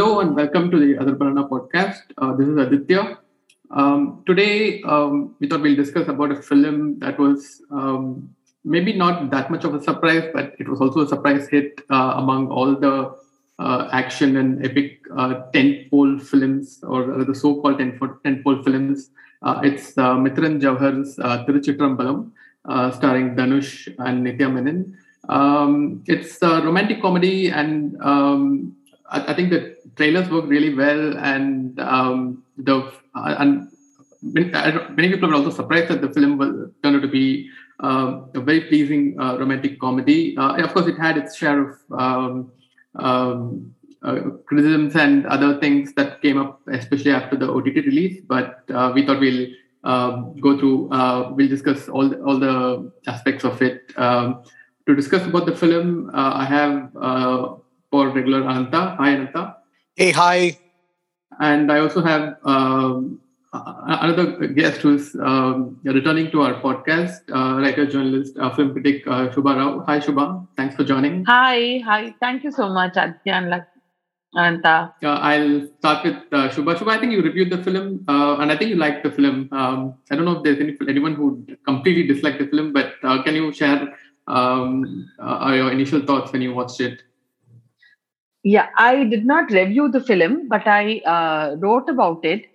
Hello 0.00 0.20
and 0.20 0.34
welcome 0.34 0.70
to 0.70 0.78
the 0.78 1.12
Banana 1.12 1.46
podcast. 1.46 2.04
Uh, 2.16 2.34
this 2.34 2.48
is 2.48 2.56
Aditya. 2.56 3.18
Um, 3.70 4.24
today, 4.26 4.80
um, 4.84 5.36
we 5.40 5.46
thought 5.46 5.60
we'll 5.60 5.76
discuss 5.76 6.08
about 6.08 6.32
a 6.32 6.40
film 6.40 6.98
that 7.00 7.18
was 7.18 7.60
um, 7.70 8.34
maybe 8.64 8.94
not 8.94 9.30
that 9.30 9.50
much 9.50 9.64
of 9.64 9.74
a 9.74 9.82
surprise, 9.82 10.30
but 10.32 10.54
it 10.58 10.70
was 10.70 10.80
also 10.80 11.00
a 11.00 11.06
surprise 11.06 11.48
hit 11.48 11.82
uh, 11.90 12.14
among 12.16 12.48
all 12.48 12.74
the 12.76 13.14
uh, 13.58 13.88
action 13.92 14.38
and 14.38 14.64
epic 14.64 15.02
uh, 15.18 15.42
tentpole 15.52 16.18
films, 16.22 16.82
or 16.82 17.22
the 17.22 17.34
so-called 17.34 17.78
tentpole 17.78 18.64
films. 18.64 19.10
Uh, 19.42 19.60
it's 19.62 19.98
uh, 19.98 20.14
Mithran 20.14 20.62
Jawahar's 20.62 21.18
uh, 21.18 21.44
Thiruchitrambalam, 21.44 22.30
uh, 22.64 22.90
starring 22.90 23.36
Dhanush 23.36 23.94
and 23.98 24.26
Nithya 24.26 24.48
Menen. 24.50 24.94
Um, 25.28 26.02
it's 26.06 26.40
a 26.40 26.62
romantic 26.62 27.02
comedy, 27.02 27.50
and 27.50 28.00
um, 28.00 28.74
I, 29.10 29.34
think 29.34 29.50
the 29.50 29.76
trailers 30.00 30.30
work 30.30 30.46
really 30.48 30.74
well, 30.74 31.18
and 31.18 31.78
um, 31.80 32.42
the 32.56 32.76
uh, 33.14 33.34
and 33.38 33.68
many 34.22 35.08
people 35.12 35.28
were 35.28 35.34
also 35.34 35.50
surprised 35.50 35.88
that 35.88 36.00
the 36.00 36.08
film 36.16 36.38
will 36.38 36.70
turn 36.82 36.96
out 36.96 37.02
to 37.02 37.08
be 37.08 37.50
uh, 37.80 38.22
a 38.34 38.40
very 38.40 38.62
pleasing 38.62 39.14
uh, 39.20 39.36
romantic 39.38 39.78
comedy. 39.78 40.36
Uh, 40.38 40.56
of 40.64 40.72
course, 40.72 40.86
it 40.86 40.98
had 40.98 41.18
its 41.18 41.36
share 41.36 41.58
of 41.66 41.76
um, 42.04 42.50
um, 42.94 43.74
uh, 44.02 44.20
criticisms 44.46 44.96
and 44.96 45.26
other 45.26 45.60
things 45.60 45.92
that 45.98 46.22
came 46.22 46.38
up, 46.38 46.62
especially 46.72 47.12
after 47.12 47.36
the 47.36 47.48
OTT 47.50 47.84
release. 47.90 48.22
But 48.26 48.62
uh, 48.72 48.92
we 48.94 49.04
thought 49.04 49.20
we'll 49.20 49.48
um, 49.84 50.34
go 50.40 50.58
through, 50.58 50.88
we'll 51.36 51.48
discuss 51.56 51.90
all 51.90 52.08
the, 52.08 52.22
all 52.22 52.38
the 52.38 52.90
aspects 53.06 53.44
of 53.44 53.60
it. 53.60 53.92
Um, 53.96 54.44
to 54.86 54.96
discuss 54.96 55.26
about 55.26 55.44
the 55.44 55.54
film, 55.54 56.10
I 56.14 56.46
have 56.46 56.90
for 57.90 58.08
regular 58.08 58.42
Anantha. 58.42 58.96
Hi, 58.96 59.08
Anantha. 59.16 59.59
Hey, 59.96 60.12
hi. 60.12 60.58
And 61.40 61.70
I 61.70 61.80
also 61.80 62.00
have 62.02 62.36
um, 62.44 63.20
another 63.52 64.46
guest 64.48 64.80
who's 64.82 65.14
um, 65.16 65.80
returning 65.84 66.30
to 66.30 66.42
our 66.42 66.60
podcast, 66.60 67.20
uh, 67.32 67.60
writer, 67.60 67.86
journalist, 67.86 68.36
uh, 68.38 68.54
film 68.54 68.72
critic 68.72 69.06
uh, 69.06 69.28
Subha 69.28 69.56
Rao. 69.56 69.84
Hi, 69.86 69.98
Subha. 69.98 70.46
Thanks 70.56 70.76
for 70.76 70.84
joining. 70.84 71.24
Hi, 71.24 71.82
hi. 71.84 72.14
Thank 72.20 72.44
you 72.44 72.52
so 72.52 72.68
much, 72.68 72.96
Aditya 72.96 73.32
and 73.32 73.66
Anta. 74.36 74.92
Uh, 75.02 75.08
I'll 75.08 75.68
start 75.78 76.04
with 76.04 76.16
uh, 76.32 76.48
Subha. 76.50 76.76
Subha, 76.76 76.90
I 76.90 77.00
think 77.00 77.12
you 77.12 77.22
reviewed 77.22 77.50
the 77.50 77.62
film, 77.62 78.04
uh, 78.06 78.36
and 78.36 78.52
I 78.52 78.56
think 78.56 78.70
you 78.70 78.76
liked 78.76 79.02
the 79.02 79.10
film. 79.10 79.48
Um, 79.50 79.94
I 80.10 80.14
don't 80.14 80.24
know 80.24 80.38
if 80.38 80.44
there's 80.44 80.60
any, 80.60 80.76
anyone 80.88 81.14
who 81.14 81.44
completely 81.66 82.06
disliked 82.06 82.38
the 82.38 82.46
film, 82.46 82.72
but 82.72 82.94
uh, 83.02 83.22
can 83.24 83.34
you 83.34 83.52
share 83.52 83.98
um, 84.28 85.10
uh, 85.18 85.52
your 85.52 85.72
initial 85.72 86.06
thoughts 86.06 86.32
when 86.32 86.42
you 86.42 86.54
watched 86.54 86.80
it? 86.80 87.02
Yeah, 88.42 88.68
I 88.76 89.04
did 89.04 89.26
not 89.26 89.50
review 89.50 89.90
the 89.90 90.00
film, 90.00 90.48
but 90.48 90.66
I 90.66 90.98
uh, 91.00 91.56
wrote 91.58 91.88
about 91.90 92.24
it 92.24 92.46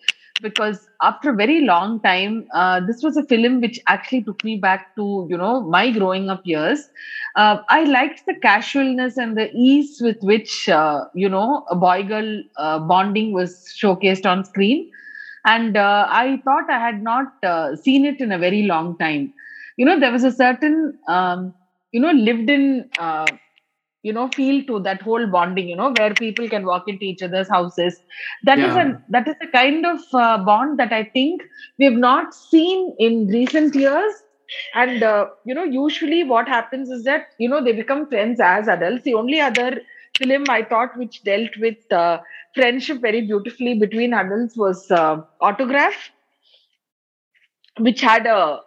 because 0.41 0.88
after 1.02 1.30
a 1.30 1.36
very 1.36 1.61
long 1.61 2.00
time, 2.02 2.47
uh, 2.53 2.80
this 2.80 3.03
was 3.03 3.16
a 3.17 3.23
film 3.23 3.61
which 3.61 3.80
actually 3.88 4.23
took 4.23 4.44
me 4.44 4.58
back 4.58 4.95
to 4.95 5.28
you 5.30 5.38
know 5.38 5.61
my 5.61 5.91
growing 5.91 6.30
up 6.30 6.41
years. 6.44 6.89
Uh, 7.36 7.59
I 7.69 7.83
liked 7.83 8.25
the 8.25 8.33
casualness 8.41 9.17
and 9.17 9.38
the 9.38 9.52
ease 9.53 10.02
with 10.02 10.17
which 10.22 10.67
uh, 10.69 11.06
you 11.13 11.30
know 11.30 11.66
a 11.69 11.75
boy 11.75 12.02
girl 12.03 12.41
uh, 12.58 12.80
bonding 12.80 13.31
was 13.31 13.72
showcased 13.80 14.25
on 14.25 14.44
screen, 14.44 14.89
and 15.45 15.78
uh, 15.78 16.08
I 16.09 16.41
thought 16.44 16.67
I 16.69 16.80
had 16.80 17.03
not 17.03 17.28
seen 17.83 18.06
it 18.06 18.19
in 18.22 18.31
a 18.31 18.40
very 18.40 18.63
long 18.63 18.97
time. 18.97 19.34
You 19.78 19.85
know, 19.85 20.00
there 20.00 20.12
was 20.12 20.23
a 20.23 20.31
certain 20.31 20.97
um, 21.07 21.53
you 21.91 22.00
know 22.00 22.12
lived 22.12 22.50
in 22.50 22.90
you 24.07 24.13
know 24.17 24.27
feel 24.35 24.63
to 24.69 24.79
that 24.88 25.01
whole 25.07 25.25
bonding 25.35 25.69
you 25.69 25.75
know 25.75 25.91
where 25.99 26.13
people 26.13 26.49
can 26.53 26.66
walk 26.71 26.88
into 26.93 27.05
each 27.11 27.23
other's 27.27 27.49
houses 27.49 28.01
That 28.49 28.59
yeah. 28.59 28.69
is 28.69 28.75
a 28.83 28.85
that 29.16 29.27
is 29.27 29.35
a 29.41 29.47
kind 29.57 29.85
of 29.91 29.99
uh, 30.13 30.38
bond 30.49 30.79
that 30.83 30.93
i 30.99 31.03
think 31.17 31.43
we 31.79 31.85
have 31.85 31.99
not 32.05 32.33
seen 32.39 32.95
in 33.07 33.27
recent 33.38 33.75
years 33.83 34.21
and 34.75 35.03
uh, 35.03 35.27
you 35.45 35.55
know 35.55 35.63
usually 35.63 36.23
what 36.23 36.47
happens 36.47 36.89
is 36.89 37.03
that 37.05 37.27
you 37.39 37.49
know 37.49 37.63
they 37.63 37.73
become 37.81 38.07
friends 38.13 38.39
as 38.39 38.67
adults 38.67 39.03
the 39.09 39.16
only 39.21 39.39
other 39.49 39.69
film 40.19 40.45
i 40.57 40.61
thought 40.73 40.97
which 41.03 41.23
dealt 41.29 41.57
with 41.66 41.97
uh, 42.01 42.19
friendship 42.59 43.01
very 43.07 43.22
beautifully 43.31 43.73
between 43.85 44.13
adults 44.23 44.57
was 44.66 44.89
uh, 44.91 45.16
autograph 45.41 46.11
which 47.79 48.01
had 48.01 48.25
a 48.25 48.59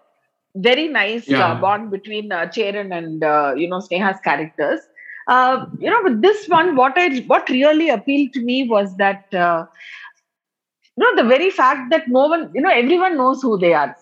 very 0.56 0.88
nice 0.88 1.32
uh, 1.32 1.36
yeah. 1.36 1.54
bond 1.60 1.90
between 1.90 2.32
uh, 2.32 2.46
Cheran 2.46 2.96
and 2.96 3.22
uh, 3.24 3.54
you 3.56 3.68
know 3.68 3.80
Sneha's 3.80 4.20
characters 4.20 4.80
uh, 5.28 5.66
you 5.78 5.90
know, 5.90 6.00
with 6.02 6.22
this 6.22 6.48
one, 6.48 6.76
what 6.76 6.94
I 6.96 7.18
what 7.26 7.48
really 7.48 7.90
appealed 7.90 8.32
to 8.34 8.40
me 8.42 8.68
was 8.68 8.96
that 8.96 9.32
uh, 9.34 9.66
you 10.96 11.04
know 11.04 11.22
the 11.22 11.28
very 11.28 11.50
fact 11.50 11.90
that 11.90 12.08
no 12.08 12.26
one, 12.26 12.50
you 12.54 12.60
know, 12.60 12.70
everyone 12.70 13.16
knows 13.16 13.42
who 13.42 13.58
they 13.58 13.74
are, 13.74 13.94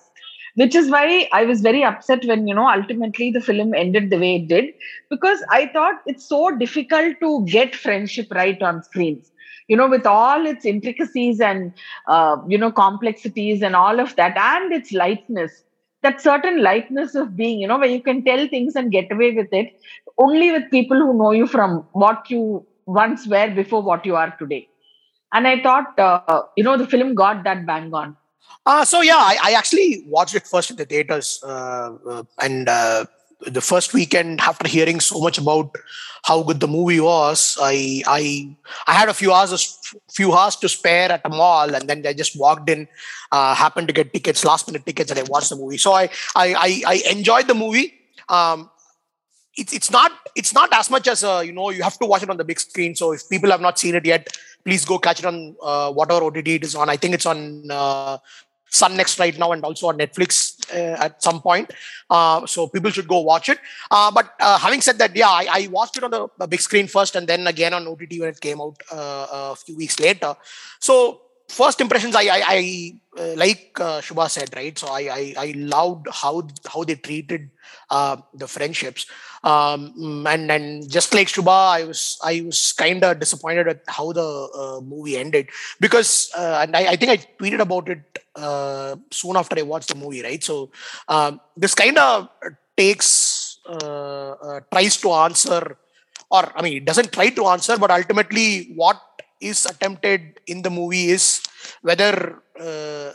which 0.54 0.74
is 0.74 0.90
why 0.90 1.28
I 1.32 1.44
was 1.44 1.60
very 1.60 1.84
upset 1.84 2.24
when 2.24 2.46
you 2.46 2.54
know 2.54 2.68
ultimately 2.68 3.30
the 3.30 3.40
film 3.40 3.74
ended 3.74 4.10
the 4.10 4.18
way 4.18 4.36
it 4.36 4.48
did 4.48 4.66
because 5.10 5.42
I 5.50 5.66
thought 5.68 5.96
it's 6.06 6.28
so 6.28 6.56
difficult 6.56 7.16
to 7.20 7.44
get 7.46 7.74
friendship 7.74 8.28
right 8.30 8.60
on 8.62 8.82
screens 8.82 9.32
you 9.68 9.76
know 9.76 9.88
with 9.88 10.06
all 10.06 10.46
its 10.46 10.64
intricacies 10.64 11.40
and 11.40 11.72
uh, 12.08 12.36
you 12.48 12.58
know 12.58 12.70
complexities 12.72 13.62
and 13.62 13.74
all 13.76 14.00
of 14.00 14.14
that 14.16 14.36
and 14.36 14.72
its 14.72 14.92
lightness 14.92 15.64
that 16.02 16.20
certain 16.20 16.62
lightness 16.62 17.14
of 17.16 17.36
being, 17.36 17.60
you 17.60 17.66
know, 17.66 17.78
where 17.78 17.88
you 17.88 18.00
can 18.00 18.24
tell 18.24 18.46
things 18.48 18.76
and 18.76 18.92
get 18.92 19.10
away 19.10 19.32
with 19.32 19.48
it 19.52 19.74
only 20.18 20.50
with 20.52 20.70
people 20.70 20.98
who 20.98 21.16
know 21.16 21.32
you 21.32 21.46
from 21.46 21.86
what 21.92 22.30
you 22.30 22.66
once 22.86 23.26
were 23.26 23.50
before 23.50 23.82
what 23.82 24.06
you 24.06 24.16
are 24.16 24.34
today. 24.38 24.68
And 25.32 25.46
I 25.46 25.60
thought, 25.60 25.98
uh, 25.98 26.42
you 26.56 26.64
know, 26.64 26.76
the 26.76 26.86
film 26.86 27.14
got 27.14 27.44
that 27.44 27.66
bang 27.66 27.92
on. 27.92 28.16
Uh, 28.64 28.84
so 28.84 29.00
yeah, 29.00 29.16
I, 29.16 29.38
I 29.42 29.52
actually 29.52 30.04
watched 30.06 30.34
it 30.34 30.46
first 30.46 30.70
in 30.70 30.76
the 30.76 30.84
theaters, 30.84 31.40
uh, 31.44 31.94
uh 32.08 32.22
and 32.40 32.68
uh, 32.68 33.04
the 33.40 33.60
first 33.60 33.92
weekend 33.92 34.40
after 34.40 34.66
hearing 34.66 34.98
so 35.00 35.20
much 35.20 35.38
about 35.38 35.74
how 36.24 36.42
good 36.42 36.58
the 36.58 36.66
movie 36.66 37.00
was 37.00 37.56
i 37.60 38.02
i 38.06 38.56
i 38.86 38.94
had 38.94 39.08
a 39.08 39.14
few 39.14 39.32
hours 39.32 39.52
a 39.52 40.12
few 40.12 40.32
hours 40.32 40.56
to 40.56 40.68
spare 40.68 41.12
at 41.12 41.20
a 41.24 41.28
mall 41.28 41.74
and 41.74 41.88
then 41.88 42.04
i 42.06 42.12
just 42.12 42.38
walked 42.38 42.68
in 42.70 42.88
uh, 43.32 43.54
happened 43.54 43.86
to 43.86 43.92
get 43.92 44.12
tickets 44.12 44.44
last 44.44 44.66
minute 44.66 44.86
tickets 44.86 45.10
and 45.10 45.20
i 45.20 45.22
watched 45.24 45.50
the 45.50 45.56
movie 45.56 45.76
so 45.76 45.92
i 45.92 46.08
i 46.34 46.54
i, 46.54 46.82
I 46.86 47.02
enjoyed 47.10 47.46
the 47.46 47.54
movie 47.54 47.92
um, 48.28 48.70
it's 49.56 49.72
it's 49.72 49.90
not 49.90 50.12
it's 50.34 50.52
not 50.54 50.72
as 50.72 50.90
much 50.90 51.08
as 51.08 51.24
uh, 51.24 51.42
you 51.44 51.52
know 51.52 51.70
you 51.70 51.82
have 51.82 51.98
to 51.98 52.06
watch 52.06 52.22
it 52.22 52.30
on 52.30 52.36
the 52.36 52.44
big 52.44 52.60
screen 52.60 52.94
so 52.94 53.12
if 53.12 53.28
people 53.28 53.50
have 53.50 53.60
not 53.60 53.78
seen 53.78 53.94
it 53.94 54.04
yet 54.04 54.28
please 54.64 54.84
go 54.84 54.98
catch 54.98 55.20
it 55.20 55.26
on 55.26 55.56
uh, 55.62 55.90
whatever 55.92 56.24
ott 56.26 56.36
it 56.36 56.64
is 56.68 56.74
on 56.74 56.88
i 56.88 56.96
think 56.96 57.14
it's 57.14 57.26
on 57.26 57.38
uh, 57.70 58.18
Sun 58.68 58.96
NXT 58.96 59.20
right 59.20 59.38
now 59.38 59.52
and 59.52 59.64
also 59.64 59.88
on 59.88 59.98
Netflix 59.98 60.60
uh, 60.72 61.04
at 61.04 61.22
some 61.22 61.40
point. 61.40 61.72
Uh, 62.10 62.44
so 62.46 62.66
people 62.66 62.90
should 62.90 63.08
go 63.08 63.20
watch 63.20 63.48
it. 63.48 63.58
Uh, 63.90 64.10
but 64.10 64.34
uh, 64.40 64.58
having 64.58 64.80
said 64.80 64.98
that, 64.98 65.14
yeah, 65.14 65.28
I, 65.28 65.46
I, 65.50 65.66
watched 65.68 65.96
it 65.96 66.04
on 66.04 66.10
the, 66.10 66.46
big 66.46 66.60
screen 66.60 66.86
first 66.86 67.16
and 67.16 67.26
then 67.26 67.46
again 67.46 67.72
on 67.74 67.86
OTT 67.86 68.18
when 68.18 68.28
it 68.28 68.40
came 68.40 68.60
out 68.60 68.76
uh, 68.92 69.52
a 69.52 69.56
few 69.56 69.76
weeks 69.76 69.98
later. 70.00 70.34
So 70.80 71.22
first 71.48 71.80
impressions, 71.80 72.14
I, 72.14 72.22
I, 72.22 72.42
I 72.46 72.92
uh, 73.18 73.34
like 73.36 73.72
Subha 73.74 74.28
said, 74.28 74.54
right? 74.54 74.78
So 74.78 74.88
I, 74.88 75.00
I, 75.00 75.34
I 75.38 75.54
loved 75.56 76.06
how 76.12 76.46
how 76.66 76.84
they 76.84 76.96
treated 76.96 77.50
the 77.90 78.46
friendships. 78.46 79.06
Um, 79.46 80.26
and 80.26 80.50
and 80.50 80.90
just 80.90 81.14
like 81.14 81.28
Subha, 81.28 81.78
I 81.78 81.84
was 81.84 82.18
I 82.22 82.42
was 82.44 82.72
kind 82.72 83.04
of 83.04 83.20
disappointed 83.20 83.68
at 83.68 83.82
how 83.86 84.12
the 84.12 84.26
uh, 84.26 84.80
movie 84.80 85.16
ended 85.16 85.50
because 85.78 86.32
uh, 86.36 86.58
and 86.62 86.74
I, 86.74 86.92
I, 86.92 86.96
think 86.96 87.12
I 87.12 87.18
tweeted 87.38 87.60
about 87.60 87.88
it 87.88 88.02
uh, 88.34 88.96
soon 89.12 89.36
after 89.36 89.56
I 89.56 89.62
watched 89.62 89.90
the 89.90 89.94
movie. 89.94 90.22
Right, 90.22 90.42
so 90.42 90.70
um, 91.08 91.40
this 91.56 91.76
kind 91.76 91.96
of 91.96 92.28
takes 92.76 93.60
uh, 93.68 94.30
uh, 94.32 94.60
tries 94.72 94.96
to 94.98 95.12
answer, 95.12 95.76
or 96.28 96.52
I 96.56 96.62
mean, 96.62 96.78
it 96.78 96.84
doesn't 96.84 97.12
try 97.12 97.28
to 97.30 97.46
answer, 97.46 97.76
but 97.78 97.92
ultimately 97.92 98.72
what 98.74 99.00
is 99.40 99.66
attempted 99.66 100.40
in 100.46 100.62
the 100.62 100.70
movie 100.70 101.10
is 101.10 101.42
whether 101.82 102.42
uh, 102.58 103.12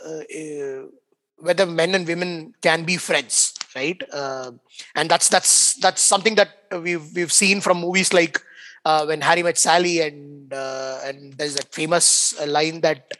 whether 1.38 1.66
men 1.66 1.94
and 1.94 2.06
women 2.06 2.54
can 2.62 2.84
be 2.84 2.96
friends 2.96 3.54
right? 3.74 4.02
Uh, 4.12 4.52
and 4.94 5.10
that's 5.10 5.28
that's 5.28 5.74
that's 5.74 6.00
something 6.00 6.34
that 6.34 6.50
we've 6.82 7.14
we've 7.14 7.32
seen 7.32 7.60
from 7.60 7.80
movies 7.80 8.12
like 8.12 8.40
uh, 8.84 9.04
when 9.04 9.20
harry 9.20 9.42
met 9.42 9.58
sally 9.58 10.00
and 10.00 10.52
uh, 10.52 11.00
and 11.04 11.34
there's 11.34 11.54
that 11.54 11.72
famous 11.72 12.34
line 12.46 12.80
that 12.80 13.10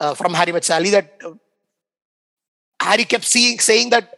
uh, 0.00 0.14
from 0.14 0.34
harry 0.34 0.52
met 0.52 0.64
sally 0.64 0.90
that 0.90 1.18
uh, 1.24 1.32
harry 2.80 3.04
kept 3.04 3.24
seeing 3.24 3.58
saying 3.58 3.90
that 3.90 4.14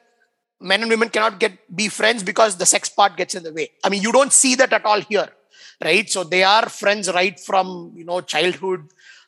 men 0.61 0.83
and 0.83 0.91
women 0.91 1.09
cannot 1.09 1.41
get 1.41 1.53
be 1.75 1.89
friends 1.89 2.23
because 2.23 2.57
the 2.57 2.67
sex 2.67 2.89
part 2.89 3.17
gets 3.17 3.35
in 3.35 3.43
the 3.43 3.53
way. 3.53 3.71
I 3.83 3.89
mean 3.89 4.03
you 4.03 4.13
don't 4.13 4.33
see 4.33 4.55
that 4.57 4.73
at 4.73 4.85
all 4.85 5.01
here 5.01 5.29
right 5.83 6.09
so 6.11 6.25
they 6.25 6.43
are 6.43 6.69
friends 6.69 7.11
right 7.13 7.39
from 7.39 7.93
you 7.97 8.05
know 8.05 8.21
childhood 8.21 8.81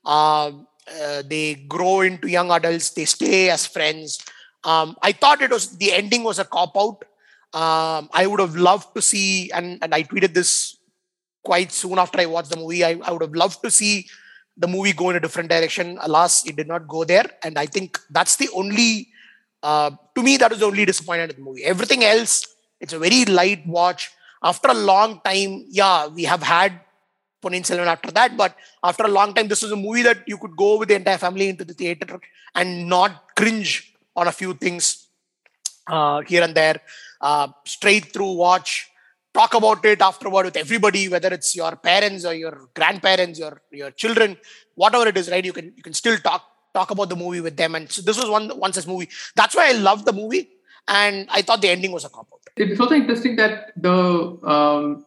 um, 0.04 0.66
uh, 1.00 1.22
they 1.26 1.54
grow 1.68 2.00
into 2.00 2.28
young 2.28 2.50
adults 2.50 2.90
they 2.90 3.04
stay 3.04 3.50
as 3.50 3.66
friends 3.66 4.18
um, 4.64 4.96
I 5.02 5.12
thought 5.12 5.42
it 5.42 5.50
was 5.50 5.76
the 5.76 5.92
ending 5.92 6.22
was 6.22 6.38
a 6.38 6.44
cop 6.44 6.76
out. 6.76 7.04
Um, 7.54 8.08
I 8.12 8.26
would 8.26 8.40
have 8.40 8.56
loved 8.56 8.94
to 8.94 9.02
see, 9.02 9.50
and, 9.50 9.78
and 9.82 9.94
I 9.94 10.04
tweeted 10.04 10.34
this 10.34 10.76
quite 11.44 11.72
soon 11.72 11.98
after 11.98 12.20
I 12.20 12.26
watched 12.26 12.50
the 12.50 12.56
movie. 12.56 12.84
I, 12.84 12.98
I 13.02 13.10
would 13.10 13.22
have 13.22 13.34
loved 13.34 13.62
to 13.62 13.70
see 13.70 14.06
the 14.56 14.68
movie 14.68 14.92
go 14.92 15.10
in 15.10 15.16
a 15.16 15.20
different 15.20 15.50
direction. 15.50 15.98
Alas, 16.00 16.46
it 16.46 16.56
did 16.56 16.68
not 16.68 16.88
go 16.88 17.04
there, 17.04 17.26
and 17.42 17.58
I 17.58 17.66
think 17.66 17.98
that's 18.10 18.36
the 18.36 18.48
only. 18.54 19.08
Uh, 19.62 19.90
to 20.14 20.22
me, 20.22 20.36
that 20.36 20.50
was 20.50 20.60
the 20.60 20.66
only 20.66 20.84
disappointment 20.84 21.32
in 21.32 21.38
the 21.38 21.44
movie. 21.44 21.64
Everything 21.64 22.04
else, 22.04 22.46
it's 22.80 22.92
a 22.92 22.98
very 22.98 23.24
light 23.24 23.66
watch. 23.66 24.10
After 24.42 24.68
a 24.68 24.74
long 24.74 25.20
time, 25.24 25.64
yeah, 25.68 26.06
we 26.06 26.24
have 26.24 26.42
had 26.42 26.80
Ponniyin 27.42 27.64
Selvan 27.64 27.86
after 27.86 28.10
that, 28.12 28.36
but 28.36 28.56
after 28.82 29.04
a 29.04 29.08
long 29.08 29.34
time, 29.34 29.48
this 29.48 29.62
was 29.62 29.72
a 29.72 29.76
movie 29.76 30.02
that 30.02 30.18
you 30.26 30.38
could 30.38 30.56
go 30.56 30.78
with 30.78 30.88
the 30.88 30.94
entire 30.94 31.18
family 31.18 31.48
into 31.48 31.64
the 31.64 31.74
theater 31.74 32.20
and 32.54 32.88
not 32.88 33.34
cringe 33.36 33.94
on 34.14 34.28
a 34.28 34.32
few 34.32 34.54
things 34.54 35.08
uh, 35.88 36.20
here 36.22 36.42
and 36.42 36.54
there. 36.54 36.80
Uh, 37.20 37.48
straight 37.64 38.12
through 38.12 38.32
watch 38.32 38.88
talk 39.34 39.54
about 39.54 39.84
it 39.84 40.00
afterward 40.00 40.44
with 40.44 40.56
everybody, 40.56 41.08
whether 41.08 41.28
it's 41.28 41.54
your 41.56 41.74
parents 41.76 42.24
or 42.24 42.34
your 42.34 42.68
grandparents 42.74 43.40
or 43.40 43.62
your 43.70 43.90
children, 43.90 44.36
whatever 44.74 45.08
it 45.08 45.16
is, 45.16 45.30
right? 45.30 45.44
You 45.44 45.52
can 45.52 45.72
you 45.76 45.82
can 45.82 45.94
still 45.94 46.18
talk 46.18 46.42
talk 46.74 46.90
about 46.90 47.08
the 47.08 47.16
movie 47.16 47.40
with 47.40 47.56
them. 47.56 47.74
And 47.74 47.90
so 47.90 48.02
this 48.02 48.18
was 48.18 48.28
one 48.28 48.50
one 48.50 48.72
such 48.72 48.86
movie. 48.86 49.08
That's 49.34 49.54
why 49.54 49.68
I 49.68 49.72
love 49.72 50.04
the 50.04 50.12
movie, 50.12 50.48
and 50.88 51.28
I 51.30 51.42
thought 51.42 51.60
the 51.60 51.68
ending 51.68 51.92
was 51.92 52.04
a 52.04 52.08
cop 52.08 52.28
out. 52.32 52.40
It's 52.56 52.80
also 52.80 52.94
interesting 52.94 53.36
that 53.36 53.72
the 53.76 53.92
um, 53.92 55.04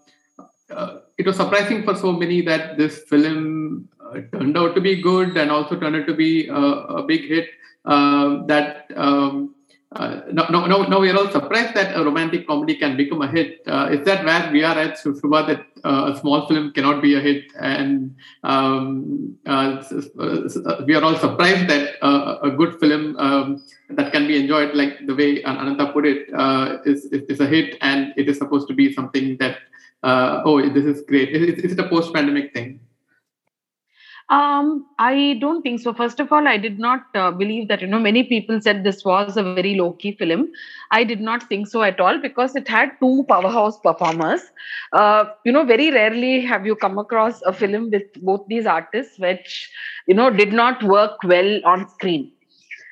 uh, 0.69 0.99
it 1.17 1.25
was 1.25 1.37
surprising 1.37 1.83
for 1.83 1.95
so 1.95 2.11
many 2.11 2.41
that 2.41 2.77
this 2.77 2.99
film 3.03 3.87
uh, 3.99 4.19
turned 4.31 4.57
out 4.57 4.75
to 4.75 4.81
be 4.81 5.01
good 5.01 5.37
and 5.37 5.51
also 5.51 5.79
turned 5.79 5.95
out 5.95 6.07
to 6.07 6.13
be 6.13 6.47
a 6.49 7.03
big 7.03 7.27
hit. 7.27 7.49
Um, 7.85 8.47
that 8.47 8.89
um, 8.95 9.54
uh, 9.95 10.21
no, 10.29 10.45
no, 10.49 10.83
no, 10.83 10.99
we 10.99 11.09
are 11.09 11.17
all 11.17 11.31
surprised 11.31 11.73
that 11.73 11.95
a 11.95 12.03
romantic 12.03 12.45
comedy 12.45 12.75
can 12.75 12.97
become 12.97 13.21
a 13.21 13.31
hit. 13.31 13.61
Uh, 13.65 13.87
is 13.91 14.05
that 14.05 14.25
where 14.25 14.51
we 14.51 14.61
are 14.61 14.77
at, 14.77 14.97
Subha, 14.97 15.47
that 15.47 15.65
uh, 15.85 16.11
a 16.13 16.19
small 16.19 16.47
film 16.47 16.73
cannot 16.73 17.01
be 17.01 17.15
a 17.15 17.21
hit? 17.21 17.45
And 17.57 18.15
um, 18.43 19.37
uh, 19.45 19.81
uh, 20.19 20.83
we 20.85 20.95
are 20.95 21.03
all 21.03 21.15
surprised 21.15 21.69
that 21.69 21.95
a 22.01 22.51
good 22.51 22.77
film 22.79 23.15
um, 23.17 23.63
that 23.91 24.11
can 24.11 24.27
be 24.27 24.37
enjoyed, 24.37 24.75
like 24.75 25.05
the 25.07 25.15
way 25.15 25.41
Anantha 25.43 25.93
put 25.93 26.05
it, 26.05 26.27
is, 26.85 27.05
is, 27.05 27.21
is 27.29 27.39
a 27.39 27.47
hit 27.47 27.77
and 27.79 28.13
it 28.17 28.27
is 28.27 28.37
supposed 28.37 28.67
to 28.67 28.73
be 28.73 28.91
something 28.91 29.37
that, 29.37 29.59
oh, 30.03 30.61
this 30.73 30.83
is 30.83 31.03
great. 31.07 31.29
Is, 31.29 31.63
is 31.63 31.71
it 31.71 31.79
a 31.79 31.87
post 31.87 32.13
pandemic 32.13 32.53
thing? 32.53 32.81
Um, 34.29 34.87
I 34.97 35.37
don't 35.39 35.61
think 35.61 35.81
so. 35.81 35.93
First 35.93 36.19
of 36.19 36.31
all, 36.31 36.47
I 36.47 36.57
did 36.57 36.79
not 36.79 37.05
uh, 37.13 37.29
believe 37.29 37.67
that, 37.67 37.81
you 37.81 37.87
know, 37.87 37.99
many 37.99 38.23
people 38.23 38.59
said 38.59 38.83
this 38.83 39.05
was 39.05 39.37
a 39.37 39.43
very 39.43 39.75
low 39.75 39.91
key 39.93 40.13
film. 40.13 40.47
I 40.89 41.03
did 41.03 41.21
not 41.21 41.47
think 41.47 41.67
so 41.67 41.83
at 41.83 41.99
all 41.99 42.17
because 42.19 42.55
it 42.55 42.67
had 42.67 42.93
two 42.99 43.25
powerhouse 43.29 43.79
performers. 43.79 44.41
Uh, 44.91 45.25
you 45.43 45.51
know, 45.51 45.63
very 45.63 45.91
rarely 45.91 46.41
have 46.41 46.65
you 46.65 46.75
come 46.75 46.97
across 46.97 47.39
a 47.43 47.53
film 47.53 47.91
with 47.91 48.01
both 48.23 48.47
these 48.47 48.65
artists, 48.65 49.19
which, 49.19 49.71
you 50.07 50.15
know, 50.15 50.31
did 50.31 50.53
not 50.53 50.81
work 50.81 51.17
well 51.23 51.61
on 51.63 51.87
screen. 51.89 52.31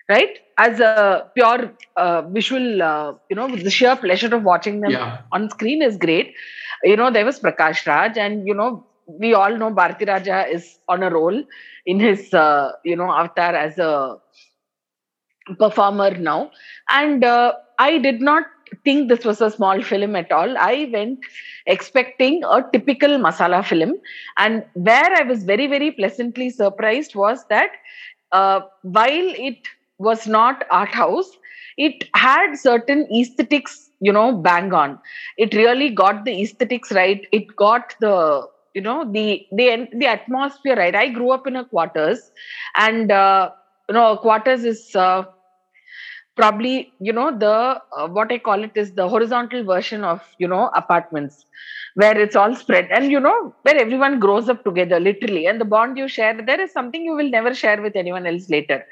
Right? 0.07 0.37
As 0.59 0.79
a 0.81 1.31
pure 1.33 1.73
uh, 1.95 2.21
visual, 2.23 2.83
uh, 2.83 3.13
you 3.29 3.35
know, 3.35 3.47
the 3.55 3.71
sheer 3.71 3.95
pleasure 3.95 4.35
of 4.35 4.43
watching 4.43 4.81
them 4.81 4.91
yeah. 4.91 5.21
on 5.31 5.49
screen 5.49 5.81
is 5.81 5.97
great. 5.97 6.35
You 6.83 6.95
know, 6.95 7.09
there 7.09 7.25
was 7.25 7.39
Prakash 7.39 7.87
Raj, 7.87 8.17
and, 8.17 8.45
you 8.45 8.53
know, 8.53 8.85
we 9.07 9.33
all 9.33 9.57
know 9.57 9.71
Bharathiraja 9.71 10.49
is 10.51 10.79
on 10.87 11.03
a 11.03 11.09
roll 11.09 11.43
in 11.85 11.99
his, 11.99 12.33
uh, 12.33 12.71
you 12.83 12.95
know, 12.95 13.11
avatar 13.11 13.55
as 13.55 13.77
a 13.77 14.17
performer 15.59 16.11
now. 16.11 16.51
And 16.89 17.23
uh, 17.23 17.53
I 17.79 17.97
did 17.97 18.21
not 18.21 18.45
think 18.83 19.09
this 19.09 19.25
was 19.25 19.41
a 19.41 19.51
small 19.51 19.81
film 19.81 20.15
at 20.15 20.31
all. 20.31 20.57
I 20.57 20.89
went 20.91 21.19
expecting 21.65 22.43
a 22.43 22.63
typical 22.71 23.11
masala 23.11 23.65
film. 23.65 23.95
And 24.37 24.65
where 24.73 25.13
I 25.13 25.23
was 25.23 25.43
very, 25.43 25.67
very 25.67 25.91
pleasantly 25.91 26.49
surprised 26.49 27.15
was 27.15 27.45
that 27.49 27.71
uh, 28.31 28.61
while 28.81 29.33
it 29.37 29.57
was 29.99 30.27
not 30.27 30.65
art 30.71 30.89
house, 30.89 31.29
it 31.77 32.09
had 32.15 32.55
certain 32.55 33.07
aesthetics, 33.13 33.89
you 33.99 34.11
know, 34.11 34.35
bang 34.35 34.73
on. 34.73 34.99
It 35.37 35.53
really 35.53 35.89
got 35.89 36.25
the 36.25 36.41
aesthetics 36.41 36.91
right. 36.91 37.27
It 37.31 37.55
got 37.55 37.95
the 37.99 38.47
you 38.73 38.81
know 38.81 39.05
the 39.11 39.45
the 39.51 39.87
the 39.93 40.05
atmosphere 40.07 40.75
right? 40.75 40.95
I 40.95 41.09
grew 41.09 41.31
up 41.31 41.47
in 41.47 41.55
a 41.55 41.65
quarters 41.65 42.31
and 42.75 43.11
uh, 43.11 43.51
you 43.89 43.95
know 43.95 44.17
quarters 44.17 44.63
is 44.65 44.95
uh, 44.95 45.23
probably 46.35 46.91
you 46.99 47.13
know 47.13 47.27
the 47.37 47.53
uh, 47.97 48.07
what 48.07 48.31
i 48.31 48.37
call 48.37 48.63
it 48.63 48.75
is 48.75 48.93
the 48.93 49.07
horizontal 49.07 49.63
version 49.63 50.03
of 50.03 50.21
you 50.39 50.47
know 50.47 50.69
apartments 50.75 51.45
where 51.95 52.19
it's 52.19 52.35
all 52.35 52.55
spread. 52.55 52.87
And 52.91 53.11
you 53.11 53.19
know 53.19 53.55
where 53.63 53.77
everyone 53.77 54.19
grows 54.19 54.49
up 54.49 54.63
together 54.63 54.99
literally. 54.99 55.45
And 55.47 55.61
the 55.61 55.65
bond 55.65 55.97
you 55.97 56.07
share 56.07 56.35
there 56.45 56.59
is 56.61 56.73
something 56.73 57.03
you 57.03 57.15
will 57.15 57.29
never 57.29 57.53
share 57.53 57.81
with 57.81 57.95
anyone 57.95 58.25
else 58.25 58.49
later 58.49 58.83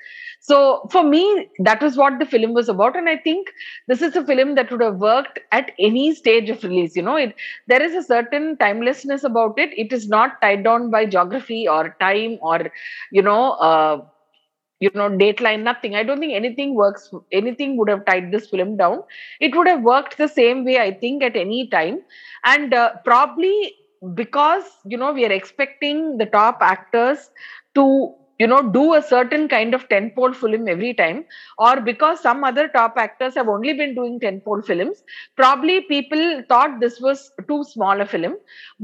so 0.44 0.88
for 0.92 1.04
me, 1.04 1.50
that 1.60 1.84
was 1.84 1.96
what 1.96 2.18
the 2.18 2.26
film 2.26 2.54
was 2.56 2.68
about. 2.68 2.96
And 2.96 3.08
I 3.08 3.16
think 3.16 3.50
this 3.88 4.02
is 4.02 4.16
a 4.16 4.26
film 4.26 4.56
that 4.56 4.72
would 4.72 4.82
have 4.82 4.98
worked 4.98 5.40
at 5.52 5.72
any 5.78 6.16
stage 6.16 6.50
of 6.50 6.64
release. 6.64 6.96
You 6.96 7.04
know, 7.04 7.16
it 7.16 7.36
there 7.68 7.82
is 7.82 7.94
a 7.94 8.02
certain 8.02 8.58
timelessness 8.58 9.24
about 9.24 9.60
it. 9.60 9.70
It 9.78 9.94
is 9.94 10.10
not 10.10 10.42
tied 10.42 10.64
down 10.64 10.90
by 10.90 11.06
geography 11.06 11.68
or 11.68 11.96
time 12.00 12.40
or, 12.42 12.72
you 13.12 13.22
know, 13.22 13.52
uh, 13.52 14.02
you 14.80 14.90
know, 14.96 15.10
dateline, 15.10 15.62
nothing. 15.62 15.96
I 15.96 16.02
don't 16.04 16.20
think 16.20 16.34
anything 16.34 16.74
works, 16.74 17.12
anything 17.32 17.78
would 17.78 17.90
have 17.90 18.04
tied 18.06 18.32
this 18.32 18.50
film 18.50 18.78
down. 18.78 19.04
It 19.40 19.56
would 19.56 19.68
have 19.68 19.84
worked 19.84 20.18
the 20.18 20.28
same 20.28 20.66
way, 20.66 20.80
I 20.80 20.92
think, 20.92 21.22
at 21.22 21.36
any 21.36 21.68
time. 21.68 22.02
And 22.44 22.74
uh, 22.74 22.94
probably 23.06 23.76
because, 24.16 24.64
you 24.86 24.98
know, 24.98 25.14
we 25.14 25.24
are 25.26 25.32
expecting 25.32 26.18
the 26.18 26.26
top 26.26 26.58
actors 26.62 27.30
to 27.76 28.16
you 28.42 28.48
know 28.52 28.62
do 28.78 28.84
a 29.00 29.02
certain 29.12 29.48
kind 29.54 29.78
of 29.78 29.88
10 29.90 30.12
pole 30.18 30.34
film 30.42 30.68
every 30.74 30.94
time 31.02 31.24
or 31.58 31.74
because 31.90 32.22
some 32.28 32.44
other 32.50 32.68
top 32.78 33.02
actors 33.06 33.36
have 33.42 33.52
only 33.56 33.74
been 33.82 33.94
doing 34.00 34.20
10 34.20 34.42
pole 34.48 34.62
films 34.70 35.04
probably 35.42 35.82
people 35.94 36.24
thought 36.54 36.80
this 36.86 37.00
was 37.08 37.26
too 37.52 37.62
small 37.74 38.06
a 38.06 38.08
film 38.14 38.36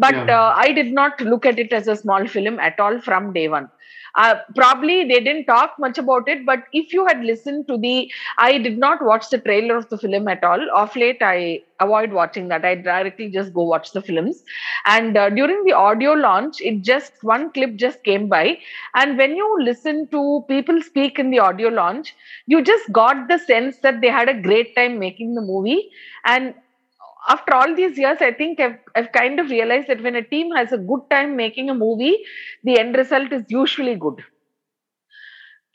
but 0.06 0.16
yeah. 0.16 0.36
uh, 0.40 0.52
i 0.66 0.72
did 0.82 0.92
not 1.02 1.26
look 1.32 1.50
at 1.54 1.64
it 1.66 1.74
as 1.82 1.88
a 1.88 1.98
small 2.04 2.28
film 2.36 2.60
at 2.70 2.80
all 2.88 3.02
from 3.10 3.34
day 3.40 3.48
one 3.58 3.70
uh, 4.18 4.36
probably 4.56 5.04
they 5.04 5.20
didn't 5.20 5.46
talk 5.46 5.76
much 5.80 5.98
about 5.98 6.28
it 6.28 6.46
but 6.46 6.64
if 6.74 6.94
you 6.94 7.06
had 7.08 7.24
listened 7.24 7.68
to 7.68 7.78
the 7.78 8.12
i 8.38 8.58
did 8.58 8.78
not 8.78 9.04
watch 9.04 9.30
the 9.30 9.40
trailer 9.40 9.78
of 9.78 9.90
the 9.90 9.98
film 9.98 10.28
at 10.28 10.44
all. 10.44 10.60
Of 10.76 10.96
late 10.96 11.22
i 11.22 11.62
avoid 11.80 12.12
watching 12.12 12.48
that. 12.48 12.66
I 12.66 12.74
directly 12.76 13.30
just 13.30 13.54
go 13.54 13.64
watch 13.64 13.92
the 13.92 14.02
films. 14.02 14.44
And 14.88 15.16
uh, 15.16 15.30
during 15.30 15.64
the 15.64 15.74
audio 15.74 16.14
launch 16.14 16.60
it 16.62 16.82
just 16.82 17.14
one 17.22 17.52
clip 17.52 17.76
just 17.76 18.04
came 18.04 18.28
by. 18.28 18.58
And 18.96 19.18
when 19.18 19.36
you 19.36 19.58
listen 19.62 20.08
to 20.10 20.44
people 20.48 20.82
speak 20.82 21.20
in 21.20 21.30
the 21.30 21.40
audio 21.40 21.70
launch 21.70 22.16
you 22.48 22.64
just 22.64 22.92
got 22.92 23.28
the 23.28 23.38
sense 23.38 23.78
that 23.80 24.02
they 24.02 24.10
had 24.10 24.30
a 24.30 24.42
great 24.42 24.76
time 24.76 25.00
making 25.00 25.36
the 25.36 25.42
movie. 25.42 25.90
And 26.26 26.56
after 27.28 27.54
all 27.54 27.76
these 27.76 27.98
years, 27.98 28.18
I 28.22 28.32
think 28.32 28.60
I've, 28.60 28.78
I've 28.96 29.12
kind 29.12 29.40
of 29.40 29.50
realized 29.50 29.88
that 29.90 30.02
when 30.02 30.16
a 30.16 30.24
team 30.24 30.52
has 30.56 30.72
a 30.72 30.78
good 30.78 31.02
time 31.10 31.36
making 31.36 31.70
a 31.70 31.76
movie, 31.76 32.18
the 32.64 32.80
end 32.80 32.96
result 32.96 33.32
is 33.34 33.44
usually 33.50 33.96
good. 33.96 34.24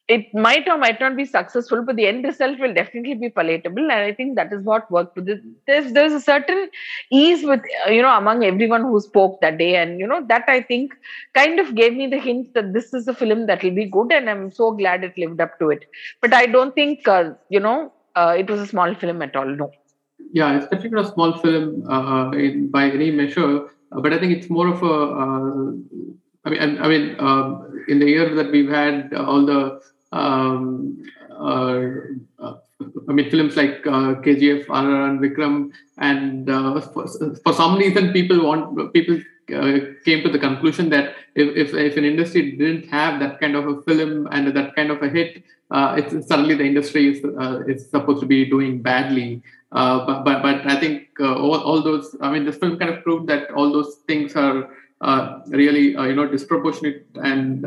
It 0.09 0.35
might 0.35 0.69
or 0.69 0.77
might 0.77 1.01
not 1.01 1.17
be 1.17 1.25
successful, 1.25 1.85
but 1.85 1.97
the 1.97 2.07
end 2.07 2.25
result 2.25 2.59
will 2.59 2.75
definitely 2.75 3.15
be 3.15 3.31
palatable, 3.31 3.83
and 3.83 3.93
I 3.93 4.13
think 4.13 4.37
that 4.37 4.53
is 4.53 4.63
what 4.65 4.91
worked. 4.91 5.19
There's 5.67 5.93
there's 5.93 6.13
a 6.13 6.21
certain 6.21 6.69
ease 7.11 7.45
with 7.45 7.61
you 7.89 8.03
know 8.03 8.15
among 8.17 8.45
everyone 8.45 8.83
who 8.83 9.01
spoke 9.01 9.41
that 9.41 9.59
day, 9.59 9.77
and 9.77 10.01
you 10.01 10.07
know 10.07 10.21
that 10.29 10.45
I 10.49 10.61
think 10.61 10.93
kind 11.35 11.61
of 11.61 11.75
gave 11.77 11.95
me 11.95 12.09
the 12.09 12.19
hint 12.19 12.53
that 12.55 12.73
this 12.75 12.93
is 12.93 13.07
a 13.09 13.15
film 13.15 13.47
that 13.47 13.63
will 13.63 13.71
be 13.75 13.87
good, 13.87 14.13
and 14.13 14.29
I'm 14.29 14.51
so 14.51 14.73
glad 14.73 15.05
it 15.05 15.17
lived 15.17 15.41
up 15.41 15.59
to 15.61 15.71
it. 15.71 15.85
But 16.21 16.35
I 16.35 16.47
don't 16.47 16.75
think 16.75 17.07
uh, 17.07 17.31
you 17.49 17.61
know 17.61 17.93
uh, 18.17 18.35
it 18.37 18.51
was 18.51 18.61
a 18.61 18.67
small 18.67 18.95
film 18.95 19.23
at 19.23 19.37
all. 19.37 19.47
No 19.47 19.71
yeah, 20.33 20.57
it's 20.57 20.67
definitely 20.69 21.03
a 21.03 21.13
small 21.13 21.39
film 21.39 21.89
uh, 21.91 22.31
in, 22.31 22.69
by 22.69 22.91
any 22.91 23.11
measure, 23.11 23.67
uh, 23.93 24.01
but 24.01 24.13
I 24.13 24.19
think 24.19 24.37
it's 24.37 24.51
more 24.51 24.69
of 24.69 24.83
a. 24.83 24.87
Uh, 24.87 25.73
I 26.45 26.51
mean, 26.51 26.79
I, 26.81 26.89
mean, 26.89 27.17
um, 27.21 27.85
in 27.87 28.01
the 28.01 28.07
year 28.07 28.35
that 28.35 28.51
we've 28.51 28.69
had 28.69 29.15
all 29.15 29.47
the, 29.47 29.81
um, 30.11 31.09
uh, 31.31 31.81
uh, 32.41 32.55
I 33.09 33.13
mean, 33.13 33.31
films 33.31 33.57
like 33.57 33.87
uh, 33.87 34.19
KGF, 34.25 34.67
RRR, 34.67 35.11
and 35.11 35.21
Vikram, 35.21 35.71
and 35.99 36.47
for, 36.93 37.07
for, 37.45 37.53
some 37.53 37.77
reason, 37.77 38.13
people 38.13 38.45
want 38.45 38.93
people 38.93 39.21
came 39.47 40.23
to 40.23 40.31
the 40.31 40.39
conclusion 40.39 40.89
that 40.91 41.15
if, 41.37 41.69
if, 41.69 41.75
if 41.75 41.97
an 41.97 42.05
industry 42.05 42.57
didn't 42.57 42.89
have 42.91 43.21
that 43.21 43.39
kind 43.41 43.55
of 43.55 43.69
a 43.69 43.83
film 43.83 44.27
and 44.33 44.49
that 44.57 44.75
kind 44.75 44.91
of 44.91 45.01
a 45.03 45.09
hit, 45.09 45.45
it's 45.73 46.27
suddenly 46.27 46.57
the 46.57 46.65
industry 46.65 47.09
is 47.09 47.25
is 47.69 47.89
supposed 47.89 48.21
to 48.21 48.27
be 48.27 48.49
doing 48.51 48.83
badly. 48.83 49.43
Uh, 49.73 50.05
but, 50.05 50.23
but, 50.23 50.43
but 50.43 50.67
I 50.67 50.79
think 50.79 51.09
uh, 51.19 51.35
all, 51.35 51.61
all 51.61 51.83
those, 51.83 52.15
I 52.21 52.31
mean, 52.31 52.45
this 52.45 52.57
film 52.57 52.79
kind 52.79 52.93
of 52.93 53.03
proved 53.03 53.29
that 53.29 53.51
all 53.53 53.73
those 53.73 53.97
things 54.07 54.37
are 54.37 54.69
uh, 55.01 55.41
really, 55.49 55.93
you 55.93 56.15
know, 56.15 56.29
disproportionate 56.29 57.07
and 57.17 57.63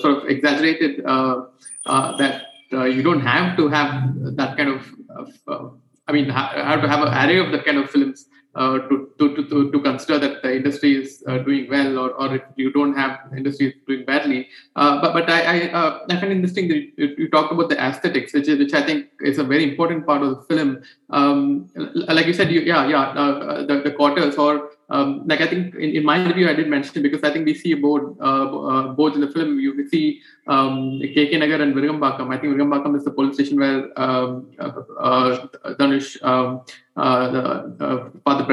sort 0.00 0.16
of 0.16 0.28
exaggerated. 0.28 1.04
that 1.04 2.42
you 2.70 3.02
don't 3.02 3.20
have 3.20 3.56
to 3.56 3.68
have 3.68 4.36
that 4.36 4.56
kind 4.56 4.68
of, 4.70 5.74
I 6.06 6.12
mean, 6.12 6.30
have 6.30 6.82
to 6.82 6.88
have 6.88 7.02
an 7.02 7.12
array 7.12 7.38
of 7.38 7.50
that 7.52 7.64
kind 7.64 7.78
of 7.78 7.90
films 7.90 8.26
uh, 8.54 8.78
to, 8.78 9.10
to, 9.18 9.34
to, 9.48 9.70
to 9.70 9.80
consider 9.80 10.18
that 10.18 10.42
the 10.42 10.56
industry 10.56 10.96
is 10.96 11.22
uh, 11.28 11.38
doing 11.38 11.68
well 11.70 11.98
or, 11.98 12.10
or 12.14 12.34
if 12.34 12.42
you 12.56 12.72
don't 12.72 12.96
have 12.96 13.20
industry 13.36 13.74
doing 13.86 14.04
badly. 14.04 14.48
Uh, 14.74 15.00
but 15.00 15.12
but 15.12 15.30
I 15.30 15.40
I, 15.40 15.72
uh, 15.72 16.06
I 16.08 16.20
find 16.20 16.32
interesting 16.32 16.68
that 16.68 16.76
you, 16.96 17.14
you 17.18 17.30
talked 17.30 17.52
about 17.52 17.68
the 17.68 17.80
aesthetics, 17.80 18.32
which 18.34 18.48
is 18.48 18.58
which 18.58 18.74
I 18.74 18.82
think 18.82 19.08
is 19.20 19.38
a 19.38 19.44
very 19.44 19.70
important 19.70 20.06
part 20.06 20.22
of 20.22 20.30
the 20.30 20.54
film. 20.54 20.82
Um, 21.10 21.68
like 21.94 22.26
you 22.26 22.32
said, 22.32 22.50
you, 22.50 22.60
yeah 22.60 22.88
yeah 22.88 23.02
uh, 23.02 23.66
the, 23.66 23.82
the 23.82 23.92
quarters 23.92 24.36
or 24.36 24.70
um, 24.90 25.22
like 25.26 25.40
I 25.40 25.46
think 25.46 25.74
in, 25.76 25.90
in, 25.96 26.04
my 26.04 26.22
review 26.26 26.48
I 26.48 26.54
did 26.54 26.68
mention 26.68 27.02
because 27.02 27.22
I 27.22 27.32
think 27.32 27.46
we 27.46 27.54
see 27.54 27.74
both 27.74 28.16
uh, 28.20 28.88
both 28.88 29.14
in 29.14 29.20
the 29.20 29.30
film 29.30 29.60
you 29.60 29.88
see 29.88 30.20
um, 30.48 30.98
KK 31.00 31.38
Nagar 31.38 31.62
and 31.62 31.74
Virugambakkam. 31.74 32.34
I 32.34 32.38
think 32.38 32.54
Virugambakkam 32.54 32.96
is 32.96 33.04
the 33.04 33.12
police 33.12 33.34
station 33.34 33.58
where 33.58 33.88
um, 33.98 34.50
uh, 34.58 35.46
Dhanush, 35.78 36.22
um, 36.24 36.62
uh, 36.96 37.00
uh, 37.00 38.10
father 38.24 38.44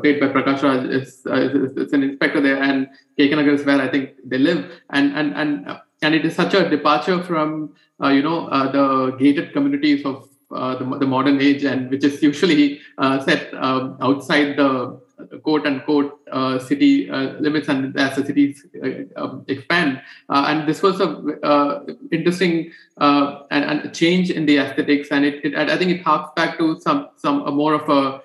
played 0.00 0.20
by 0.20 0.28
Prakash 0.28 0.62
Raj, 0.62 0.84
is, 0.86 1.22
uh, 1.26 1.34
is, 1.34 1.76
is, 1.76 1.92
an 1.92 2.04
inspector 2.04 2.40
there, 2.40 2.62
and 2.62 2.88
KK 3.18 3.36
Nagar 3.36 3.54
is 3.54 3.64
where 3.64 3.80
I 3.80 3.88
think 3.88 4.10
they 4.24 4.38
live, 4.38 4.70
and 4.90 5.12
and 5.16 5.34
and 5.34 5.80
and 6.02 6.14
it 6.14 6.24
is 6.24 6.36
such 6.36 6.54
a 6.54 6.68
departure 6.68 7.22
from 7.24 7.74
uh, 8.00 8.08
you 8.08 8.22
know 8.22 8.46
uh, 8.46 8.70
the 8.70 9.16
gated 9.16 9.52
communities 9.52 10.06
of 10.06 10.28
the, 10.50 10.96
the 11.00 11.06
modern 11.06 11.40
age, 11.40 11.64
and 11.64 11.90
which 11.90 12.04
is 12.04 12.22
usually 12.22 12.80
set 13.24 13.52
um, 13.54 13.98
outside 14.00 14.56
the 14.56 15.00
quote 15.42 15.66
unquote 15.66 16.20
uh, 16.30 16.58
city 16.58 17.10
uh, 17.10 17.32
limits 17.40 17.68
and 17.68 17.98
as 17.98 18.16
the 18.16 18.24
cities 18.24 18.66
uh, 18.82 19.20
um, 19.20 19.44
expand. 19.48 20.00
Uh, 20.28 20.46
and 20.48 20.68
this 20.68 20.82
was 20.82 21.00
a 21.00 21.08
uh, 21.42 21.84
interesting 22.10 22.72
uh, 22.98 23.42
and, 23.50 23.64
and, 23.64 23.94
change 23.94 24.30
in 24.30 24.46
the 24.46 24.58
aesthetics, 24.58 25.08
and 25.10 25.24
it, 25.24 25.44
it, 25.44 25.54
I 25.56 25.76
think 25.76 25.90
it 25.90 26.02
harks 26.02 26.30
back 26.36 26.58
to 26.58 26.80
some 26.80 27.08
some 27.16 27.38
more 27.54 27.74
of 27.74 27.88
a 27.88 28.22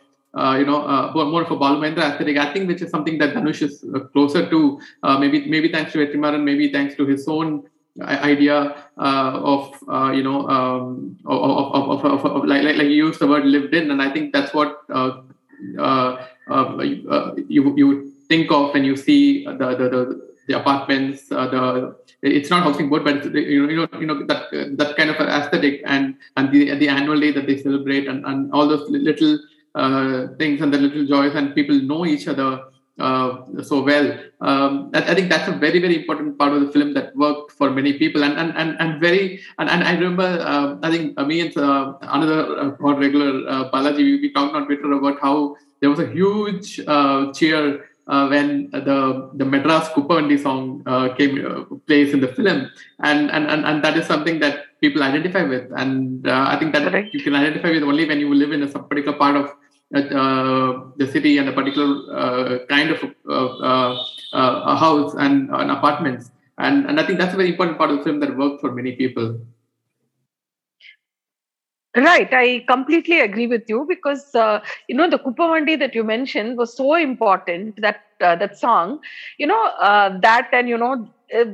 you 0.60 0.66
know 0.66 1.12
more 1.14 1.44
of 1.44 1.52
a 1.52 1.56
Balu 1.56 1.84
aesthetic. 1.84 2.38
I 2.38 2.54
think 2.54 2.68
which 2.68 2.82
is 2.82 2.92
something 2.92 3.18
that 3.20 3.34
Dhanush 3.34 3.62
is 3.62 3.86
closer 4.12 4.50
to. 4.50 4.80
maybe 5.20 5.48
maybe 5.48 5.72
thanks 5.72 5.94
to 5.94 6.00
Vetrimaaran, 6.00 6.44
maybe 6.44 6.72
thanks 6.72 6.96
to 6.96 7.06
his 7.06 7.28
own 7.28 7.64
idea 8.04 8.86
uh, 8.98 9.40
of 9.44 9.76
uh, 9.88 10.12
you 10.12 10.24
know 10.24 10.48
um, 10.50 11.18
of, 11.26 12.04
of, 12.04 12.06
of, 12.06 12.26
of, 12.26 12.46
like, 12.46 12.64
like 12.64 12.76
like 12.76 12.88
used 12.88 13.20
the 13.20 13.28
word 13.28 13.46
lived 13.46 13.74
in 13.74 13.92
and 13.92 14.02
i 14.02 14.12
think 14.12 14.34
that's 14.34 14.54
what 14.54 14.82
uh, 16.50 16.78
uh, 17.10 17.36
you 17.48 17.74
you 17.78 18.12
think 18.28 18.52
of 18.52 18.74
when 18.74 18.84
you 18.84 18.96
see 18.96 19.46
the 19.46 19.68
the, 19.80 19.90
the, 19.90 20.30
the 20.48 20.60
apartments 20.60 21.32
uh, 21.32 21.48
the 21.48 21.96
it's 22.22 22.50
not 22.50 22.64
housing 22.64 22.90
board 22.90 23.04
but 23.04 23.24
you 23.34 23.62
know 23.62 23.70
you 23.70 23.78
know 23.78 24.00
you 24.00 24.06
know 24.06 24.26
that 24.26 24.50
that 24.78 24.96
kind 24.98 25.10
of 25.10 25.16
aesthetic 25.18 25.82
and 25.86 26.16
and 26.38 26.52
the 26.52 26.76
the 26.76 26.88
annual 26.88 27.20
day 27.20 27.32
that 27.32 27.46
they 27.48 27.58
celebrate 27.58 28.08
and, 28.08 28.26
and 28.26 28.52
all 28.52 28.68
those 28.68 28.90
little 28.90 29.38
uh, 29.76 30.28
things 30.40 30.62
and 30.62 30.74
the 30.74 30.78
little 30.78 31.06
joys 31.06 31.36
and 31.36 31.54
people 31.54 31.80
know 31.82 32.06
each 32.06 32.28
other 32.28 32.64
uh, 33.00 33.44
so 33.62 33.82
well. 33.82 34.18
Um, 34.42 34.92
I, 34.94 35.12
I, 35.12 35.16
think 35.16 35.30
that's 35.30 35.48
a 35.48 35.54
very 35.54 35.80
very 35.80 35.98
important 35.98 36.38
part 36.38 36.54
of 36.54 36.62
the 36.62 36.72
film 36.72 36.94
that 36.94 37.16
worked 37.16 37.52
for 37.52 37.70
many 37.70 37.94
people 37.94 38.24
and 38.24 38.38
and 38.38 38.56
and, 38.56 38.78
and 38.80 39.02
very 39.02 39.42
and, 39.58 39.70
and 39.70 39.84
I 39.84 39.94
remember 39.94 40.24
uh, 40.24 40.78
I 40.82 40.92
think 40.92 41.18
me 41.20 41.42
and 41.42 41.56
another 41.56 42.60
uh, 42.60 42.94
regular 42.94 43.48
uh, 43.50 43.72
Balaji 43.72 43.98
we, 43.98 44.22
we 44.22 44.34
talked 44.34 44.56
on 44.56 44.66
Twitter 44.66 44.92
about 44.92 45.20
how 45.22 45.56
there 45.82 45.90
was 45.90 46.00
a 46.00 46.08
huge 46.08 46.80
uh, 46.88 47.32
cheer 47.34 47.86
uh, 48.08 48.28
when 48.28 48.70
the 48.72 49.30
the 49.34 49.46
Madras 49.46 49.90
Kuppavandi 49.90 50.42
song 50.42 50.84
uh, 50.86 51.14
came 51.16 51.44
uh, 51.46 51.64
plays 51.88 52.14
in 52.14 52.22
the 52.22 52.28
film, 52.28 52.70
and, 53.00 53.32
and 53.32 53.48
and 53.48 53.66
and 53.66 53.84
that 53.84 53.98
is 53.98 54.06
something 54.06 54.40
that 54.40 54.66
people 54.80 55.02
identify 55.02 55.44
with, 55.44 55.72
and 55.76 56.28
uh, 56.28 56.46
I 56.48 56.58
think 56.60 56.74
that 56.74 56.88
Correct. 56.90 57.14
you 57.14 57.24
can 57.24 57.36
identify 57.36 57.72
with 57.72 57.84
only 57.84 58.06
when 58.08 58.20
you 58.20 58.34
live 58.34 58.52
in 58.52 58.62
a 58.62 58.68
particular 58.68 59.18
part 59.18 59.36
of 59.36 59.50
uh, 59.96 60.86
the 60.98 61.08
city 61.12 61.38
and 61.38 61.50
a 61.50 61.54
particular 61.54 62.66
kind 62.68 62.92
of 62.92 63.04
a 64.34 64.78
house 64.78 65.16
and, 65.18 65.50
and 65.50 65.72
apartments, 65.72 66.32
and 66.58 66.86
and 66.86 67.00
I 67.00 67.06
think 67.06 67.20
that's 67.20 67.34
a 67.34 67.38
very 67.38 67.50
important 67.50 67.78
part 67.78 67.92
of 67.92 67.98
the 67.98 68.04
film 68.04 68.20
that 68.20 68.36
worked 68.38 68.62
for 68.62 68.72
many 68.72 68.94
people. 68.94 69.40
Right, 71.96 72.28
I 72.34 72.66
completely 72.68 73.22
agree 73.22 73.48
with 73.48 73.64
you 73.70 73.86
because 73.88 74.36
uh, 74.36 74.60
you 74.90 74.96
know 74.96 75.10
the 75.10 75.18
Kuppavandi 75.18 75.80
that 75.80 75.96
you 75.96 76.04
mentioned 76.04 76.58
was 76.58 76.76
so 76.76 76.96
important 76.96 77.80
that 77.82 78.02
uh, 78.20 78.36
that 78.36 78.58
song, 78.58 79.00
you 79.38 79.48
know 79.48 79.68
uh, 79.80 80.20
that 80.20 80.50
and 80.52 80.68
you 80.68 80.78
know 80.78 81.08
uh, 81.34 81.46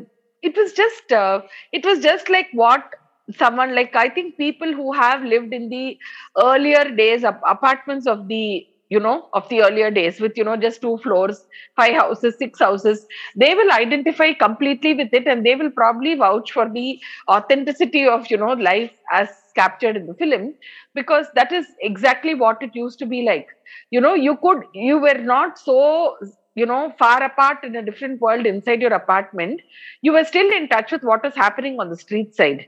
it 0.41 0.57
was 0.57 0.73
just 0.73 1.11
uh, 1.11 1.41
it 1.71 1.85
was 1.85 1.99
just 1.99 2.27
like 2.27 2.47
what 2.53 2.95
someone 3.37 3.75
like 3.75 3.95
I 3.95 4.09
think 4.09 4.37
people 4.37 4.73
who 4.73 4.93
have 4.93 5.23
lived 5.23 5.53
in 5.53 5.69
the 5.69 5.97
earlier 6.41 6.85
days 6.95 7.23
apartments 7.23 8.07
of 8.07 8.27
the 8.27 8.65
you 8.89 8.99
know 8.99 9.29
of 9.33 9.47
the 9.49 9.61
earlier 9.61 9.89
days 9.89 10.19
with 10.19 10.37
you 10.37 10.43
know 10.43 10.57
just 10.57 10.81
two 10.81 10.97
floors 10.97 11.45
five 11.77 11.93
houses 11.93 12.35
six 12.37 12.59
houses 12.59 13.05
they 13.35 13.53
will 13.55 13.71
identify 13.71 14.33
completely 14.33 14.93
with 14.93 15.13
it 15.13 15.27
and 15.27 15.45
they 15.45 15.55
will 15.55 15.71
probably 15.71 16.15
vouch 16.15 16.51
for 16.51 16.69
the 16.69 16.99
authenticity 17.29 18.05
of 18.07 18.29
you 18.29 18.37
know 18.37 18.51
life 18.53 18.91
as 19.11 19.29
captured 19.55 19.95
in 19.95 20.07
the 20.07 20.13
film 20.15 20.53
because 20.93 21.27
that 21.35 21.51
is 21.51 21.65
exactly 21.81 22.33
what 22.35 22.61
it 22.61 22.75
used 22.75 22.99
to 22.99 23.05
be 23.05 23.21
like. 23.23 23.47
You 23.91 24.01
know 24.01 24.13
you 24.13 24.37
could 24.37 24.63
you 24.73 24.97
were 24.99 25.17
not 25.17 25.57
so 25.57 26.17
you 26.55 26.65
know 26.65 26.93
far 26.99 27.23
apart 27.23 27.63
in 27.63 27.75
a 27.75 27.81
different 27.83 28.19
world 28.21 28.45
inside 28.45 28.81
your 28.81 28.93
apartment. 28.93 29.61
You 30.01 30.13
were 30.13 30.23
still 30.25 30.49
in 30.51 30.67
touch 30.67 30.91
with 30.91 31.03
what 31.03 31.25
is 31.25 31.35
happening 31.35 31.79
on 31.79 31.89
the 31.89 31.97
street 31.97 32.35
side 32.35 32.67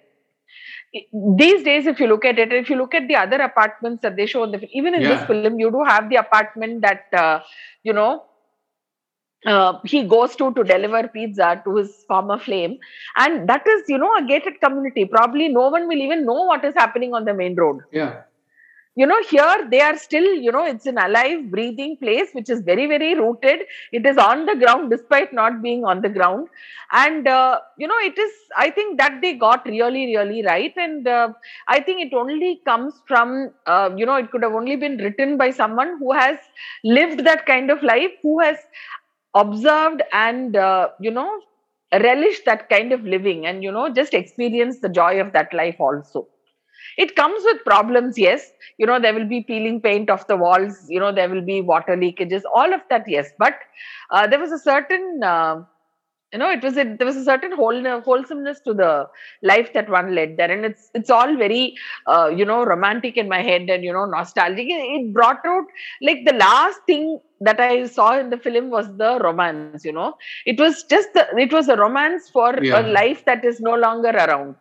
these 1.38 1.64
days 1.64 1.86
if 1.86 2.00
you 2.00 2.08
look 2.08 2.26
at 2.26 2.38
it 2.38 2.54
if 2.54 2.70
you 2.70 2.76
look 2.76 2.94
at 2.94 3.08
the 3.08 3.16
other 3.16 3.42
apartments 3.42 4.02
that 4.02 4.16
they 4.16 4.26
show 4.26 4.44
in 4.44 4.52
the 4.52 4.68
even 4.72 4.94
in 4.94 5.02
yeah. 5.02 5.16
this 5.16 5.26
film 5.26 5.60
you 5.60 5.72
do 5.72 5.84
have 5.84 6.10
the 6.10 6.16
apartment 6.16 6.82
that 6.82 7.06
uh, 7.14 7.40
you 7.84 7.94
know 7.94 8.24
uh, 9.46 9.80
he 9.84 10.04
goes 10.04 10.36
to 10.36 10.54
to 10.54 10.64
deliver 10.64 11.08
pizza 11.08 11.62
to 11.66 11.76
his 11.76 12.06
former 12.08 12.38
flame. 12.40 12.78
And 13.18 13.50
that 13.50 13.68
is 13.68 13.84
you 13.90 13.98
know 13.98 14.10
a 14.18 14.26
gated 14.26 14.62
community. 14.62 15.04
Probably 15.04 15.50
no 15.50 15.68
one 15.68 15.90
will 15.90 15.98
even 15.98 16.26
know 16.26 16.44
what 16.44 16.64
is 16.64 16.74
happening 16.76 17.14
on 17.14 17.26
the 17.26 17.34
main 17.34 17.56
road. 17.56 17.82
Yeah 17.92 18.22
you 18.96 19.06
know 19.06 19.20
here 19.30 19.68
they 19.72 19.82
are 19.82 19.98
still 19.98 20.26
you 20.46 20.52
know 20.52 20.64
it's 20.66 20.86
an 20.86 20.98
alive 20.98 21.50
breathing 21.52 21.98
place 21.98 22.30
which 22.34 22.50
is 22.50 22.62
very 22.62 22.86
very 22.88 23.16
rooted. 23.16 23.62
It 23.92 24.06
is 24.06 24.18
on 24.18 24.46
the 24.46 24.56
ground 24.56 24.92
despite 24.92 25.34
not 25.34 25.62
being 25.64 25.84
on 25.86 26.02
the 26.02 26.10
ground. 26.10 26.48
And 26.92 27.28
uh, 27.28 27.60
you 27.78 27.88
know 27.88 27.98
it 28.00 28.18
is 28.18 28.32
i 28.58 28.70
think 28.70 28.98
that 29.00 29.20
they 29.22 29.34
got 29.34 29.66
really 29.66 30.16
really 30.16 30.44
right. 30.46 30.74
And 30.78 31.08
uh, 31.08 31.30
i 31.68 31.80
think 31.80 32.02
it 32.06 32.14
only 32.14 32.62
comes 32.66 32.94
from 33.08 33.52
uh, 33.66 33.90
you 33.96 34.06
know 34.06 34.16
it 34.16 34.30
could 34.32 34.44
have 34.44 34.54
only 34.54 34.76
been 34.76 34.98
written 34.98 35.38
by 35.38 35.50
someone 35.52 35.98
who 36.00 36.12
has 36.14 36.38
lived 36.84 37.26
that 37.26 37.46
kind 37.46 37.72
of 37.72 37.82
life 37.84 38.12
who 38.22 38.40
has 38.42 38.58
observed 39.36 40.02
and 40.14 40.56
uh, 40.56 40.90
you 41.00 41.12
know 41.12 41.30
relished 41.94 42.46
that 42.46 42.70
kind 42.70 42.92
of 42.92 43.04
living 43.04 43.46
and 43.46 43.64
you 43.64 43.72
know 43.72 43.90
just 43.90 44.14
experience 44.14 44.80
the 44.80 44.90
joy 44.90 45.20
of 45.22 45.32
that 45.34 45.54
life 45.54 45.76
also 45.80 46.28
it 46.98 47.16
comes 47.16 47.44
with 47.46 47.64
problems 47.66 48.18
yes. 48.18 48.52
You 48.78 48.86
know 48.86 49.00
there 49.00 49.14
will 49.14 49.28
be 49.28 49.42
peeling 49.42 49.82
paint 49.82 50.10
off 50.10 50.28
the 50.28 50.38
walls 50.38 50.86
you 50.90 51.00
know 51.00 51.12
there 51.12 51.30
will 51.30 51.42
be 51.42 51.62
water 51.62 51.96
leakages 51.96 52.42
all 52.54 52.74
of 52.74 52.82
that 52.90 53.06
yes. 53.08 53.30
But 53.38 53.56
uh, 54.12 54.28
there 54.28 54.40
was 54.40 54.52
a 54.52 54.60
certain 54.60 55.22
uh, 55.24 55.62
you 56.32 56.40
know 56.40 56.50
it 56.50 56.64
was 56.64 56.78
a, 56.78 56.84
there 56.84 57.06
was 57.06 57.16
a 57.16 57.24
certain 57.24 57.52
whole, 57.52 58.02
wholesomeness 58.02 58.60
to 58.62 58.74
the 58.74 59.08
life 59.44 59.72
that 59.74 59.90
one 59.90 60.16
led 60.16 60.38
there. 60.38 60.52
And 60.52 60.66
it's 60.66 60.90
it's 60.94 61.10
all 61.10 61.38
very 61.38 61.76
uh, 62.08 62.32
you 62.36 62.46
know 62.46 62.64
romantic 62.64 63.18
in 63.18 63.30
my 63.30 63.42
head 63.42 63.70
and 63.70 63.84
you 63.84 63.94
know 63.94 64.06
nostalgic. 64.06 64.66
It 64.70 65.14
brought 65.14 65.46
out 65.46 65.66
like 66.02 66.26
the 66.26 66.34
last 66.34 66.80
thing 66.88 67.20
that 67.42 67.60
i 67.60 67.86
saw 67.86 68.18
in 68.18 68.30
the 68.30 68.38
film 68.38 68.70
was 68.70 68.88
the 68.98 69.20
romance 69.20 69.86
you 69.86 69.94
know. 69.94 70.16
It 70.46 70.60
was 70.60 70.84
just 70.84 71.14
the, 71.14 71.28
it 71.38 71.54
was 71.54 71.68
a 71.68 71.76
romance 71.78 72.30
for 72.30 72.58
yeah. 72.64 72.82
a 72.82 72.88
life 72.88 73.26
that 73.26 73.46
is 73.46 73.60
no 73.60 73.76
longer 73.76 74.10
around 74.10 74.56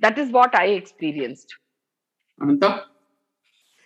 that 0.00 0.18
is 0.18 0.30
what 0.30 0.54
i 0.54 0.66
experienced 0.66 1.54
Anantha? 2.40 2.84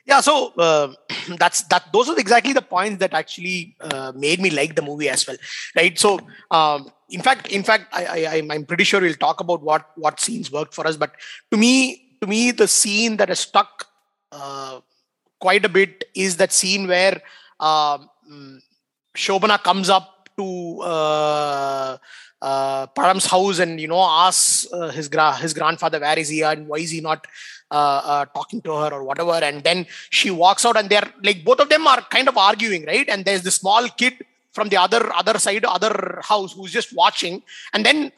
yeah 0.07 0.21
so 0.21 0.53
uh, 0.57 0.93
that's 1.38 1.62
that 1.65 1.85
those 1.93 2.09
are 2.09 2.19
exactly 2.19 2.53
the 2.53 2.62
points 2.62 2.99
that 2.99 3.15
actually 3.15 3.77
uh, 3.81 4.12
made 4.17 4.41
me 4.41 4.50
like 4.50 4.75
the 4.75 4.83
movie 4.83 5.09
as 5.09 5.27
well 5.27 5.37
right 5.77 5.99
so 5.99 6.19
um, 6.50 6.91
in 7.11 7.23
fact 7.23 7.49
in 7.49 7.62
fact 7.62 7.87
I, 7.93 8.25
I 8.25 8.43
i'm 8.55 8.65
pretty 8.65 8.85
sure 8.85 9.00
we'll 9.00 9.15
talk 9.15 9.41
about 9.41 9.62
what 9.62 9.91
what 9.97 10.21
scenes 10.21 10.50
worked 10.50 10.75
for 10.75 10.87
us 10.87 10.97
but 10.97 11.12
to 11.50 11.57
me 11.57 12.17
to 12.21 12.27
me 12.27 12.50
the 12.50 12.69
scene 12.69 13.17
that 13.19 13.29
has 13.29 13.41
stuck 13.41 13.87
uh, 14.33 14.81
quite 15.41 15.65
a 15.65 15.69
bit 15.69 16.05
is 16.15 16.37
that 16.37 16.53
scene 16.53 16.87
where 16.87 17.23
um, 17.61 18.11
Shobana 19.17 19.62
comes 19.62 19.88
up 19.88 20.29
to 20.37 20.81
uh, 20.83 21.97
uh, 22.40 22.87
Param's 22.88 23.26
house 23.26 23.59
and 23.59 23.80
you 23.80 23.88
know 23.88 24.00
asks 24.00 24.66
uh, 24.73 24.88
his 24.88 25.09
gra- 25.09 25.37
his 25.37 25.54
grandfather 25.54 26.00
where 26.00 26.18
is 26.18 26.28
he 26.28 26.42
and 26.42 26.68
why 26.68 26.78
is 26.78 26.90
he 26.90 27.00
not 27.00 27.26
uh, 27.71 28.00
uh, 28.04 28.25
talking 28.26 28.62
to 28.62 28.73
her 28.75 28.92
or 28.92 29.02
whatever? 29.02 29.33
And 29.33 29.64
then 29.64 29.87
she 30.11 30.30
walks 30.30 30.64
out 30.64 30.76
and 30.76 30.88
they're 30.88 31.12
like 31.23 31.45
both 31.45 31.61
of 31.61 31.68
them 31.68 31.87
are 31.87 32.00
kind 32.02 32.28
of 32.28 32.37
arguing 32.37 32.85
right? 32.87 33.09
And 33.09 33.25
there's 33.25 33.42
the 33.42 33.50
small 33.50 33.88
kid 33.88 34.25
from 34.52 34.68
the 34.68 34.76
other 34.76 35.12
other 35.14 35.38
side 35.38 35.64
other 35.64 36.21
house 36.23 36.52
who's 36.52 36.73
just 36.73 36.95
watching. 36.95 37.42
And 37.73 37.85
then 37.85 38.12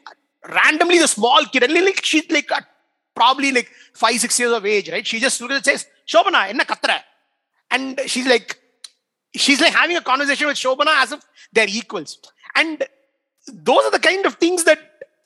randomly 0.47 0.99
the 0.99 1.07
small 1.07 1.43
kid 1.45 1.63
and 1.63 1.73
like 1.73 2.03
she's 2.03 2.29
like 2.31 2.49
probably 3.15 3.51
like 3.51 3.69
five 3.93 4.19
six 4.19 4.39
years 4.39 4.53
of 4.53 4.65
age 4.65 4.89
right? 4.89 5.05
She 5.05 5.19
just 5.19 5.41
looks 5.41 5.55
and 5.55 5.65
says 5.65 5.87
Shobana 6.07 6.49
enna 6.49 6.65
katra 6.65 6.99
and 7.69 7.99
she's 8.05 8.27
like 8.27 8.57
she's 9.35 9.61
like 9.61 9.73
having 9.73 9.97
a 9.97 10.01
conversation 10.01 10.47
with 10.47 10.57
Shobana 10.57 11.01
as 11.01 11.11
if 11.11 11.21
they're 11.53 11.67
equals. 11.67 12.19
And 12.55 12.85
those 13.47 13.83
are 13.85 13.91
the 13.91 13.99
kind 13.99 14.25
of 14.25 14.35
things 14.35 14.63
that 14.65 14.79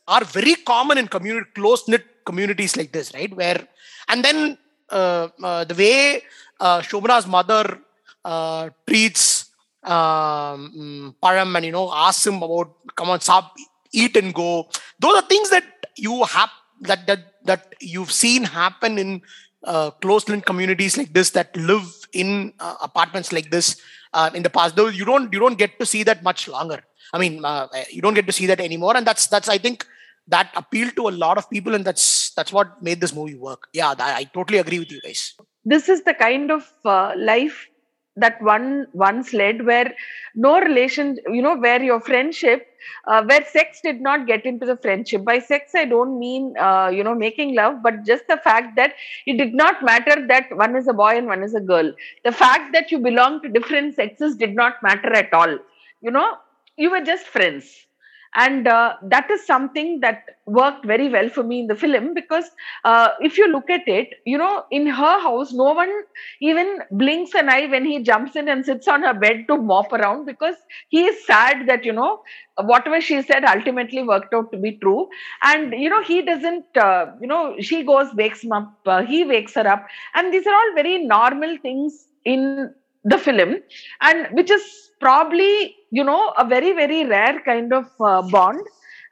are 0.08 0.24
very 0.24 0.56
common 0.56 0.98
in 0.98 1.08
community, 1.08 1.50
close 1.56 1.88
knit 1.88 2.06
communities 2.26 2.76
like 2.76 2.92
this, 2.92 3.14
right? 3.14 3.36
Where, 3.36 3.68
and 4.08 4.24
then 4.24 4.58
uh, 4.90 5.30
uh, 5.44 5.64
the 5.64 5.76
way 5.76 6.24
uh, 6.60 6.82
Shobana's 6.82 7.28
mother 7.28 7.80
uh, 8.24 8.70
treats 8.88 9.52
um, 9.84 11.16
Param 11.22 11.56
and, 11.56 11.66
you 11.66 11.72
know, 11.72 11.92
asks 11.94 12.26
him 12.26 12.42
about, 12.42 12.74
come 12.96 13.10
on, 13.10 13.20
stop, 13.22 13.56
eat 13.92 14.18
and 14.18 14.34
go. 14.34 14.68
Those 15.00 15.18
are 15.18 15.28
things 15.28 15.50
that 15.52 15.64
you 15.96 16.24
have, 16.24 16.50
that, 16.82 17.06
that, 17.08 17.34
that 17.46 17.76
you've 17.80 18.12
seen 18.12 18.44
happen 18.44 18.98
in 18.98 19.22
uh, 19.64 19.92
close 19.92 20.28
knit 20.28 20.46
communities 20.46 20.98
like 20.98 21.14
this 21.14 21.32
that 21.32 21.56
live 21.56 22.08
in 22.14 22.54
uh, 22.60 22.76
apartments 22.82 23.32
like 23.32 23.52
this 23.52 23.82
uh, 24.20 24.30
in 24.34 24.44
the 24.48 24.54
past 24.58 24.76
though 24.76 24.88
you 25.00 25.06
don't 25.12 25.32
you 25.36 25.40
don't 25.40 25.60
get 25.64 25.78
to 25.80 25.86
see 25.94 26.04
that 26.10 26.24
much 26.30 26.48
longer. 26.48 26.80
I 27.14 27.20
mean 27.24 27.44
uh, 27.46 27.68
you 27.92 28.02
don't 28.02 28.18
get 28.20 28.28
to 28.32 28.38
see 28.40 28.48
that 28.52 28.62
anymore. 28.70 28.96
And 28.98 29.06
that's 29.06 29.28
that's 29.28 29.50
i 29.50 29.60
think 29.66 29.86
that 30.34 30.52
appealed 30.62 30.96
to 31.00 31.08
a 31.08 31.14
lot 31.24 31.38
of 31.38 31.50
people 31.56 31.76
and 31.78 31.86
that's 31.90 32.32
that's 32.38 32.52
what 32.58 32.82
made 32.82 33.02
this 33.02 33.14
movie 33.20 33.40
work. 33.48 33.68
Yeah 33.74 33.94
i, 34.00 34.12
I 34.22 34.24
totally 34.38 34.60
agree 34.66 34.80
with 34.80 34.92
you 34.92 35.02
guys. 35.02 35.36
This 35.74 35.90
is 35.90 36.04
the 36.10 36.14
kind 36.14 36.52
of 36.52 36.72
uh, 36.86 37.14
life 37.32 37.68
that 38.16 38.42
one 38.42 38.88
once 38.94 39.34
led 39.34 39.66
where 39.66 39.94
no 40.36 40.60
relation 40.62 41.18
you 41.32 41.42
know 41.42 41.56
where 41.58 41.82
your 41.82 42.00
friendship 42.00 42.68
uh, 43.08 43.24
where 43.24 43.44
sex 43.46 43.80
did 43.84 44.02
not 44.02 44.28
get 44.28 44.46
into 44.46 44.66
the 44.66 44.78
friendship. 44.78 45.24
By 45.26 45.40
sex 45.40 45.74
i 45.76 45.86
don't 45.86 46.20
mean 46.20 46.54
uh, 46.58 46.90
you 46.94 47.04
know 47.04 47.16
making 47.16 47.56
love 47.56 47.82
but 47.84 48.06
just 48.06 48.28
the 48.28 48.38
fact 48.38 48.76
that 48.76 48.94
it 49.26 49.38
did 49.38 49.54
not 49.54 49.84
matter 49.84 50.26
that 50.28 50.56
one 50.56 50.76
is 50.76 50.88
a 50.88 50.94
boy 50.94 51.18
and 51.18 51.28
one 51.28 51.44
is 51.44 51.54
a 51.56 51.62
girl. 51.62 51.94
The 52.24 52.32
fact 52.32 52.74
that 52.74 52.92
you 52.92 53.00
belong 53.00 53.42
to 53.42 53.50
different 53.50 53.96
sexes 53.96 54.36
did 54.36 54.56
not 54.56 54.82
matter 54.84 55.14
at 55.14 55.34
all. 55.34 55.58
You 56.02 56.12
know 56.12 56.38
you 56.78 56.92
were 56.92 57.02
just 57.02 57.26
friends 57.28 57.86
and 58.34 58.68
uh, 58.68 58.96
that 59.04 59.30
is 59.30 59.46
something 59.46 60.00
that 60.02 60.24
worked 60.46 60.86
very 60.86 61.10
well 61.10 61.30
for 61.30 61.44
me 61.44 61.60
in 61.62 61.68
the 61.68 61.76
film 61.76 62.14
because 62.14 62.50
uh, 62.84 63.10
if 63.20 63.38
you 63.38 63.48
look 63.52 63.70
at 63.70 63.88
it 63.88 64.10
you 64.26 64.38
know 64.38 64.66
in 64.72 64.86
her 64.88 65.20
house 65.20 65.54
no 65.54 65.74
one 65.74 65.92
even 66.42 66.80
blinks 66.92 67.34
an 67.34 67.50
eye 67.50 67.68
when 67.68 67.86
he 67.86 68.02
jumps 68.02 68.36
in 68.36 68.48
and 68.48 68.66
sits 68.66 68.88
on 68.88 69.02
her 69.02 69.14
bed 69.14 69.46
to 69.48 69.58
mop 69.58 69.92
around 69.94 70.26
because 70.26 70.56
he 70.90 71.06
is 71.06 71.26
sad 71.26 71.68
that 71.68 71.84
you 71.86 71.94
know 71.94 72.22
whatever 72.64 73.02
she 73.02 73.22
said 73.22 73.44
ultimately 73.46 74.04
worked 74.04 74.34
out 74.34 74.52
to 74.52 74.58
be 74.58 74.74
true. 74.78 75.08
And 75.44 75.74
you 75.74 75.90
know 75.90 76.02
he 76.04 76.22
doesn't 76.22 76.66
uh, 76.78 77.08
you 77.22 77.28
know 77.28 77.56
she 77.60 77.84
goes 77.84 78.14
wakes 78.14 78.44
him 78.44 78.52
up 78.52 78.74
uh, 78.86 79.04
he 79.04 79.24
wakes 79.24 79.54
her 79.56 79.68
up. 79.68 79.86
And 80.14 80.34
these 80.34 80.48
are 80.48 80.54
all 80.54 80.74
very 80.76 81.04
normal 81.06 81.58
things 81.58 82.08
in 82.24 82.74
the 83.06 83.18
film 83.18 83.56
and 84.02 84.28
which 84.32 84.52
is 84.52 84.92
probably 85.00 85.76
you 85.92 86.04
know 86.04 86.34
a 86.38 86.46
very 86.46 86.74
very 86.74 87.06
rare 87.06 87.40
kind 87.42 87.74
of 87.74 87.86
uh, 88.02 88.22
bond. 88.30 88.62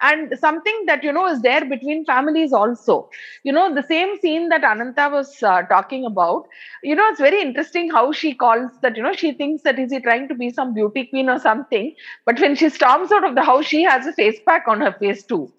And 0.01 0.38
something 0.38 0.83
that 0.88 1.01
you 1.01 1.13
know 1.13 1.27
is 1.27 1.41
there 1.41 1.63
between 1.63 2.03
families 2.05 2.51
also. 2.51 3.09
You 3.43 3.53
know 3.53 3.73
the 3.73 3.83
same 3.83 4.19
scene 4.19 4.50
that 4.50 4.63
Anantha 4.63 5.09
was 5.09 5.41
uh, 5.41 5.62
talking 5.63 6.05
about 6.05 6.47
you 6.83 6.95
know 6.95 7.07
it's 7.07 7.21
very 7.21 7.41
interesting 7.41 7.89
how 7.89 8.12
she 8.12 8.33
calls 8.33 8.71
that 8.81 8.97
you 8.97 9.03
know 9.03 9.13
she 9.13 9.31
thinks 9.31 9.63
that 9.63 9.79
is 9.79 9.91
he 9.93 10.01
trying 10.01 10.27
to 10.27 10.35
be 10.35 10.50
some 10.50 10.73
beauty 10.73 11.05
queen 11.05 11.29
or 11.29 11.39
something? 11.39 11.95
But 12.25 12.39
when 12.41 12.55
she 12.55 12.69
storms 12.69 13.13
out 13.13 13.23
of 13.23 13.35
the 13.35 13.43
house 13.43 13.65
she 13.65 13.83
has 13.83 14.05
a 14.05 14.13
face 14.13 14.39
pack 14.45 14.67
on 14.67 14.81
her 14.81 14.91
face 15.00 15.23
too. 15.23 15.53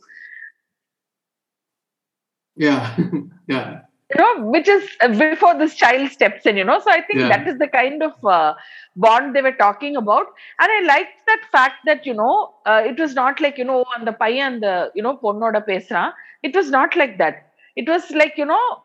Yeah. 2.57 2.97
Yeah 3.47 3.83
you 4.11 4.21
know 4.21 4.47
which 4.51 4.69
is 4.69 4.89
uh, 5.01 5.09
before 5.09 5.57
this 5.59 5.75
child 5.75 6.11
steps 6.11 6.45
in 6.47 6.57
you 6.57 6.65
know? 6.65 6.81
So 6.81 6.91
i 6.91 7.01
think 7.01 7.21
yeah. 7.21 7.29
that 7.29 7.49
is 7.49 7.59
the 7.59 7.69
kind 7.69 8.03
of 8.03 8.13
uh, 8.25 8.55
bond 8.97 9.35
they 9.35 9.43
were 9.43 9.53
talking 9.53 9.97
about. 9.97 10.27
And 10.59 10.71
i 10.71 10.81
liked 10.87 11.27
that 11.27 11.43
fact 11.51 11.77
that 11.87 12.05
you 12.07 12.15
know 12.15 12.55
uh, 12.67 12.83
it 12.85 12.99
was 12.99 13.15
not 13.15 13.41
like 13.41 13.59
you 13.59 13.65
know 13.65 13.85
on 13.97 14.05
the 14.05 14.17
and 14.23 14.63
the 14.63 14.91
you 14.95 15.03
know 15.03 15.17
ponnoda 15.17 15.67
pesra 15.67 16.13
it 16.43 16.55
was 16.55 16.71
not 16.71 16.95
like 16.95 17.19
that. 17.19 17.51
It 17.77 17.89
was 17.89 18.11
like 18.11 18.35
you 18.37 18.45
know 18.45 18.83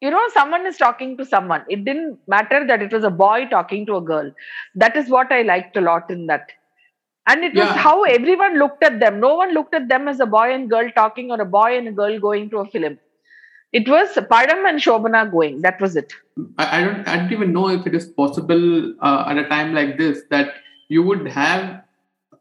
you 0.00 0.10
know 0.10 0.22
someone 0.34 0.66
is 0.66 0.76
talking 0.76 1.16
to 1.16 1.24
someone. 1.24 1.64
It 1.68 1.84
didn't 1.84 2.18
matter 2.28 2.66
that 2.66 2.82
it 2.82 2.92
was 2.92 3.04
a 3.04 3.10
boy 3.10 3.46
talking 3.50 3.86
to 3.86 3.96
a 3.96 4.02
girl. 4.02 4.30
That 4.74 4.96
is 4.96 5.08
what 5.08 5.32
i 5.32 5.42
liked 5.42 5.76
a 5.76 5.80
lot 5.80 6.10
in 6.10 6.26
that. 6.26 6.52
And 7.26 7.44
it 7.44 7.54
yeah. 7.54 7.66
was 7.66 7.76
how 7.76 8.04
everyone 8.04 8.58
looked 8.58 8.82
at 8.82 9.00
them. 9.00 9.20
No 9.20 9.34
one 9.36 9.52
looked 9.52 9.74
at 9.74 9.88
them 9.88 10.08
as 10.08 10.20
a 10.20 10.26
boy 10.26 10.52
and 10.52 10.70
girl 10.70 10.90
talking 10.94 11.30
or 11.30 11.40
a 11.40 11.44
boy 11.44 11.76
and 11.76 11.88
a 11.88 11.92
girl 11.92 12.18
going 12.20 12.48
to 12.50 12.58
a 12.58 12.66
film 12.66 12.98
it 13.72 13.88
was 13.88 14.08
Padam 14.14 14.68
and 14.68 14.80
Shobana 14.80 15.30
going. 15.30 15.60
That 15.62 15.80
was 15.80 15.96
it. 15.96 16.12
I, 16.56 16.80
I 16.80 16.84
don't. 16.84 17.08
I 17.08 17.16
don't 17.16 17.32
even 17.32 17.52
know 17.52 17.68
if 17.68 17.86
it 17.86 17.94
is 17.94 18.06
possible 18.06 18.94
uh, 19.00 19.24
at 19.28 19.36
a 19.38 19.48
time 19.48 19.74
like 19.74 19.98
this 19.98 20.22
that 20.30 20.54
you 20.88 21.02
would 21.02 21.28
have 21.28 21.82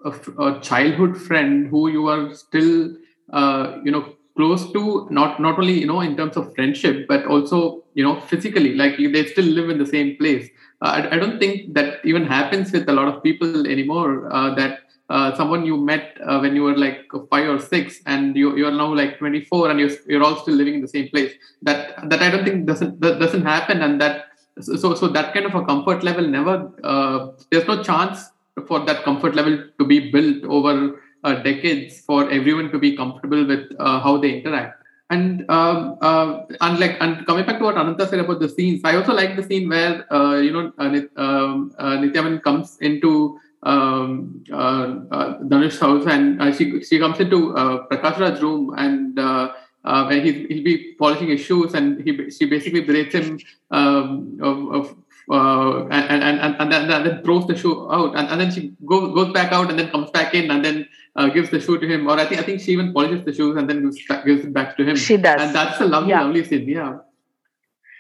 a, 0.06 0.12
a 0.42 0.60
childhood 0.62 1.18
friend 1.18 1.68
who 1.68 1.90
you 1.90 2.08
are 2.08 2.34
still, 2.34 2.96
uh, 3.34 3.78
you 3.84 3.92
know, 3.92 4.14
close 4.38 4.72
to. 4.72 5.08
Not 5.12 5.42
not 5.42 5.60
only 5.60 5.80
you 5.80 5.88
know 5.88 6.00
in 6.00 6.16
terms 6.16 6.38
of 6.38 6.54
friendship, 6.56 7.08
but 7.08 7.26
also 7.26 7.84
you 7.94 8.04
know 8.04 8.20
physically. 8.22 8.76
Like 8.76 8.98
they 8.98 9.26
still 9.26 9.46
live 9.46 9.70
in 9.70 9.78
the 9.78 9.86
same 9.86 10.16
place. 10.18 10.50
Uh, 10.82 11.02
I, 11.10 11.16
I, 11.16 11.18
don't 11.18 11.40
think 11.40 11.74
that 11.74 12.06
even 12.06 12.24
happens 12.24 12.72
with 12.72 12.88
a 12.88 12.94
lot 12.94 13.08
of 13.08 13.24
people 13.24 13.66
anymore. 13.66 14.32
Uh, 14.32 14.54
that 14.54 14.82
uh, 15.10 15.36
someone 15.36 15.66
you 15.66 15.78
met 15.78 16.18
uh, 16.26 16.40
when 16.40 16.56
you 16.56 16.64
were 16.64 16.78
like 16.78 17.10
five 17.30 17.48
or 17.50 17.60
six 17.60 18.02
and 18.06 18.36
you, 18.36 18.58
you're 18.58 18.72
now 18.72 18.94
like 18.94 19.18
24 19.20 19.72
and 19.72 19.80
you're, 19.80 19.92
you're 20.08 20.24
all 20.24 20.36
still 20.38 20.56
living 20.56 20.76
in 20.76 20.82
the 20.82 20.88
same 20.88 21.08
place. 21.10 21.34
That 21.62 22.10
that 22.10 22.22
i 22.22 22.30
don't 22.30 22.44
think 22.44 22.66
doesn't 22.66 23.02
that 23.02 23.20
doesn't 23.20 23.44
happen 23.44 23.82
and 23.82 24.00
that 24.02 24.26
so 24.62 24.94
so 24.94 25.08
that 25.08 25.34
kind 25.34 25.46
of 25.46 25.56
a 25.56 25.66
comfort 25.66 26.04
level 26.04 26.28
never 26.28 26.72
uh, 26.84 27.32
there's 27.52 27.68
no 27.68 27.84
chance 27.84 28.30
for 28.68 28.80
that 28.86 29.04
comfort 29.04 29.36
level 29.36 29.64
to 29.80 29.86
be 29.86 30.12
built 30.12 30.44
over 30.46 31.00
uh, 31.24 31.36
decades 31.44 32.02
for 32.02 32.30
everyone 32.30 32.72
to 32.72 32.80
be 32.80 32.96
comfortable 32.96 33.46
with 33.46 33.72
uh, 33.80 34.00
how 34.00 34.18
they 34.18 34.38
interact. 34.38 34.84
And 35.10 35.50
um, 35.50 35.98
uh, 36.02 36.42
and 36.60 36.80
like 36.80 36.98
and 37.00 37.26
coming 37.26 37.46
back 37.46 37.60
to 37.60 37.64
what 37.64 37.76
Anantha 37.76 38.10
said 38.10 38.20
about 38.20 38.42
the 38.42 38.50
scenes, 38.50 38.82
I 38.84 38.98
also 38.98 39.14
like 39.14 39.38
the 39.38 39.44
scene 39.44 39.70
where 39.70 40.12
uh, 40.14 40.36
you 40.36 40.52
know 40.52 40.74
uh, 40.78 40.90
um, 41.16 41.72
Nithya 41.80 42.24
Menen 42.26 42.44
comes 42.44 42.78
into 42.82 43.40
um, 43.68 44.44
uh, 44.52 44.86
uh, 45.12 45.40
Dhanush's 45.50 45.80
house, 45.80 46.06
and 46.08 46.42
uh, 46.42 46.52
she 46.58 46.82
she 46.84 47.00
comes 47.00 47.20
into 47.20 47.40
uh, 47.56 47.88
Prakash 47.88 48.20
Raj's 48.20 48.42
room, 48.42 48.74
and 48.78 49.20
uh, 49.20 49.54
uh, 49.84 50.06
where 50.08 50.22
he 50.22 50.32
he'll 50.48 50.64
be 50.64 50.96
polishing 51.00 51.30
his 51.34 51.42
shoes, 51.42 51.74
and 51.74 52.02
he 52.06 52.30
she 52.30 52.46
basically 52.46 52.82
berates 52.82 53.14
him 53.14 53.40
um, 53.72 54.38
of, 54.42 54.58
of 54.78 54.96
uh, 55.30 55.86
and, 55.88 56.24
and, 56.24 56.40
and, 56.40 56.56
and, 56.60 56.72
then, 56.72 56.90
and 56.90 57.06
then 57.06 57.24
throws 57.24 57.46
the 57.48 57.58
shoe 57.58 57.92
out, 57.92 58.16
and, 58.16 58.30
and 58.30 58.40
then 58.40 58.52
she 58.52 58.74
goes 58.86 59.14
goes 59.14 59.34
back 59.34 59.52
out, 59.52 59.70
and 59.70 59.78
then 59.78 59.90
comes 59.90 60.10
back 60.12 60.34
in, 60.34 60.50
and 60.50 60.64
then 60.64 60.88
uh, 61.18 61.28
gives 61.28 61.50
the 61.50 61.60
shoe 61.60 61.78
to 61.78 61.88
him, 61.88 62.08
or 62.08 62.18
I 62.18 62.26
think 62.26 62.40
I 62.40 62.44
think 62.44 62.62
she 62.62 62.72
even 62.72 62.94
polishes 62.94 63.26
the 63.26 63.34
shoes 63.34 63.58
and 63.58 63.70
then 63.70 63.84
gives, 63.84 63.98
gives 64.26 64.46
it 64.46 64.54
back 64.54 64.78
to 64.78 64.86
him. 64.90 64.96
She 64.96 65.18
does, 65.18 65.42
and 65.42 65.54
that's 65.54 65.82
a 65.82 65.86
lovely, 65.86 66.12
yeah. 66.12 66.24
lovely 66.24 66.46
scene. 66.46 66.70
Yeah, 66.70 67.00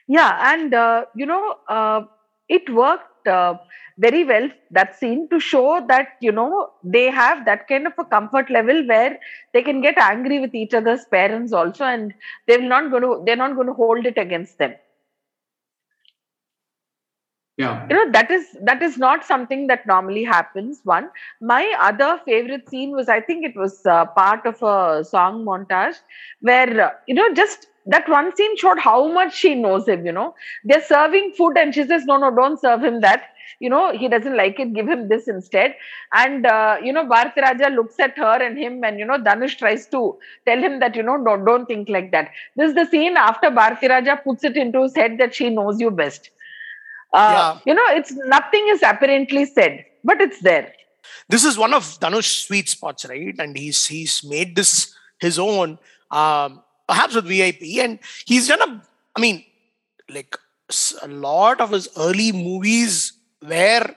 yeah, 0.08 0.54
and 0.54 0.74
uh, 0.74 1.06
you 1.16 1.26
know, 1.26 1.58
uh, 1.68 2.02
it 2.48 2.74
worked 2.74 3.28
uh, 3.28 3.56
very 3.98 4.24
well 4.24 4.48
that 4.72 4.96
scene 4.96 5.28
to 5.30 5.40
show 5.40 5.84
that 5.88 6.10
you 6.22 6.32
know 6.32 6.70
they 6.84 7.10
have 7.10 7.46
that 7.46 7.68
kind 7.68 7.88
of 7.88 7.94
a 7.98 8.06
comfort 8.06 8.50
level 8.50 8.86
where 8.88 9.18
they 9.54 9.62
can 9.62 9.82
get 9.82 9.98
angry 9.98 10.40
with 10.40 10.54
each 10.54 10.74
other's 10.74 11.06
parents 11.06 11.52
also 11.52 11.84
and 11.84 12.14
they're 12.48 12.62
not 12.62 12.92
going 12.92 13.02
to 13.04 13.24
they're 13.26 13.44
not 13.44 13.56
going 13.56 13.68
to 13.68 13.74
hold 13.74 14.06
it 14.06 14.18
against 14.18 14.58
them. 14.60 14.74
Yeah. 17.58 17.88
You 17.90 17.96
know 17.96 18.12
that 18.12 18.30
is 18.30 18.56
that 18.62 18.84
is 18.84 19.00
not 19.00 19.26
something 19.26 19.66
that 19.66 19.88
normally 19.88 20.24
happens. 20.24 20.82
One 20.84 21.10
my 21.42 21.76
other 21.82 22.22
favorite 22.24 22.70
scene 22.70 22.92
was 22.92 23.10
i 23.10 23.20
think 23.20 23.44
it 23.44 23.56
was 23.56 23.84
uh, 23.86 24.06
part 24.06 24.46
of 24.46 24.62
a 24.62 25.04
song 25.04 25.44
montage 25.44 25.96
where 26.42 26.82
uh, 26.82 26.92
you 27.08 27.16
know 27.16 27.34
just 27.34 27.68
that 27.88 28.08
one 28.10 28.36
scene 28.36 28.56
showed 28.58 28.80
how 28.80 29.08
much 29.08 29.36
she 29.36 29.56
knows 29.56 29.88
him 29.88 30.06
you 30.06 30.12
know. 30.12 30.36
They're 30.64 30.84
serving 30.84 31.34
food 31.38 31.58
and 31.58 31.74
she 31.74 31.86
says 31.86 32.06
no 32.06 32.18
no 32.18 32.36
don't 32.36 32.60
serve 32.60 32.84
him 32.84 33.02
that. 33.02 33.24
You 33.60 33.70
know 33.70 33.92
he 33.92 34.08
doesn't 34.08 34.38
like 34.38 34.60
it 34.60 34.74
give 34.74 34.88
him 34.88 35.08
this 35.10 35.28
instead. 35.28 35.76
And 36.14 36.46
uh, 36.46 36.78
you 36.84 36.94
know 36.94 37.06
Bharathiraja 37.06 37.74
looks 37.76 38.00
at 38.00 38.18
her 38.18 38.44
and 38.44 38.58
him 38.58 38.84
and 38.84 39.00
you 39.00 39.06
know 39.06 39.18
dhanush 39.18 39.58
tries 39.58 39.88
to 39.88 40.18
tell 40.46 40.60
him 40.60 40.80
that 40.80 40.96
you 40.96 41.04
know 41.04 41.18
don't, 41.24 41.46
don't 41.46 41.66
think 41.66 41.90
like 41.90 42.12
that. 42.12 42.32
This 42.56 42.70
is 42.70 42.76
the 42.76 42.86
scene 42.86 43.18
after 43.18 43.50
Bharathiraja 43.50 44.24
puts 44.24 44.44
it 44.44 44.58
into 44.58 44.84
his 44.84 44.96
head 44.96 45.18
that 45.18 45.34
she 45.34 45.50
knows 45.50 45.80
you 45.80 45.92
best. 45.92 46.30
Uh, 47.14 47.56
yeah. 47.56 47.60
you 47.66 47.74
know 47.74 47.86
it's 47.96 48.12
nothing 48.12 48.68
is 48.68 48.84
apparently 48.84 49.46
said 49.46 49.86
but 50.04 50.22
it's 50.22 50.42
there. 50.42 50.74
This 51.30 51.44
is 51.44 51.58
one 51.58 51.74
of 51.74 51.84
dhanush's 52.00 52.44
sweet 52.48 52.70
spots 52.70 53.06
right? 53.06 53.36
And 53.40 53.58
he's 53.58 53.88
he's 53.88 54.24
made 54.24 54.56
this 54.56 54.96
his 55.20 55.40
own. 55.40 55.80
Um, 56.12 56.64
perhaps 56.88 57.16
with 57.16 57.26
vip 57.26 57.62
and 57.86 58.00
he's 58.26 58.48
done 58.48 58.62
a 58.62 58.82
i 59.16 59.20
mean 59.20 59.44
like 60.10 60.36
a 61.02 61.08
lot 61.08 61.62
of 61.62 61.72
his 61.72 61.88
early 61.98 62.32
movies 62.32 63.14
were 63.42 63.88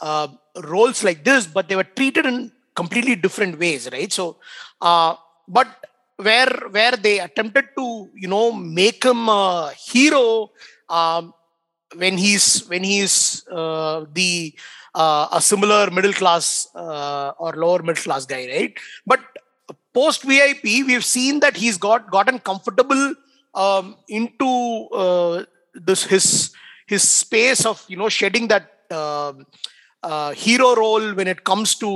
uh, 0.00 0.28
roles 0.64 1.02
like 1.02 1.24
this, 1.24 1.46
but 1.46 1.68
they 1.68 1.76
were 1.76 1.84
treated 1.84 2.26
in 2.26 2.52
completely 2.74 3.16
different 3.16 3.58
ways, 3.58 3.88
right? 3.92 4.12
So, 4.12 4.36
uh, 4.80 5.14
but 5.46 5.68
where 6.16 6.52
where 6.70 6.92
they 6.92 7.20
attempted 7.20 7.66
to, 7.76 8.10
you 8.14 8.28
know, 8.28 8.52
make 8.52 9.04
him 9.04 9.28
a 9.28 9.72
hero 9.72 10.50
um, 10.88 11.32
when 11.96 12.18
he's 12.18 12.66
when 12.68 12.84
he's 12.84 13.46
uh, 13.50 14.04
the 14.12 14.54
uh, 14.94 15.28
a 15.32 15.40
similar 15.40 15.90
middle 15.90 16.12
class 16.12 16.68
uh, 16.74 17.32
or 17.38 17.52
lower 17.52 17.82
middle 17.82 18.02
class 18.02 18.26
guy, 18.26 18.46
right? 18.48 18.78
But 19.06 19.20
post 19.98 20.22
VIP, 20.22 20.64
we've 20.90 21.04
seen 21.04 21.40
that 21.44 21.56
he's 21.62 21.78
got 21.88 22.10
gotten 22.16 22.38
comfortable 22.50 23.04
um, 23.54 23.96
into 24.08 24.50
uh, 25.02 25.44
this 25.88 26.04
his 26.12 26.26
his 26.86 27.02
space 27.22 27.62
of 27.70 27.84
you 27.88 27.98
know 28.00 28.10
shedding 28.18 28.48
that 28.54 28.66
um, 29.00 29.46
uh, 30.02 30.30
hero 30.44 30.74
role 30.82 31.06
when 31.18 31.28
it 31.34 31.44
comes 31.50 31.74
to 31.84 31.90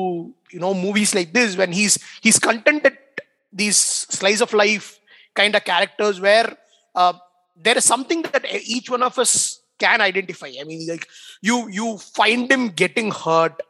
you 0.55 0.61
know 0.65 0.75
movies 0.87 1.15
like 1.19 1.33
this 1.39 1.57
when 1.57 1.73
he's 1.81 1.99
he's 2.27 2.39
contented 2.49 2.99
these 3.63 3.79
slice 4.19 4.41
of 4.47 4.53
life 4.63 4.89
kind 5.41 5.55
of 5.57 5.65
characters 5.65 6.21
where 6.21 6.49
uh, 6.95 7.13
there 7.57 7.77
is 7.77 7.85
something 7.85 8.23
that 8.33 8.45
each 8.77 8.91
one 8.91 9.03
of 9.03 9.19
us 9.19 9.61
can 9.79 10.01
identify. 10.01 10.51
I 10.61 10.65
mean 10.65 10.87
like 10.89 11.07
you 11.41 11.69
you 11.69 11.99
find 11.99 12.51
him 12.51 12.69
getting 12.83 13.11
hurt 13.11 13.61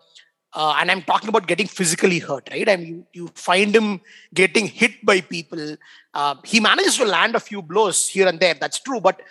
uh, 0.54 0.76
and 0.78 0.90
i'm 0.90 1.02
talking 1.02 1.28
about 1.28 1.46
getting 1.46 1.66
physically 1.66 2.18
hurt 2.18 2.48
right? 2.50 2.68
I 2.68 2.76
mean 2.76 3.06
you, 3.12 3.28
find 3.34 3.74
him 3.74 4.00
getting 4.34 4.66
hit 4.66 5.04
by 5.04 5.20
people. 5.20 5.76
Uh, 6.14 6.34
he 6.44 6.60
manages 6.60 6.96
to 6.98 7.04
land 7.04 7.34
a 7.34 7.40
few 7.40 7.62
blows 7.62 8.08
here 8.08 8.28
and 8.28 8.38
there. 8.38 8.54
That's 8.54 8.78
true. 8.78 9.00
But 9.00 9.22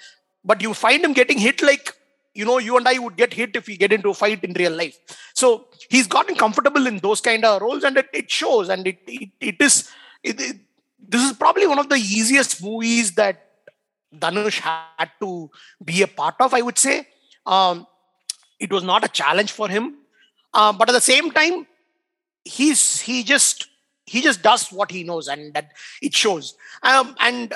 but 0.44 0.62
you 0.62 0.74
find 0.74 1.04
him 1.04 1.14
getting 1.14 1.38
hit 1.38 1.62
like 1.62 1.94
you 2.34 2.46
know 2.46 2.58
you 2.58 2.78
and 2.78 2.88
i 2.88 2.98
would 2.98 3.18
get 3.18 3.34
hit 3.34 3.56
if 3.56 3.68
we 3.68 3.76
get 3.78 3.92
into 3.92 4.10
a 4.10 4.14
fight 4.14 4.44
in 4.44 4.54
real 4.54 4.72
life. 4.72 4.98
So 5.34 5.68
he's 5.90 6.08
gotten 6.08 6.36
comfortable 6.36 6.88
in 6.88 6.98
those 6.98 7.22
kind 7.22 7.46
of 7.46 7.62
roles 7.62 7.84
and 7.84 7.98
it, 7.98 8.10
it 8.14 8.32
shows. 8.32 8.70
And 8.70 8.88
it 8.88 9.00
it, 9.08 9.30
it 9.40 9.62
is 9.62 9.90
it, 10.24 10.40
it, 10.40 10.58
this 11.08 11.30
is 11.30 11.38
probably 11.38 11.68
one 11.68 11.80
of 11.80 11.90
the 11.90 11.96
easiest 11.96 12.64
movies 12.64 13.14
that 13.14 13.48
Dhanush 14.16 14.60
had 14.60 15.10
to 15.22 15.50
be 15.84 16.02
a 16.02 16.08
part 16.08 16.36
of, 16.40 16.54
I 16.54 16.62
would 16.62 16.78
say. 16.78 17.08
Um, 17.46 17.88
it 18.60 18.72
was 18.72 18.84
not 18.84 19.04
a 19.04 19.08
challenge 19.08 19.52
for 19.52 19.68
him. 19.68 19.96
Uh, 20.54 20.74
but 20.74 20.90
at 20.90 20.94
the 20.94 21.02
same 21.02 21.32
time, 21.32 21.66
he's 22.44 23.00
he 23.02 23.24
just 23.24 23.68
he 24.06 24.22
just 24.22 24.42
does 24.42 24.70
what 24.72 24.92
he 24.92 25.04
knows 25.04 25.28
and 25.28 25.54
that 25.54 25.72
it 26.02 26.14
shows. 26.14 26.56
Um, 26.84 27.16
and 27.20 27.54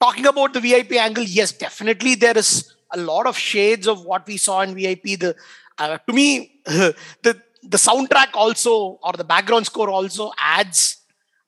talking 0.00 0.26
about 0.26 0.52
the 0.52 0.60
VIP 0.60 0.92
angle, 0.92 1.24
yes, 1.24 1.52
definitely 1.52 2.14
there 2.14 2.36
is 2.36 2.74
a 2.92 2.98
lot 2.98 3.26
of 3.26 3.36
shades 3.36 3.86
of 3.86 4.04
what 4.04 4.26
we 4.26 4.36
saw 4.36 4.62
in 4.62 4.74
VIP. 4.74 5.18
The 5.18 5.36
uh, 5.78 5.98
to 5.98 6.12
me, 6.12 6.60
the 6.64 7.40
the 7.62 7.76
soundtrack 7.76 8.30
also 8.34 8.98
or 9.02 9.12
the 9.12 9.24
background 9.24 9.66
score 9.66 9.90
also 9.90 10.32
adds 10.38 10.98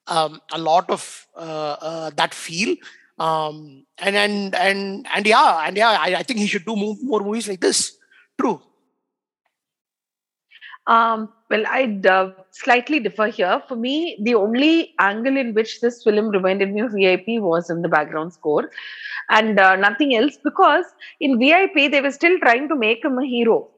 um, 0.06 0.40
a 0.52 0.58
lot 0.58 0.88
of 0.90 1.26
uh, 1.36 1.76
uh, 1.80 2.10
that 2.16 2.34
feel. 2.34 2.76
Um, 3.18 3.86
and 3.98 4.14
and 4.14 4.54
and 4.54 5.06
and 5.12 5.26
yeah, 5.26 5.66
and 5.66 5.76
yeah, 5.76 5.90
I, 5.90 6.16
I 6.16 6.22
think 6.22 6.38
he 6.38 6.46
should 6.46 6.66
do 6.66 6.76
more, 6.76 6.96
more 7.02 7.20
movies 7.20 7.48
like 7.48 7.60
this. 7.60 7.96
True. 8.38 8.60
Um, 10.86 11.32
well, 11.50 11.64
I'd 11.68 12.06
uh, 12.06 12.30
slightly 12.50 13.00
differ 13.00 13.26
here. 13.26 13.62
For 13.68 13.76
me, 13.76 14.18
the 14.22 14.34
only 14.34 14.94
angle 14.98 15.36
in 15.36 15.54
which 15.54 15.80
this 15.80 16.02
film 16.02 16.28
reminded 16.28 16.72
me 16.72 16.80
of 16.80 16.92
VIP 16.92 17.40
was 17.40 17.70
in 17.70 17.82
the 17.82 17.88
background 17.88 18.32
score 18.32 18.70
and 19.30 19.58
uh, 19.58 19.76
nothing 19.76 20.16
else 20.16 20.36
because 20.42 20.84
in 21.20 21.38
VIP, 21.38 21.90
they 21.90 22.00
were 22.00 22.10
still 22.10 22.38
trying 22.38 22.68
to 22.68 22.76
make 22.76 23.04
him 23.04 23.18
a 23.18 23.26
hero. 23.26 23.68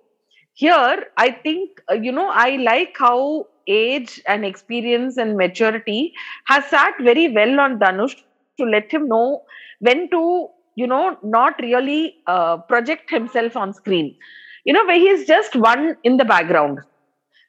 Here, 0.53 1.07
I 1.17 1.31
think, 1.31 1.81
uh, 1.91 1.95
you 1.95 2.13
know, 2.13 2.31
I 2.33 2.57
like 2.57 2.97
how 2.99 3.47
age 3.67 4.21
and 4.27 4.45
experience 4.45 5.17
and 5.17 5.37
maturity 5.37 6.13
has 6.47 6.65
sat 6.67 6.95
very 7.01 7.29
well 7.33 7.61
on 7.61 7.79
Dhanush 7.79 8.17
to 8.59 8.65
let 8.65 8.91
him 8.91 9.09
know 9.09 9.43
when 9.81 10.11
to, 10.11 10.49
you 10.75 10.87
know, 10.87 11.17
not 11.23 11.55
really 11.61 12.17
uh, 12.27 12.57
project 12.59 13.11
himself 13.11 13.57
on 13.57 13.73
screen. 13.73 14.17
You 14.65 14.73
know, 14.73 14.85
where 14.85 14.99
he's 14.99 15.27
just 15.27 15.55
one 15.55 15.97
in 16.03 16.17
the 16.17 16.25
background 16.25 16.81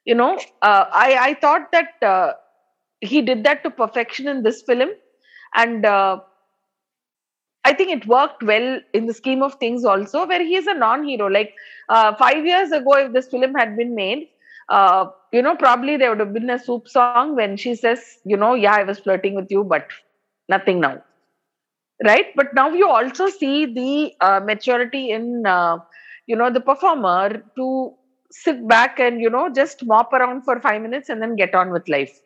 you 0.09 0.15
know 0.15 0.31
uh, 0.69 0.85
i 1.05 1.09
i 1.27 1.33
thought 1.43 1.71
that 1.77 2.07
uh, 2.13 2.33
he 3.11 3.21
did 3.29 3.43
that 3.43 3.63
to 3.63 3.71
perfection 3.71 4.27
in 4.27 4.43
this 4.43 4.61
film. 4.69 4.89
And 5.61 5.85
uh, 5.85 6.19
i 7.65 7.73
think 7.73 7.91
it 7.95 8.07
worked 8.13 8.43
well 8.49 8.67
in 8.99 9.07
the 9.07 9.15
scheme 9.19 9.43
of 9.47 9.55
things 9.63 9.85
also 9.93 10.25
where 10.27 10.43
he 10.43 10.55
is 10.55 10.67
a 10.67 10.73
non-hero. 10.73 11.27
Like 11.27 11.53
uh, 11.89 12.15
5 12.15 12.45
years 12.45 12.71
ago 12.71 12.97
if 12.97 13.13
this 13.13 13.29
film 13.29 13.55
had 13.55 13.77
been 13.77 13.95
made 13.95 14.27
uh, 14.69 15.05
you 15.33 15.41
know 15.41 15.55
probably 15.55 15.97
there 15.97 16.09
would 16.11 16.19
have 16.25 16.33
been 16.33 16.49
a 16.57 16.59
soup 16.67 16.87
song 16.87 17.35
when 17.41 17.57
she 17.65 17.75
says 17.75 18.05
you 18.25 18.37
know 18.37 18.53
yeah 18.65 18.75
i 18.75 18.83
was 18.83 18.99
flirting 18.99 19.35
with 19.35 19.51
you 19.57 19.63
but 19.63 19.87
nothing 20.49 20.79
now. 20.79 21.03
Right? 22.03 22.27
But 22.35 22.53
now 22.53 22.69
you 22.69 22.89
also 22.89 23.27
see 23.27 23.65
the 23.65 24.13
uh, 24.21 24.39
maturity 24.39 25.11
in 25.11 25.43
you 26.27 26.35
know 26.35 26.49
the 26.51 26.61
performer 26.61 27.43
to 27.57 27.93
sit 28.31 28.67
back 28.67 28.99
and 28.99 29.21
you 29.21 29.29
know 29.29 29.49
just 29.49 29.85
mop 29.85 30.13
around 30.13 30.43
for 30.43 30.59
five 30.59 30.81
minutes 30.81 31.09
and 31.09 31.21
then 31.21 31.35
get 31.35 31.55
on 31.55 31.71
with 31.71 31.87
life. 31.89 32.19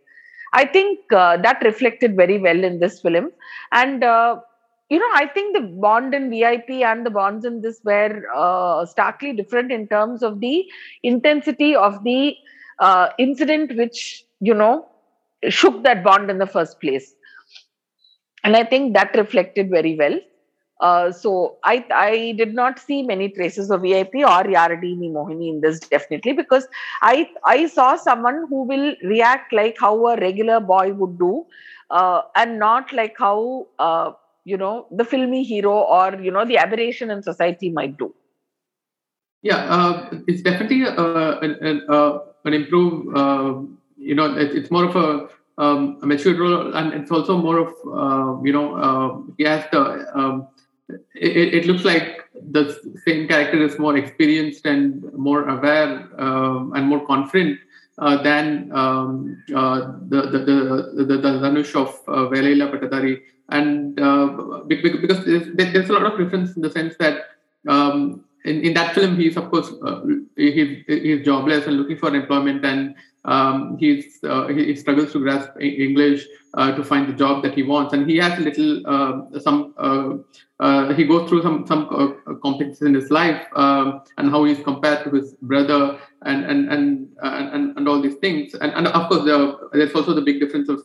I 0.54 0.66
think 0.66 1.00
uh, 1.12 1.38
that 1.38 1.63
reflected 1.63 2.16
very 2.16 2.39
well 2.39 2.63
in 2.63 2.80
this 2.80 3.02
film. 3.02 3.32
And 3.72 4.04
uh, 4.04 4.39
you 4.89 5.00
know 5.00 5.12
i 5.13 5.26
think 5.36 5.56
the 5.56 5.62
bond 5.84 6.13
in 6.18 6.30
vip 6.30 6.70
and 6.70 7.06
the 7.06 7.10
bonds 7.10 7.46
in 7.46 7.62
this 7.62 7.80
were 7.84 8.24
uh, 8.36 8.86
starkly 8.86 9.32
different 9.34 9.72
in 9.72 9.88
terms 9.88 10.24
of 10.24 10.39
the 10.39 10.66
intensity 11.12 11.76
of 11.76 12.04
the 12.04 12.36
uh, 12.80 13.08
incident 13.18 13.76
which 13.76 14.26
you 14.39 14.54
know 14.54 14.86
shook 15.50 15.84
that 15.84 16.04
bond 16.04 16.30
in 16.30 16.38
the 16.38 16.48
first 16.48 16.80
place. 16.82 17.13
And 18.44 18.56
i 18.58 18.63
think 18.63 18.94
that 18.94 19.16
reflected 19.16 19.70
very 19.70 19.96
well 19.96 20.20
uh, 20.84 21.12
so 21.17 21.58
I 21.63 21.86
I 21.98 22.34
did 22.38 22.54
not 22.54 22.80
see 22.86 23.04
many 23.10 23.30
traces 23.36 23.72
of 23.72 23.84
VIP 23.84 24.15
or 24.30 24.41
Yaaradi 24.54 24.98
Nee 25.02 25.12
Mohini 25.17 25.50
in 25.52 25.62
this 25.62 25.80
definitely 25.80 26.34
because 26.39 26.67
I 27.02 27.30
I 27.46 27.67
saw 27.67 27.96
someone 27.96 28.46
who 28.50 28.63
will 28.72 28.88
react 29.12 29.54
like 29.54 29.78
how 29.80 29.93
a 30.08 30.17
regular 30.17 30.60
boy 30.60 30.91
would 30.93 31.17
do 31.17 31.46
uh, 31.89 32.22
and 32.36 32.60
not 32.60 32.91
like 32.91 33.15
how 33.17 33.67
uh, 33.80 34.12
you 34.43 34.58
know 34.58 34.88
the 34.91 35.06
filmy 35.06 35.43
hero 35.43 35.78
or 36.00 36.19
you 36.22 36.32
know 36.32 36.43
the 36.43 36.58
aberration 36.58 37.10
in 37.10 37.24
society 37.24 37.69
might 37.69 37.98
do. 37.98 38.13
Yeah, 39.41 39.63
uh, 39.78 40.19
it's 40.28 40.41
definitely 40.41 40.84
uh, 40.86 41.39
an, 41.39 41.56
an, 41.62 41.82
an 42.46 42.54
improved. 42.54 43.17
you 43.98 44.15
know, 44.15 44.36
it, 44.36 44.56
it's 44.56 44.72
more 44.72 44.86
of 44.86 44.96
a 44.96 45.30
um, 45.58 46.00
a 46.02 46.06
mature 46.08 46.36
role, 46.38 46.76
and 46.76 46.93
it's 46.93 47.12
also 47.12 47.38
more 47.38 47.60
of 47.60 48.43
you 48.46 48.52
know 48.52 49.34
he 49.38 49.46
has 49.46 49.65
the 49.72 49.82
um, 50.13 50.48
it, 51.23 51.53
it, 51.53 51.65
looks 51.65 51.83
like 51.86 52.29
the 52.51 52.77
same 53.05 53.27
character 53.27 53.63
is 53.63 53.79
more 53.79 53.95
experienced 53.97 54.65
and 54.65 55.12
more 55.13 55.47
aware 55.47 56.09
um, 56.19 56.73
and 56.75 56.86
more 56.86 57.05
confident 57.05 57.59
uh, 57.99 58.21
than 58.23 58.71
um, 58.73 59.43
uh, 59.55 59.93
the, 60.07 60.21
the, 60.31 60.39
the, 60.39 61.03
the, 61.03 61.17
the 61.17 61.29
Dhanush 61.29 61.75
of 61.75 61.89
uh, 62.07 62.29
Pattadhari. 62.29 63.21
And 63.49 63.99
uh, 63.99 64.63
because 64.67 65.25
there's, 65.25 65.89
a 65.89 65.93
lot 65.93 66.05
of 66.05 66.17
difference 66.17 66.55
in 66.55 66.62
the 66.62 66.71
sense 66.71 66.95
that 66.99 67.25
um, 67.67 68.23
in, 68.45 68.62
in 68.62 68.73
that 68.73 68.95
film, 68.95 69.15
he's 69.15 69.38
of 69.38 69.49
course 69.49 69.71
uh, 69.86 70.01
he's 70.36 71.25
jobless 71.25 71.65
and 71.67 71.77
looking 71.77 71.97
for 71.97 72.13
employment, 72.13 72.65
and 72.65 72.95
um, 73.25 73.77
he's 73.77 74.19
uh, 74.23 74.47
he, 74.47 74.75
struggles 74.75 75.12
to 75.13 75.19
grasp 75.19 75.49
English 75.59 76.25
uh, 76.55 76.75
to 76.75 76.83
find 76.83 77.07
the 77.07 77.13
job 77.13 77.43
that 77.43 77.53
he 77.53 77.63
wants, 77.63 77.93
and 77.93 78.09
he 78.09 78.17
has 78.17 78.38
a 78.38 78.41
little 78.41 78.81
uh, 78.86 79.39
some 79.39 79.73
uh, 79.77 80.15
uh, 80.59 80.93
he 80.93 81.05
goes 81.05 81.29
through 81.29 81.41
some 81.41 81.65
some 81.65 81.88
complexities 82.41 82.81
in 82.81 82.93
his 82.93 83.09
life 83.09 83.45
um, 83.55 84.01
and 84.17 84.29
how 84.29 84.43
he's 84.43 84.59
compared 84.59 85.03
to 85.03 85.09
his 85.12 85.33
brother 85.41 85.99
and 86.23 86.45
and 86.45 86.71
and 86.71 87.07
and, 87.21 87.77
and 87.77 87.88
all 87.88 88.01
these 88.01 88.15
things, 88.15 88.53
and, 88.55 88.73
and 88.73 88.88
of 88.88 89.09
course 89.09 89.23
there, 89.23 89.53
there's 89.71 89.93
also 89.93 90.13
the 90.13 90.21
big 90.21 90.39
difference 90.39 90.69
of 90.69 90.83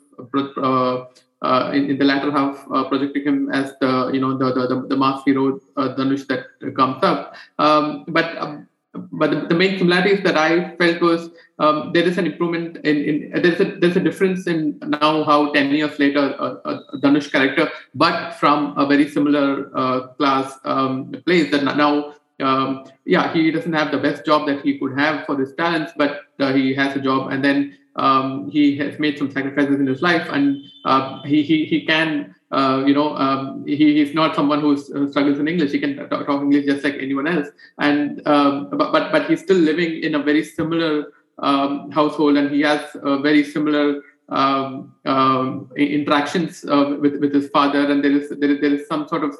uh, 1.42 1.70
in, 1.72 1.90
in, 1.90 1.98
the 1.98 2.04
latter 2.04 2.30
half, 2.30 2.66
uh, 2.72 2.84
projecting 2.88 3.22
him 3.22 3.50
as 3.52 3.72
the 3.80 4.10
you 4.12 4.20
know 4.20 4.36
the 4.36 4.52
the, 4.52 4.86
the, 4.88 4.96
mass 4.96 5.22
hero 5.24 5.60
uh, 5.76 5.94
Dhanush 5.94 6.26
that 6.26 6.46
comes 6.74 7.02
up. 7.02 7.34
Um, 7.58 8.04
but 8.08 8.36
um, 8.38 8.67
but 9.12 9.30
the, 9.30 9.40
the, 9.48 9.54
main 9.54 9.78
similarities 9.78 10.22
that 10.24 10.36
I 10.36 10.76
felt 10.76 11.00
was 11.00 11.30
um, 11.58 11.92
there 11.92 12.04
is 12.04 12.18
an 12.18 12.26
improvement 12.26 12.76
in, 12.78 12.96
in 13.04 13.42
there's 13.42 13.60
a 13.60 13.76
there's 13.80 13.96
a 13.96 14.00
difference 14.00 14.46
in 14.46 14.78
now 14.84 15.24
how 15.24 15.52
ten 15.52 15.70
years 15.70 15.98
later 15.98 16.34
a, 16.38 16.70
a 16.70 16.98
Dhanush 16.98 17.30
character, 17.30 17.70
but 17.94 18.32
from 18.34 18.76
a 18.78 18.86
very 18.86 19.08
similar 19.08 19.70
uh, 19.76 20.08
class 20.18 20.58
um, 20.64 21.12
plays 21.26 21.50
that 21.50 21.64
now. 21.64 22.14
Um, 22.40 22.84
yeah, 23.04 23.32
he 23.32 23.50
doesn't 23.50 23.72
have 23.72 23.90
the 23.90 23.98
best 23.98 24.24
job 24.24 24.46
that 24.46 24.60
he 24.62 24.78
could 24.78 24.96
have 24.96 25.26
for 25.26 25.36
his 25.36 25.54
talents, 25.54 25.90
but 25.96 26.20
uh, 26.38 26.52
he 26.52 26.72
has 26.72 26.94
a 26.94 27.00
job, 27.00 27.32
and 27.32 27.44
then 27.44 27.76
um, 27.96 28.48
he 28.48 28.76
has 28.78 28.96
made 29.00 29.18
some 29.18 29.28
sacrifices 29.30 29.80
in 29.80 29.86
his 29.88 30.02
life, 30.02 30.28
and 30.30 30.64
uh, 30.84 31.20
he, 31.22 31.42
he 31.42 31.64
he 31.64 31.84
can 31.84 32.34
uh, 32.50 32.82
you 32.86 32.94
know 32.94 33.16
um, 33.16 33.64
he, 33.66 33.94
he's 33.98 34.14
not 34.14 34.34
someone 34.34 34.60
who 34.60 34.72
uh, 34.72 35.10
struggles 35.10 35.38
in 35.38 35.48
English. 35.48 35.72
He 35.72 35.78
can 35.78 35.96
talk, 35.96 36.26
talk 36.26 36.42
English 36.42 36.66
just 36.66 36.84
like 36.84 36.94
anyone 36.94 37.26
else, 37.26 37.48
and 37.78 38.26
um, 38.26 38.68
but, 38.70 38.92
but 38.92 39.12
but 39.12 39.28
he's 39.28 39.42
still 39.42 39.56
living 39.56 40.02
in 40.02 40.14
a 40.14 40.22
very 40.22 40.44
similar 40.44 41.12
um, 41.38 41.90
household, 41.90 42.36
and 42.36 42.50
he 42.50 42.62
has 42.62 42.82
a 43.02 43.18
very 43.18 43.44
similar 43.44 44.02
um, 44.28 44.94
um, 45.04 45.70
interactions 45.76 46.64
uh, 46.64 46.96
with 47.00 47.16
with 47.20 47.34
his 47.34 47.48
father, 47.50 47.90
and 47.90 48.02
there 48.02 48.12
is 48.12 48.28
there 48.30 48.50
is, 48.50 48.60
there 48.60 48.74
is 48.74 48.86
some 48.86 49.06
sort 49.08 49.24
of 49.24 49.36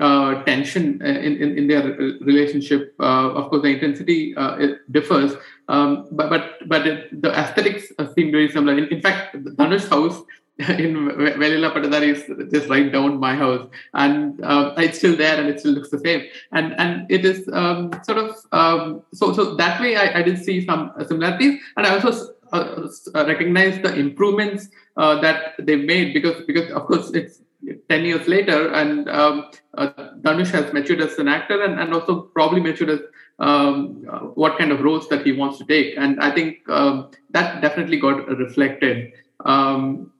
uh, 0.00 0.42
tension 0.44 1.00
in, 1.02 1.36
in, 1.42 1.58
in 1.58 1.66
their 1.66 1.82
relationship. 2.20 2.94
Uh, 3.00 3.30
of 3.32 3.50
course, 3.50 3.62
the 3.62 3.68
intensity 3.68 4.34
uh, 4.36 4.74
differs, 4.90 5.34
um, 5.68 6.06
but 6.12 6.28
but 6.28 6.68
but 6.68 6.86
it, 6.86 7.22
the 7.22 7.30
aesthetics 7.30 7.88
seem 8.14 8.30
very 8.30 8.50
similar. 8.50 8.76
In, 8.76 8.88
in 8.88 9.00
fact, 9.00 9.36
Dhanush's 9.36 9.88
house 9.88 10.22
in 10.68 10.94
Velaiilla 11.40 11.72
Pattadhari 11.72 12.14
is 12.16 12.50
just 12.50 12.68
right 12.68 12.90
down 12.90 13.20
my 13.20 13.34
house, 13.36 13.68
and 13.94 14.42
uh, 14.42 14.74
it's 14.76 14.98
still 14.98 15.16
there, 15.16 15.38
and 15.38 15.48
it 15.48 15.60
still 15.60 15.72
looks 15.72 15.90
the 15.90 16.00
same. 16.00 16.24
And 16.50 16.74
and 16.78 17.06
it 17.08 17.24
is 17.24 17.48
um, 17.52 17.92
sort 18.02 18.18
of 18.18 18.36
um, 18.50 19.02
so 19.14 19.32
so 19.32 19.54
that 19.54 19.80
way 19.80 19.94
I, 19.96 20.18
I 20.18 20.22
did 20.22 20.42
see 20.42 20.66
some 20.66 20.92
similarities, 21.06 21.60
and 21.76 21.86
I 21.86 21.94
also 21.94 22.34
uh, 22.52 22.88
recognize 23.14 23.80
the 23.82 23.94
improvements 23.94 24.68
uh, 24.96 25.20
that 25.20 25.54
they've 25.60 25.84
made 25.84 26.12
because 26.12 26.42
because 26.46 26.70
of 26.72 26.86
course 26.86 27.10
it's 27.10 27.40
10 27.88 28.04
years 28.04 28.26
later 28.28 28.72
and 28.72 29.08
um, 29.08 29.50
uh, 29.76 29.90
Dhanush 30.20 30.50
has 30.50 30.72
matured 30.72 31.00
as 31.00 31.18
an 31.18 31.28
actor 31.28 31.62
and, 31.62 31.78
and 31.78 31.92
also 31.92 32.22
probably 32.22 32.60
matured 32.60 32.90
as 32.90 33.00
um, 33.40 34.04
uh, 34.10 34.20
what 34.20 34.58
kind 34.58 34.72
of 34.72 34.80
roles 34.80 35.08
that 35.08 35.26
he 35.26 35.32
wants 35.32 35.58
to 35.58 35.64
take. 35.64 35.94
And 35.96 36.20
I 36.20 36.30
think 36.30 36.58
um, 36.68 37.10
that 37.30 37.60
definitely 37.60 37.98
got 37.98 38.28
reflected. 38.28 39.12
Um, 39.44 40.12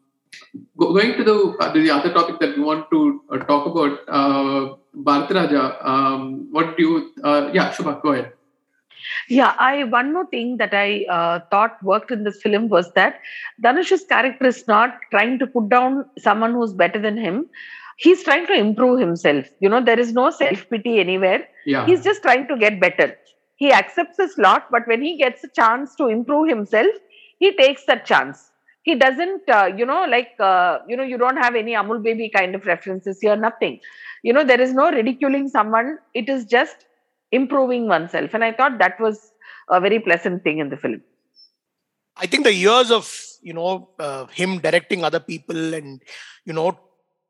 going 0.76 1.16
to 1.16 1.24
the 1.24 1.56
uh, 1.60 1.72
the 1.72 1.90
other 1.90 2.12
topic 2.12 2.38
that 2.40 2.56
we 2.56 2.62
want 2.62 2.90
to 2.90 3.22
uh, 3.30 3.38
talk 3.38 3.66
about 3.66 4.00
uh, 4.08 4.74
Bharat 4.96 5.84
um, 5.84 6.48
what 6.50 6.76
do 6.76 6.82
you 6.82 7.14
uh, 7.24 7.50
yeah 7.52 7.70
Subha 7.72 8.02
go 8.02 8.12
ahead 8.12 8.32
yeah, 9.28 9.54
I 9.58 9.84
one 9.84 10.12
more 10.12 10.26
thing 10.26 10.56
that 10.58 10.74
I 10.74 11.04
uh, 11.10 11.40
thought 11.50 11.82
worked 11.82 12.10
in 12.10 12.24
this 12.24 12.40
film 12.42 12.68
was 12.68 12.92
that 12.92 13.20
Dhanush's 13.62 14.04
character 14.04 14.46
is 14.46 14.66
not 14.66 14.98
trying 15.10 15.38
to 15.38 15.46
put 15.46 15.68
down 15.68 16.04
someone 16.18 16.52
who's 16.52 16.72
better 16.72 16.98
than 16.98 17.16
him. 17.16 17.46
He's 17.96 18.22
trying 18.22 18.46
to 18.46 18.54
improve 18.54 19.00
himself. 19.00 19.46
You 19.60 19.68
know, 19.68 19.82
there 19.82 19.98
is 19.98 20.12
no 20.12 20.30
self 20.30 20.68
pity 20.70 21.00
anywhere. 21.00 21.46
Yeah. 21.66 21.86
He's 21.86 22.02
just 22.04 22.22
trying 22.22 22.46
to 22.48 22.56
get 22.56 22.80
better. 22.80 23.16
He 23.56 23.72
accepts 23.72 24.18
his 24.18 24.38
lot, 24.38 24.70
but 24.70 24.86
when 24.86 25.02
he 25.02 25.16
gets 25.16 25.42
a 25.42 25.48
chance 25.48 25.94
to 25.96 26.06
improve 26.06 26.48
himself, 26.48 26.94
he 27.38 27.56
takes 27.56 27.84
that 27.86 28.06
chance. 28.06 28.50
He 28.82 28.94
doesn't, 28.94 29.48
uh, 29.48 29.70
you 29.76 29.84
know, 29.84 30.04
like, 30.04 30.30
uh, 30.38 30.78
you 30.88 30.96
know, 30.96 31.02
you 31.02 31.18
don't 31.18 31.36
have 31.36 31.54
any 31.54 31.72
Amul 31.72 32.02
baby 32.02 32.28
kind 32.28 32.54
of 32.54 32.64
references 32.64 33.20
here, 33.20 33.36
nothing. 33.36 33.80
You 34.22 34.32
know, 34.32 34.44
there 34.44 34.60
is 34.60 34.72
no 34.72 34.90
ridiculing 34.90 35.48
someone. 35.48 35.98
It 36.14 36.28
is 36.28 36.44
just 36.46 36.86
improving 37.30 37.88
oneself. 37.88 38.34
And 38.34 38.42
I 38.42 38.52
thought 38.52 38.78
that 38.78 38.98
was 38.98 39.32
a 39.68 39.80
very 39.80 39.98
pleasant 39.98 40.42
thing 40.42 40.58
in 40.58 40.70
the 40.70 40.76
film. 40.76 41.02
I 42.16 42.26
think 42.26 42.44
the 42.44 42.54
years 42.54 42.90
of 42.90 43.06
you 43.42 43.52
know 43.52 43.90
uh, 43.98 44.26
him 44.26 44.58
directing 44.58 45.04
other 45.04 45.20
people 45.20 45.74
and 45.74 46.02
you 46.44 46.52
know 46.52 46.78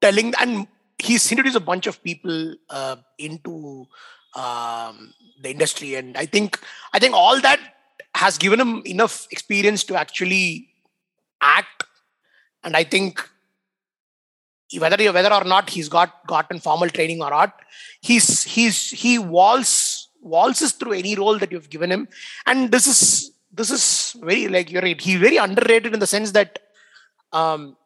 telling 0.00 0.32
and 0.40 0.66
he's 0.98 1.30
introduced 1.30 1.56
a 1.56 1.60
bunch 1.60 1.86
of 1.86 2.02
people 2.02 2.54
uh, 2.70 2.96
into 3.18 3.86
um, 4.34 5.12
the 5.42 5.50
industry 5.50 5.94
and 5.94 6.16
I 6.16 6.26
think 6.26 6.58
I 6.92 6.98
think 6.98 7.14
all 7.14 7.40
that 7.40 7.60
has 8.14 8.38
given 8.38 8.60
him 8.60 8.82
enough 8.84 9.28
experience 9.30 9.84
to 9.84 9.96
actually 9.96 10.68
act 11.40 11.84
and 12.64 12.76
I 12.76 12.84
think 12.84 13.28
whether 14.78 15.12
whether 15.12 15.32
or 15.32 15.44
not 15.44 15.70
he's 15.70 15.88
got 15.88 16.26
gotten 16.26 16.60
formal 16.60 16.88
training 16.88 17.22
or 17.22 17.30
not 17.30 17.60
he's 18.00 18.44
he's 18.44 18.90
he 18.90 19.18
walls 19.18 20.08
waltzes 20.20 20.72
through 20.72 20.92
any 20.92 21.14
role 21.14 21.38
that 21.38 21.50
you've 21.50 21.70
given 21.70 21.90
him 21.90 22.08
and 22.46 22.70
this 22.70 22.86
is 22.86 23.32
this 23.52 23.70
is 23.70 24.16
very 24.20 24.48
like 24.48 24.70
you're 24.70 24.82
right 24.82 25.00
he's 25.00 25.20
very 25.20 25.36
underrated 25.36 25.94
in 25.94 26.00
the 26.00 26.06
sense 26.06 26.32
that 26.32 26.58
um, 27.32 27.76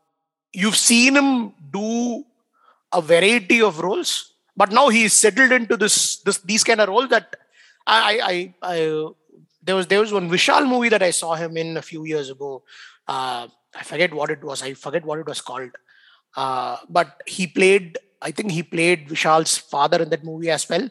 you've 0.53 0.77
seen 0.77 1.17
him 1.17 1.53
do 1.71 2.25
a 2.93 3.01
variety 3.01 3.62
of 3.62 3.79
roles 3.79 4.33
but 4.57 4.73
now 4.73 4.88
he's 4.88 5.12
settled 5.12 5.53
into 5.53 5.77
this 5.77 6.19
this 6.23 6.38
these 6.38 6.65
kind 6.65 6.81
of 6.81 6.88
roles 6.88 7.09
that 7.09 7.37
I, 7.87 8.55
I 8.62 8.75
I 8.75 9.07
there 9.62 9.77
was 9.77 9.87
there 9.87 10.01
was 10.01 10.12
one 10.12 10.29
Vishal 10.29 10.69
movie 10.69 10.88
that 10.88 11.03
I 11.03 11.11
saw 11.11 11.35
him 11.35 11.57
in 11.57 11.77
a 11.77 11.83
few 11.83 12.05
years 12.05 12.31
ago. 12.31 12.62
Uh, 13.07 13.49
I 13.75 13.83
forget 13.83 14.12
what 14.12 14.31
it 14.31 14.43
was. 14.43 14.62
I 14.62 14.75
forget 14.75 15.05
what 15.05 15.19
it 15.19 15.27
was 15.27 15.41
called. 15.41 15.71
Uh, 16.37 16.77
but 16.88 17.23
he 17.27 17.47
played. 17.47 17.99
I 18.21 18.31
think 18.31 18.53
he 18.53 18.62
played 18.62 19.09
Vishal's 19.09 19.59
father 19.59 20.03
in 20.03 20.11
that 20.11 20.25
movie 20.25 20.51
as 20.51 20.69
well 20.69 20.88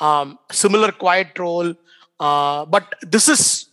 um, 0.00 0.38
similar 0.50 0.90
quiet 0.92 1.38
role 1.38 1.74
uh, 2.18 2.64
but 2.64 2.94
this 3.02 3.28
is 3.28 3.66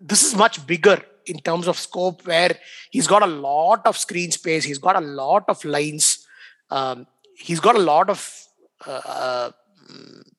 this 0.00 0.22
is 0.24 0.34
much 0.34 0.66
bigger 0.66 1.00
in 1.26 1.38
terms 1.38 1.68
of 1.68 1.78
scope 1.78 2.26
where 2.26 2.58
he's 2.90 3.06
got 3.06 3.22
a 3.22 3.26
lot 3.26 3.86
of 3.86 3.96
screen 3.96 4.30
space 4.30 4.64
he's 4.64 4.78
got 4.78 4.96
a 4.96 5.00
lot 5.00 5.44
of 5.48 5.64
lines 5.64 6.26
um, 6.70 7.06
he's 7.36 7.60
got 7.60 7.76
a 7.76 7.78
lot 7.78 8.10
of 8.10 8.46
uh, 8.86 9.00
uh, 9.06 9.50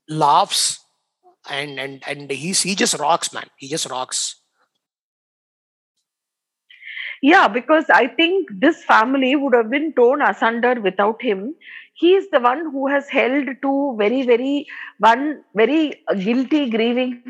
laughs 0.09 0.79
and 1.49 1.79
and 1.79 2.03
and 2.07 2.29
he's 2.31 2.61
he 2.61 2.75
just 2.75 2.99
rocks 2.99 3.33
man 3.33 3.47
he 3.57 3.67
just 3.67 3.89
rocks 3.89 4.35
yeah 7.29 7.47
because 7.47 7.85
i 7.99 8.05
think 8.19 8.49
this 8.65 8.83
family 8.83 9.35
would 9.35 9.55
have 9.59 9.69
been 9.69 9.93
torn 9.93 10.21
asunder 10.21 10.75
without 10.81 11.21
him. 11.21 11.55
He 11.95 12.15
is 12.15 12.27
the 12.31 12.39
one 12.39 12.61
who 12.71 12.87
has 12.87 13.07
held 13.07 13.49
two 13.61 13.95
very 13.97 14.23
very 14.23 14.65
one 14.97 15.43
very 15.55 16.03
guilty 16.19 16.69
grieving 16.69 17.21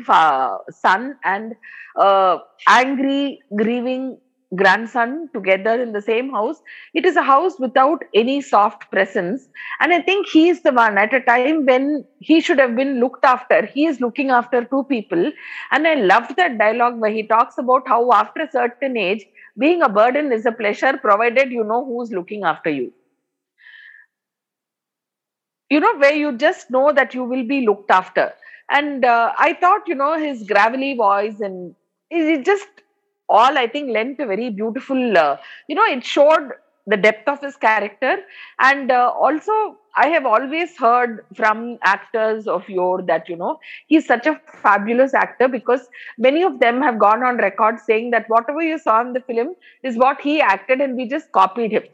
son 0.70 1.16
and 1.22 1.54
uh, 2.00 2.38
angry 2.66 3.40
grieving 3.54 4.18
grandson 4.56 5.28
together 5.34 5.82
in 5.82 5.92
the 5.92 6.00
same 6.00 6.30
house. 6.30 6.62
It 6.94 7.04
is 7.04 7.16
a 7.16 7.22
house 7.22 7.58
without 7.58 8.04
any 8.14 8.40
soft 8.40 8.90
presence. 8.90 9.46
And 9.80 9.92
i 9.92 10.00
think 10.00 10.28
he 10.28 10.48
is 10.48 10.62
the 10.62 10.72
one 10.72 10.98
at 10.98 11.14
a 11.14 11.20
time 11.20 11.66
when 11.66 12.04
he 12.20 12.40
should 12.40 12.58
have 12.58 12.74
been 12.74 13.00
looked 13.00 13.24
after. 13.24 13.66
He 13.66 13.86
is 13.86 14.00
looking 14.00 14.30
after 14.30 14.64
two 14.64 14.84
people. 14.84 15.30
And 15.70 15.86
i 15.86 15.94
love 15.94 16.34
that 16.36 16.58
dialogue 16.58 17.00
where 17.00 17.16
he 17.20 17.26
talks 17.36 17.58
about 17.58 17.86
how 17.86 18.02
after 18.12 18.42
a 18.42 18.50
certain 18.50 18.96
age 18.96 19.24
being 19.58 19.82
a 19.82 19.88
burden 19.88 20.32
is 20.32 20.46
a 20.46 20.52
pleasure 20.52 20.96
provided 20.98 21.50
you 21.50 21.64
know 21.64 21.84
who's 21.84 22.10
looking 22.12 22.44
after 22.44 22.70
you. 22.70 22.92
You 25.70 25.80
know 25.80 25.96
where 25.98 26.14
you 26.14 26.36
just 26.36 26.70
know 26.70 26.92
that 26.92 27.14
you 27.14 27.24
will 27.24 27.44
be 27.46 27.66
looked 27.66 27.90
after. 27.90 28.32
And 28.70 29.04
uh, 29.04 29.32
i 29.38 29.52
thought 29.52 29.86
you 29.86 29.94
know 29.94 30.12
his 30.18 30.42
gravelly 30.50 30.94
voice 30.96 31.40
and 31.40 31.74
it 32.10 32.44
just 32.46 32.66
all 33.28 33.58
i 33.62 33.66
think 33.66 33.90
lent 33.96 34.18
a 34.20 34.26
very 34.30 34.48
beautiful 34.60 35.18
uh, 35.18 35.36
you 35.68 35.74
know 35.74 35.84
it 35.84 36.02
showed 36.02 36.52
the 36.86 36.96
depth 36.96 37.28
of 37.28 37.40
his 37.40 37.56
character. 37.56 38.18
And 38.58 38.90
uh, 38.90 39.10
also 39.10 39.78
i 39.96 40.08
have 40.08 40.26
always 40.26 40.76
heard 40.76 41.24
from 41.36 41.78
actors 41.84 42.48
of 42.48 42.68
yore 42.68 43.00
that 43.02 43.28
you 43.28 43.36
know 43.36 43.58
he's 43.86 44.06
such 44.06 44.26
a 44.26 44.40
fabulous 44.62 45.14
actor 45.14 45.46
because 45.48 45.88
many 46.18 46.42
of 46.42 46.58
them 46.60 46.82
have 46.82 46.98
gone 46.98 47.22
on 47.22 47.36
record 47.36 47.78
saying 47.78 48.10
that 48.10 48.28
whatever 48.28 48.62
you 48.62 48.78
saw 48.78 49.00
in 49.00 49.12
the 49.12 49.20
film 49.20 49.54
is 49.84 49.96
what 49.96 50.20
he 50.20 50.40
acted 50.40 50.80
and 50.80 50.96
we 50.96 51.08
just 51.08 51.30
copied 51.32 51.70
him. 51.70 51.84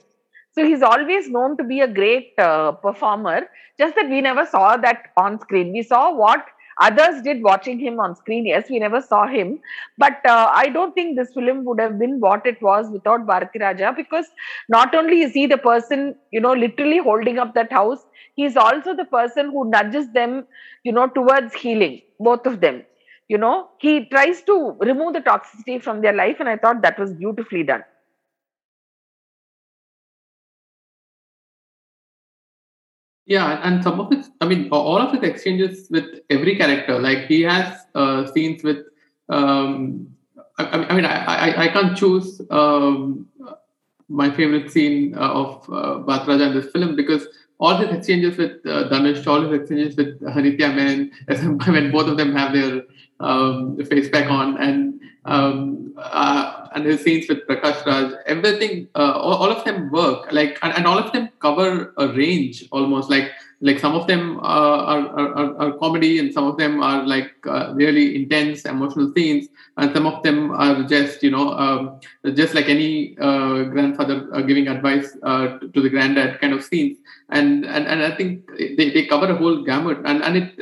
So 0.53 0.64
he's 0.64 0.83
always 0.83 1.29
known 1.29 1.57
to 1.59 1.64
be 1.64 1.81
a 1.81 1.87
great 1.88 2.33
uh, 2.38 2.72
performer, 2.72 3.48
just 3.79 3.94
that 3.96 4.09
we 4.09 4.20
never 4.20 4.44
saw 4.46 4.76
that 4.76 5.11
on 5.16 5.38
screen. 5.40 5.72
We 5.72 5.83
saw 5.83 6.12
what 6.14 6.44
others 6.80 7.22
did 7.22 7.42
watching 7.42 7.78
him 7.78 8.00
on 8.00 8.16
screen. 8.16 8.46
Yes, 8.46 8.68
we 8.70 8.78
never 8.78 9.00
saw 9.00 9.26
him. 9.26 9.58
But 9.98 10.24
uh, 10.26 10.50
I 10.52 10.68
don't 10.68 10.94
think 10.94 11.16
this 11.16 11.32
film 11.34 11.64
would 11.64 11.80
have 11.80 11.98
been 11.98 12.20
what 12.20 12.46
it 12.46 12.60
was 12.62 12.90
without 12.90 13.26
Bharathiraja 13.26 13.94
because 13.96 14.26
not 14.68 14.94
only 14.94 15.22
is 15.22 15.32
he 15.32 15.46
the 15.46 15.58
person, 15.58 16.14
you 16.30 16.40
know, 16.40 16.52
literally 16.52 16.98
holding 16.98 17.38
up 17.38 17.54
that 17.54 17.72
house, 17.72 18.04
he's 18.34 18.56
also 18.56 18.94
the 18.94 19.04
person 19.04 19.50
who 19.50 19.68
nudges 19.70 20.10
them, 20.12 20.46
you 20.84 20.92
know, 20.92 21.06
towards 21.08 21.54
healing, 21.54 22.00
both 22.18 22.46
of 22.46 22.60
them. 22.60 22.82
You 23.28 23.38
know, 23.38 23.68
he 23.78 24.06
tries 24.06 24.42
to 24.42 24.76
remove 24.80 25.12
the 25.12 25.20
toxicity 25.20 25.80
from 25.80 26.00
their 26.00 26.12
life, 26.12 26.36
and 26.40 26.48
I 26.48 26.56
thought 26.56 26.82
that 26.82 26.98
was 26.98 27.12
beautifully 27.12 27.62
done. 27.62 27.84
Yeah, 33.30 33.60
and 33.62 33.80
some 33.84 34.00
of 34.00 34.12
it, 34.12 34.26
I 34.40 34.46
mean, 34.48 34.68
all 34.72 34.98
of 34.98 35.12
his 35.12 35.22
exchanges 35.22 35.86
with 35.88 36.18
every 36.30 36.56
character, 36.56 36.98
like 36.98 37.26
he 37.26 37.42
has 37.42 37.86
uh, 37.94 38.26
scenes 38.32 38.64
with, 38.64 38.86
um, 39.28 40.08
I, 40.58 40.64
I, 40.64 40.94
mean, 40.96 41.04
I, 41.04 41.24
I, 41.24 41.62
I 41.62 41.68
can't 41.68 41.96
choose 41.96 42.40
um, 42.50 43.28
my 44.08 44.32
favorite 44.32 44.72
scene 44.72 45.14
uh, 45.16 45.32
of 45.32 45.62
uh, 45.68 46.02
Bharat 46.02 46.44
in 46.44 46.54
this 46.56 46.72
film 46.72 46.96
because 46.96 47.28
all 47.60 47.76
his 47.76 47.96
exchanges 47.96 48.36
with 48.36 48.66
uh, 48.66 48.88
Dhanush, 48.88 49.24
all 49.28 49.42
his 49.42 49.60
exchanges 49.60 49.94
with 49.94 50.20
Hanitya 50.22 50.74
Menen, 50.74 51.66
when 51.72 51.92
both 51.92 52.08
of 52.08 52.16
them 52.16 52.34
have 52.34 52.52
their 52.52 52.82
um, 53.20 53.76
face 53.84 54.08
back 54.08 54.28
on, 54.28 54.60
and 54.60 55.00
um, 55.24 55.94
uh, 55.98 56.68
and 56.74 56.85
his 56.87 57.02
scenes 57.02 57.28
with 57.28 57.46
Prakash 57.46 57.85
Raj, 57.85 58.12
everything, 58.26 58.88
uh, 58.94 59.12
all, 59.12 59.50
of 59.50 59.64
them 59.64 59.90
work. 59.90 60.33
Like, 60.33 60.59
and, 60.62 60.72
and, 60.72 60.87
all 60.87 60.98
of 60.98 61.12
them 61.12 61.28
cover 61.40 61.92
a 61.98 62.09
range 62.09 62.64
almost. 62.70 63.11
Like, 63.11 63.30
like 63.61 63.78
some 63.78 63.94
of 63.94 64.06
them 64.06 64.38
uh, 64.38 64.42
are, 64.42 65.09
are, 65.09 65.56
are, 65.59 65.72
comedy, 65.78 66.18
and 66.18 66.33
some 66.33 66.44
of 66.44 66.56
them 66.56 66.83
are 66.83 67.06
like 67.06 67.33
uh, 67.46 67.72
really 67.74 68.16
intense 68.16 68.64
emotional 68.64 69.12
scenes, 69.14 69.48
and 69.76 69.92
some 69.92 70.06
of 70.06 70.22
them 70.22 70.50
are 70.52 70.83
just 70.85 71.22
you 71.22 71.30
know 71.30 71.52
um, 71.52 72.00
just 72.33 72.54
like 72.54 72.70
any 72.70 73.18
uh, 73.18 73.64
grandfather 73.64 74.24
giving 74.46 74.68
advice 74.68 75.12
to, 75.12 75.70
to 75.74 75.83
the 75.83 75.90
granddad 75.90 76.40
kind 76.40 76.54
of 76.54 76.64
scenes. 76.64 76.96
And 77.28 77.66
and, 77.66 77.87
and 77.87 78.02
I 78.02 78.16
think 78.16 78.48
they, 78.48 78.90
they 78.90 79.04
cover 79.04 79.26
a 79.26 79.37
whole 79.37 79.62
gamut. 79.62 79.98
And 80.06 80.22
and 80.22 80.37
it 80.38 80.59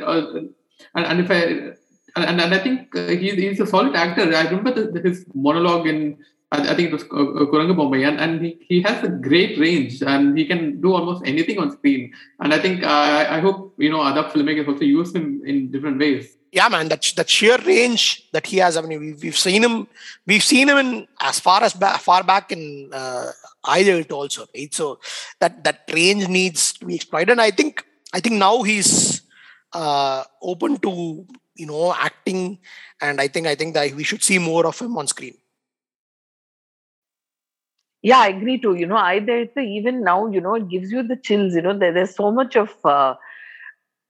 and, 0.95 1.05
and 1.05 1.19
if 1.21 1.31
I 1.31 1.78
and, 2.23 2.41
and 2.41 2.53
I 2.53 2.59
think 2.59 2.95
uh, 2.95 3.07
he's, 3.07 3.33
he's 3.33 3.59
a 3.59 3.67
solid 3.67 3.95
actor. 3.95 4.23
I 4.35 4.43
remember 4.49 4.73
the, 4.73 5.01
his 5.01 5.25
monologue 5.33 5.87
in 5.87 6.17
I, 6.51 6.73
think 6.73 6.89
it 6.89 6.93
was 6.93 7.03
uh, 7.03 7.45
Kurangu 7.45 7.75
Bommai, 7.75 8.07
and, 8.07 8.19
and 8.19 8.41
he, 8.43 8.57
he 8.67 8.81
has 8.81 9.03
a 9.03 9.09
great 9.09 9.59
range, 9.59 10.01
and 10.01 10.35
he 10.37 10.45
can 10.45 10.81
do 10.81 10.93
almost 10.93 11.21
anything 11.25 11.59
on 11.59 11.71
screen. 11.71 12.11
And 12.39 12.53
I 12.53 12.59
think 12.59 12.83
uh, 12.83 13.27
I, 13.29 13.39
hope 13.39 13.75
you 13.77 13.91
know 13.91 14.01
other 14.01 14.23
filmmakers 14.23 14.67
also 14.67 14.83
use 14.83 15.13
him 15.13 15.43
in 15.45 15.69
different 15.71 15.99
ways. 15.99 16.37
Yeah, 16.51 16.67
man, 16.67 16.87
that 16.89 17.13
that 17.17 17.29
sheer 17.29 17.57
range 17.59 18.27
that 18.31 18.47
he 18.47 18.57
has. 18.57 18.77
I 18.77 18.81
mean, 18.81 18.99
we've, 18.99 19.21
we've 19.21 19.37
seen 19.37 19.63
him, 19.63 19.87
we've 20.25 20.43
seen 20.43 20.69
him 20.69 20.77
in 20.77 21.07
as 21.21 21.39
far 21.39 21.63
as 21.63 21.73
ba- 21.73 21.99
far 21.99 22.23
back 22.23 22.51
in 22.51 22.89
uh, 22.91 23.31
also, 24.11 24.47
right? 24.55 24.73
So 24.73 24.99
that 25.39 25.63
that 25.63 25.81
range 25.93 26.27
needs 26.27 26.73
to 26.73 26.85
be 26.87 26.95
exploited. 26.95 27.29
And 27.29 27.41
I 27.41 27.51
think 27.51 27.85
I 28.11 28.19
think 28.21 28.35
now 28.37 28.63
he's 28.63 29.21
uh, 29.73 30.23
open 30.41 30.77
to 30.77 31.27
you 31.59 31.65
know 31.65 31.93
acting 31.93 32.57
and 33.01 33.21
i 33.21 33.27
think 33.27 33.47
i 33.47 33.55
think 33.55 33.73
that 33.73 33.93
we 33.93 34.03
should 34.03 34.23
see 34.23 34.39
more 34.39 34.65
of 34.65 34.79
him 34.79 34.97
on 34.97 35.07
screen. 35.07 35.37
Yeah 38.01 38.19
i 38.19 38.27
agree 38.27 38.57
too. 38.57 38.75
You 38.75 38.85
know 38.87 38.97
i 38.97 39.19
there's 39.19 39.49
even 39.61 40.03
now 40.03 40.27
you 40.27 40.41
know 40.41 40.55
it 40.55 40.69
gives 40.69 40.91
you 40.91 41.03
the 41.03 41.17
chills 41.17 41.55
you 41.55 41.61
know 41.61 41.77
there, 41.77 41.91
there's 41.91 42.15
so 42.15 42.31
much 42.31 42.55
of 42.55 42.73
uh, 42.85 43.15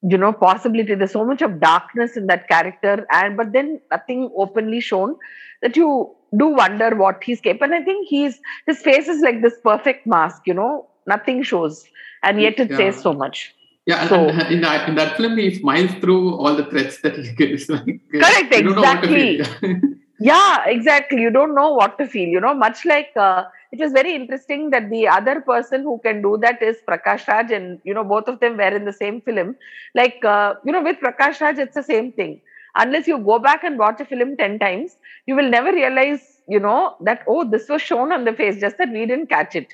you 0.01 0.17
know 0.17 0.31
possibility 0.31 0.95
there's 0.95 1.12
so 1.12 1.25
much 1.25 1.41
of 1.41 1.59
darkness 1.59 2.15
in 2.15 2.27
that 2.27 2.47
character 2.47 3.05
and 3.12 3.35
but 3.35 3.51
then 3.51 3.81
nothing 3.91 4.31
openly 4.38 4.79
shown 4.79 5.15
that 5.62 5.75
you 5.75 6.15
do 6.38 6.47
wonder 6.47 6.95
what 6.95 7.23
he's 7.23 7.41
capable 7.41 7.65
and 7.65 7.81
i 7.81 7.83
think 7.83 8.07
he's 8.07 8.39
his 8.65 8.79
face 8.79 9.07
is 9.07 9.21
like 9.21 9.41
this 9.41 9.59
perfect 9.63 10.05
mask 10.05 10.43
you 10.45 10.53
know 10.53 10.88
nothing 11.07 11.41
shows 11.43 11.85
and 12.23 12.41
yet 12.41 12.59
it 12.59 12.69
yeah. 12.71 12.77
says 12.77 13.01
so 13.01 13.13
much 13.13 13.53
yeah, 13.89 14.08
so, 14.08 14.30
and 14.30 14.54
in 14.54 14.62
that, 14.62 14.88
in 14.88 14.93
that 14.95 15.17
film, 15.17 15.38
he 15.38 15.54
smiles 15.56 15.89
through 15.99 16.36
all 16.36 16.56
the 16.56 16.65
threats 16.65 17.02
that 17.02 17.15
he 17.17 17.32
gets. 17.34 17.67
Like, 17.75 17.99
correct, 18.12 18.54
exactly. 18.54 19.41
yeah, 20.19 20.63
exactly. 20.67 21.21
You 21.21 21.32
don't 21.32 21.56
know 21.56 21.73
what 21.73 21.97
to 21.97 22.06
feel. 22.08 22.30
You 22.30 22.39
know, 22.39 22.54
much 22.54 22.86
like 22.86 23.10
uh, 23.15 23.45
it 23.71 23.80
was 23.80 23.91
very 23.91 24.13
interesting 24.13 24.69
that 24.69 24.91
the 24.91 25.08
other 25.08 25.41
person 25.41 25.82
who 25.82 25.99
can 26.04 26.21
do 26.21 26.38
that 26.43 26.62
is 26.62 26.78
Prakash 26.88 27.28
Raj, 27.28 27.49
and 27.49 27.80
you 27.84 27.95
know, 27.95 28.04
both 28.04 28.28
of 28.28 28.39
them 28.39 28.58
were 28.58 28.75
in 28.82 28.86
the 28.86 28.93
same 28.93 29.21
film. 29.21 29.56
Like, 29.95 30.23
uh, 30.23 30.54
you 30.63 30.71
know, 30.71 30.84
with 30.84 30.97
Prakash 30.97 31.41
Raj, 31.41 31.58
it's 31.58 31.73
the 31.73 31.82
same 31.82 32.12
thing. 32.12 32.41
Unless 32.75 33.08
you 33.08 33.17
go 33.17 33.39
back 33.39 33.63
and 33.63 33.80
watch 33.80 33.99
a 33.99 34.06
film 34.06 34.38
10 34.38 34.60
times, 34.60 34.97
you 35.25 35.36
will 35.36 35.49
never 35.49 35.71
realize, 35.73 36.41
you 36.47 36.60
know, 36.60 36.95
that, 37.02 37.23
oh, 37.28 37.43
this 37.43 37.67
was 37.67 37.82
shown 37.82 38.12
on 38.12 38.25
the 38.25 38.34
face, 38.34 38.60
just 38.60 38.78
that 38.78 38.91
we 38.91 39.08
didn't 39.08 39.30
catch 39.30 39.56
it. 39.56 39.73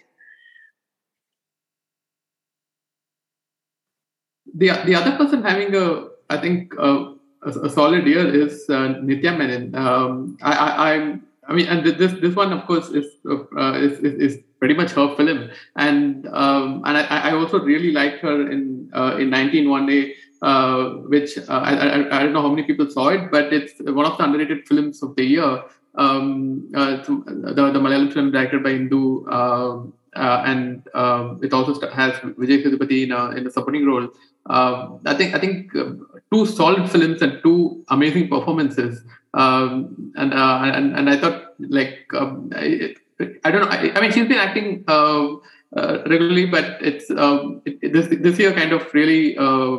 The 4.55 4.67
the 4.85 4.95
other 4.95 5.15
person 5.17 5.43
having 5.43 5.75
a 5.75 6.07
I 6.29 6.37
think 6.37 6.73
uh, 6.79 7.13
a, 7.43 7.49
a, 7.49 7.69
solid 7.69 8.07
year 8.07 8.25
is 8.25 8.65
uh, 8.69 8.97
Nithya 9.07 9.37
Menen. 9.37 9.75
Um, 9.75 10.37
I, 10.41 10.53
I 10.53 10.93
I'm 10.93 11.25
I 11.47 11.53
mean, 11.53 11.67
and 11.67 11.85
this 11.85 12.13
this 12.19 12.35
one, 12.35 12.51
of 12.51 12.65
course, 12.65 12.89
is 12.89 13.05
uh, 13.29 13.73
is, 13.73 13.99
is, 13.99 14.39
pretty 14.57 14.73
much 14.73 14.91
her 14.93 15.15
film, 15.15 15.49
and 15.75 16.27
um, 16.27 16.81
and 16.85 16.97
I, 16.97 17.29
I 17.29 17.31
also 17.35 17.59
really 17.59 17.91
liked 17.91 18.21
her 18.21 18.49
in 18.49 18.89
uh, 18.95 19.17
in 19.19 19.29
1901A, 19.29 20.13
uh, 20.41 20.83
which 21.13 21.37
uh, 21.37 21.43
I, 21.49 21.73
I, 21.73 22.17
I 22.17 22.23
don't 22.23 22.33
know 22.33 22.41
how 22.41 22.49
many 22.49 22.63
people 22.63 22.89
saw 22.89 23.09
it, 23.09 23.29
but 23.31 23.53
it's 23.53 23.73
one 23.79 24.05
of 24.05 24.17
the 24.17 24.23
underrated 24.23 24.67
films 24.67 25.03
of 25.03 25.15
the 25.15 25.23
year. 25.23 25.61
Um, 25.95 26.71
uh, 26.73 26.97
the 27.03 27.71
the 27.73 27.79
Malayalam 27.79 28.11
film 28.11 28.31
directed 28.31 28.63
by 28.63 28.71
Indu, 28.71 29.31
um, 29.31 29.93
uh, 30.15 30.41
and 30.45 30.87
um, 30.95 31.39
it 31.43 31.53
also 31.53 31.73
has 31.91 32.13
Vijay 32.13 32.63
Sethupathi 32.63 33.03
in 33.03 33.11
a, 33.11 33.31
in 33.31 33.45
a 33.45 33.51
supporting 33.51 33.85
role. 33.85 34.07
Uh, 34.47 34.97
I 35.05 35.15
think 35.15 35.34
I 35.34 35.39
think 35.39 35.75
uh, 35.75 35.93
two 36.31 36.45
solid 36.45 36.89
films 36.89 37.21
and 37.21 37.41
two 37.43 37.84
amazing 37.89 38.29
performances. 38.29 39.01
Um, 39.34 40.13
and, 40.15 40.34
uh, 40.34 40.62
and 40.63 40.95
and 40.95 41.10
I 41.10 41.17
thought 41.17 41.55
like 41.60 42.08
um, 42.13 42.51
I, 42.55 42.95
I, 43.43 43.51
don't 43.51 43.62
know. 43.62 43.67
I, 43.67 43.91
I, 43.95 44.01
mean, 44.01 44.12
she's 44.12 44.27
been 44.27 44.38
acting 44.38 44.84
uh, 44.88 45.34
uh, 45.75 46.03
regularly, 46.05 46.45
but 46.45 46.77
it's 46.79 47.10
um, 47.10 47.62
it, 47.65 47.91
this 47.91 48.08
this 48.21 48.38
year 48.38 48.53
kind 48.53 48.71
of 48.71 48.93
really 48.93 49.36
uh, 49.38 49.77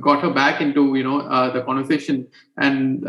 got 0.00 0.22
her 0.22 0.30
back 0.30 0.60
into 0.60 0.96
you 0.96 1.04
know 1.04 1.22
the 1.52 1.62
conversation, 1.62 2.26
and 2.56 3.06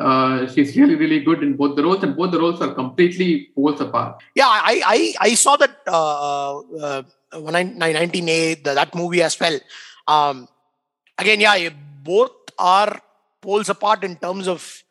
she's 0.51 0.77
really 0.77 0.95
really 0.95 1.19
good 1.19 1.41
in 1.41 1.57
both 1.57 1.75
the 1.75 1.83
roles, 1.83 2.03
and 2.03 2.15
both 2.15 2.31
the 2.31 2.39
roles 2.39 2.61
are 2.61 2.75
completely 2.75 3.49
poles 3.55 3.81
apart. 3.81 4.21
Yeah, 4.35 4.47
I 4.47 4.81
I, 4.85 5.13
I 5.19 5.33
saw 5.33 5.57
that 5.57 5.81
uh, 5.87 7.01
19A 7.33 8.63
that 8.63 8.93
movie 8.93 9.23
as 9.23 9.37
well. 9.39 9.59
Um, 10.07 10.47
again, 11.19 11.39
yeah, 11.39 11.69
both 12.03 12.31
are 12.57 13.01
poles 13.41 13.69
apart 13.69 14.03
in 14.03 14.15
terms 14.15 14.47
of 14.47 14.83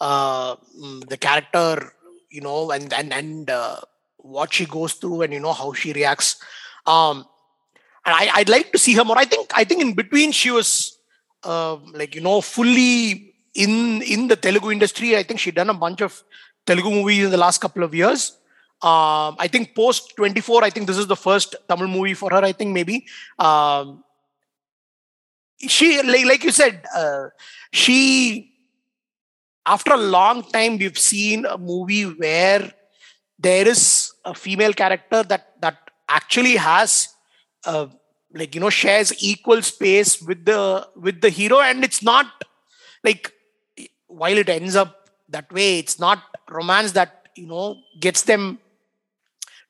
uh, 0.00 0.56
mm, 0.56 1.08
the 1.08 1.16
character, 1.16 1.92
you 2.30 2.40
know, 2.40 2.70
and 2.70 2.92
and 2.92 3.12
and 3.12 3.50
uh, 3.50 3.80
what 4.18 4.52
she 4.52 4.66
goes 4.66 4.94
through, 4.94 5.22
and 5.22 5.32
you 5.32 5.40
know 5.40 5.52
how 5.52 5.72
she 5.72 5.92
reacts. 5.92 6.36
Um, 6.86 7.26
and 8.06 8.14
I, 8.14 8.28
I'd 8.34 8.48
like 8.48 8.72
to 8.72 8.78
see 8.78 8.94
her 8.94 9.04
more. 9.04 9.18
I 9.18 9.24
think 9.24 9.52
I 9.54 9.64
think 9.64 9.80
in 9.80 9.94
between 9.94 10.32
she 10.32 10.50
was 10.50 10.98
uh, 11.44 11.76
like 11.92 12.14
you 12.14 12.20
know 12.20 12.40
fully 12.40 13.34
in 13.54 14.02
in 14.02 14.28
the 14.28 14.36
Telugu 14.36 14.70
industry. 14.70 15.16
I 15.16 15.22
think 15.22 15.40
she'd 15.40 15.54
done 15.54 15.70
a 15.70 15.74
bunch 15.74 16.00
of 16.00 16.22
Telugu 16.66 16.90
movies 16.90 17.24
in 17.24 17.30
the 17.30 17.42
last 17.46 17.60
couple 17.60 17.82
of 17.82 17.94
years. 17.94 18.38
Um, 18.82 19.36
I 19.38 19.48
think 19.50 19.74
post 19.74 20.14
24, 20.16 20.62
I 20.62 20.68
think 20.68 20.86
this 20.86 20.98
is 20.98 21.06
the 21.06 21.16
first 21.16 21.56
Tamil 21.68 21.88
movie 21.88 22.12
for 22.12 22.30
her. 22.30 22.44
I 22.44 22.52
think 22.52 22.72
maybe. 22.72 23.06
Um, 23.38 24.04
she 25.60 26.02
like, 26.02 26.24
like 26.24 26.44
you 26.44 26.50
said 26.50 26.84
uh, 26.94 27.28
she 27.72 28.52
after 29.66 29.94
a 29.94 29.96
long 29.96 30.42
time 30.42 30.78
we've 30.78 30.98
seen 30.98 31.46
a 31.46 31.56
movie 31.56 32.04
where 32.04 32.72
there 33.38 33.66
is 33.66 34.12
a 34.24 34.34
female 34.34 34.72
character 34.72 35.22
that 35.22 35.60
that 35.60 35.78
actually 36.08 36.56
has 36.56 37.08
uh, 37.66 37.86
like 38.32 38.54
you 38.54 38.60
know 38.60 38.70
shares 38.70 39.12
equal 39.22 39.62
space 39.62 40.20
with 40.20 40.44
the 40.44 40.86
with 40.96 41.20
the 41.20 41.30
hero 41.30 41.60
and 41.60 41.84
it's 41.84 42.02
not 42.02 42.26
like 43.02 43.32
while 44.06 44.36
it 44.36 44.48
ends 44.48 44.76
up 44.76 45.08
that 45.28 45.50
way 45.52 45.78
it's 45.78 45.98
not 45.98 46.22
romance 46.50 46.92
that 46.92 47.28
you 47.36 47.46
know 47.46 47.76
gets 48.00 48.22
them 48.22 48.58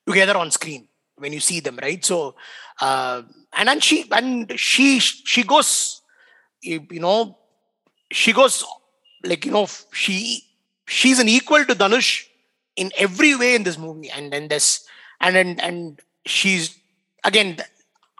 together 0.06 0.36
on 0.36 0.50
screen 0.50 0.88
when 1.16 1.32
you 1.32 1.40
see 1.40 1.60
them 1.60 1.78
right? 1.80 2.04
So 2.04 2.34
uh, 2.80 3.22
and 3.56 3.68
then 3.68 3.80
she 3.80 4.04
and 4.10 4.58
she 4.58 4.98
she 4.98 5.42
goes 5.42 6.02
you 6.62 6.80
know 6.90 7.36
she 8.10 8.32
goes 8.32 8.64
like 9.24 9.44
you 9.44 9.52
know 9.52 9.66
she 9.92 10.44
she's 10.86 11.18
an 11.18 11.28
equal 11.28 11.64
to 11.64 11.74
Dhanush 11.74 12.26
in 12.76 12.90
every 12.96 13.34
way 13.34 13.54
in 13.54 13.62
this 13.62 13.78
movie. 13.78 14.10
And 14.10 14.32
then 14.32 14.48
this 14.48 14.86
and 15.20 15.36
and 15.36 15.60
and 15.60 16.00
she's 16.26 16.78
again 17.24 17.58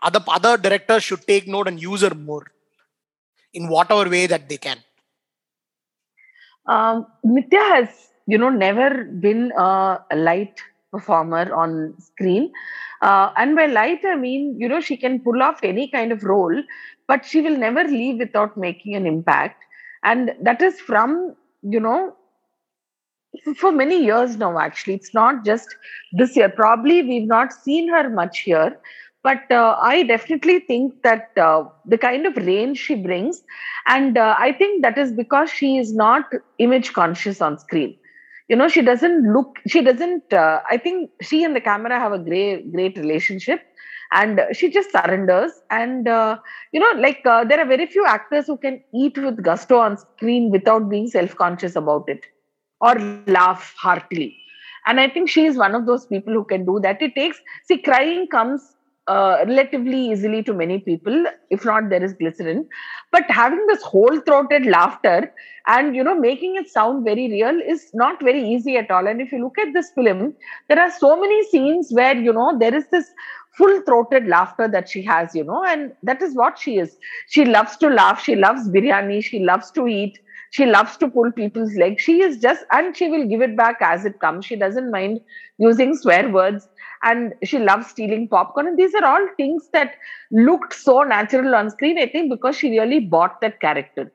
other 0.01 0.23
other 0.27 0.57
directors 0.57 1.03
should 1.03 1.25
take 1.27 1.47
note 1.47 1.67
and 1.67 1.81
use 1.81 2.01
her 2.01 2.15
more 2.15 2.45
in 3.53 3.69
whatever 3.69 4.09
way 4.09 4.27
that 4.27 4.49
they 4.49 4.57
can. 4.57 4.77
Um, 6.67 7.05
Nithya 7.25 7.63
has 7.75 7.89
you 8.27 8.37
know 8.37 8.49
never 8.49 9.03
been 9.03 9.51
a 9.57 9.99
light 10.15 10.59
performer 10.95 11.53
on 11.53 11.93
screen 11.99 12.51
uh, 13.01 13.31
and 13.37 13.55
by 13.55 13.65
light, 13.67 13.99
I 14.05 14.15
mean, 14.15 14.55
you 14.59 14.67
know, 14.67 14.79
she 14.79 14.97
can 14.97 15.19
pull 15.19 15.43
off 15.43 15.59
any 15.63 15.87
kind 15.87 16.11
of 16.11 16.23
role, 16.23 16.63
but 17.07 17.25
she 17.25 17.41
will 17.41 17.57
never 17.57 17.83
leave 17.83 18.17
without 18.19 18.57
making 18.57 18.95
an 18.95 19.05
impact. 19.05 19.63
And 20.03 20.33
that 20.41 20.61
is 20.61 20.79
from, 20.79 21.35
you 21.61 21.79
know, 21.79 22.15
for 23.57 23.71
many 23.71 24.03
years 24.03 24.37
now, 24.37 24.57
actually. 24.57 24.95
It's 24.95 25.13
not 25.13 25.43
just 25.43 25.75
this 26.13 26.35
year. 26.35 26.49
Probably 26.49 27.03
we've 27.03 27.27
not 27.27 27.51
seen 27.51 27.89
her 27.89 28.09
much 28.09 28.39
here, 28.39 28.75
but 29.23 29.51
uh, 29.51 29.75
I 29.81 30.03
definitely 30.03 30.59
think 30.59 31.03
that 31.03 31.31
uh, 31.37 31.65
the 31.85 31.97
kind 31.97 32.25
of 32.25 32.37
range 32.37 32.77
she 32.77 32.95
brings, 32.95 33.43
and 33.87 34.17
uh, 34.17 34.35
I 34.39 34.51
think 34.53 34.83
that 34.83 34.97
is 34.97 35.11
because 35.11 35.49
she 35.49 35.77
is 35.77 35.93
not 35.93 36.23
image 36.59 36.93
conscious 36.93 37.41
on 37.41 37.59
screen 37.59 37.97
you 38.47 38.55
know 38.55 38.67
she 38.67 38.81
doesn't 38.81 39.31
look 39.33 39.59
she 39.67 39.81
doesn't 39.81 40.33
uh, 40.33 40.59
i 40.69 40.77
think 40.77 41.09
she 41.21 41.43
and 41.43 41.55
the 41.55 41.61
camera 41.61 41.99
have 41.99 42.11
a 42.11 42.19
great 42.19 42.71
great 42.71 42.97
relationship 42.97 43.61
and 44.11 44.39
she 44.53 44.69
just 44.69 44.91
surrenders 44.91 45.51
and 45.71 46.07
uh, 46.07 46.37
you 46.71 46.79
know 46.79 46.91
like 46.97 47.21
uh, 47.25 47.43
there 47.43 47.59
are 47.59 47.65
very 47.65 47.87
few 47.87 48.05
actors 48.05 48.45
who 48.47 48.57
can 48.57 48.81
eat 48.93 49.17
with 49.17 49.43
gusto 49.43 49.77
on 49.77 49.97
screen 49.97 50.51
without 50.51 50.89
being 50.89 51.07
self 51.07 51.35
conscious 51.35 51.75
about 51.75 52.07
it 52.07 52.25
or 52.81 52.95
laugh 53.27 53.73
heartily. 53.77 54.37
And 54.87 54.99
I 54.99 55.09
think 55.09 55.29
she 55.29 55.45
is 55.45 55.57
one 55.57 55.73
of 55.73 55.85
those 55.85 56.05
people 56.05 56.33
who 56.33 56.43
can 56.43 56.65
do 56.65 56.79
that. 56.81 57.01
It 57.01 57.15
takes, 57.15 57.39
see, 57.65 57.77
crying 57.79 58.27
comes 58.27 58.74
uh, 59.07 59.43
relatively 59.47 60.11
easily 60.11 60.41
to 60.43 60.53
many 60.53 60.79
people. 60.79 61.25
If 61.49 61.65
not, 61.65 61.89
there 61.89 62.03
is 62.03 62.13
glycerin. 62.13 62.67
But 63.11 63.29
having 63.29 63.65
this 63.67 63.83
whole 63.83 64.19
throated 64.21 64.65
laughter 64.65 65.33
and, 65.67 65.95
you 65.95 66.03
know, 66.03 66.19
making 66.19 66.55
it 66.55 66.69
sound 66.69 67.05
very 67.05 67.29
real 67.29 67.59
is 67.59 67.89
not 67.93 68.21
very 68.23 68.43
easy 68.47 68.77
at 68.77 68.89
all. 68.91 69.07
And 69.07 69.21
if 69.21 69.31
you 69.31 69.43
look 69.43 69.57
at 69.57 69.73
this 69.73 69.91
film, 69.91 70.33
there 70.67 70.79
are 70.79 70.91
so 70.91 71.19
many 71.19 71.43
scenes 71.49 71.89
where, 71.91 72.15
you 72.15 72.33
know, 72.33 72.57
there 72.57 72.73
is 72.73 72.87
this 72.87 73.09
full 73.51 73.81
throated 73.81 74.27
laughter 74.27 74.67
that 74.67 74.89
she 74.89 75.01
has, 75.03 75.33
you 75.33 75.43
know, 75.43 75.63
and 75.63 75.93
that 76.03 76.21
is 76.21 76.35
what 76.35 76.59
she 76.59 76.77
is. 76.77 76.97
She 77.29 77.45
loves 77.45 77.77
to 77.77 77.89
laugh. 77.89 78.21
She 78.21 78.35
loves 78.35 78.69
biryani. 78.69 79.23
She 79.23 79.39
loves 79.39 79.71
to 79.71 79.87
eat 79.87 80.19
she 80.55 80.65
loves 80.65 80.95
to 80.97 81.09
pull 81.09 81.31
people's 81.31 81.73
legs 81.75 82.01
she 82.01 82.21
is 82.21 82.37
just 82.37 82.63
and 82.71 82.95
she 82.95 83.09
will 83.09 83.27
give 83.27 83.41
it 83.41 83.55
back 83.57 83.81
as 83.81 84.05
it 84.05 84.19
comes 84.19 84.45
she 84.45 84.55
doesn't 84.55 84.91
mind 84.91 85.19
using 85.57 85.95
swear 85.95 86.29
words 86.29 86.67
and 87.05 87.33
she 87.43 87.59
loves 87.59 87.87
stealing 87.87 88.27
popcorn. 88.27 88.67
And 88.67 88.79
these 88.79 88.95
are 88.95 89.05
all 89.05 89.27
things 89.37 89.69
that 89.73 89.95
looked 90.31 90.73
so 90.73 91.03
natural 91.03 91.55
on 91.55 91.69
screen 91.71 91.99
i 91.99 92.07
think 92.07 92.31
because 92.31 92.57
she 92.57 92.71
really 92.71 92.99
bought 92.99 93.41
that 93.41 93.59
character. 93.61 94.11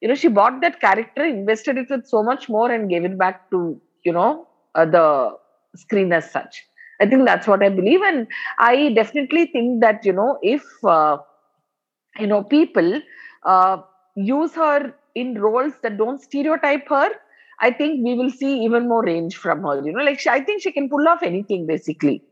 You 0.00 0.08
know 0.08 0.14
she 0.14 0.28
bought 0.28 0.60
that 0.62 0.80
character 0.80 1.24
invested 1.24 1.78
it 1.78 1.90
with 1.90 2.06
so 2.06 2.22
much 2.22 2.48
more 2.48 2.70
and 2.70 2.88
gave 2.90 3.04
it 3.04 3.18
back 3.18 3.50
to 3.50 3.80
you 4.04 4.12
know 4.12 4.46
uh, 4.74 4.86
the 4.86 5.36
screen 5.76 6.12
as 6.12 6.30
such. 6.30 6.64
I 7.00 7.06
think 7.06 7.26
that's 7.26 7.46
what 7.46 7.62
i 7.62 7.68
believe. 7.70 8.02
And 8.02 8.26
i 8.58 8.90
definitely 9.00 9.46
think 9.46 9.80
that 9.82 10.04
you 10.04 10.12
know 10.12 10.38
if 10.42 10.64
uh, 10.84 11.18
you 12.18 12.26
know 12.26 12.42
people 12.44 13.00
uh, 13.44 13.78
use 14.16 14.54
her 14.54 14.94
in 15.14 15.38
roles 15.40 15.74
that 15.82 15.96
don't 15.98 16.20
stereotype 16.20 16.88
her, 16.88 17.10
I 17.60 17.70
think 17.70 18.04
we 18.04 18.14
will 18.14 18.30
see 18.30 18.64
even 18.64 18.88
more 18.88 19.02
range 19.02 19.36
from 19.36 19.62
her. 19.62 19.82
You 19.84 19.92
know, 19.92 20.04
like 20.04 20.20
she, 20.20 20.28
I 20.28 20.40
think 20.40 20.62
she 20.62 20.72
can 20.72 20.88
pull 20.88 21.06
off 21.08 21.22
anything 21.22 21.66
basically. 21.66 22.22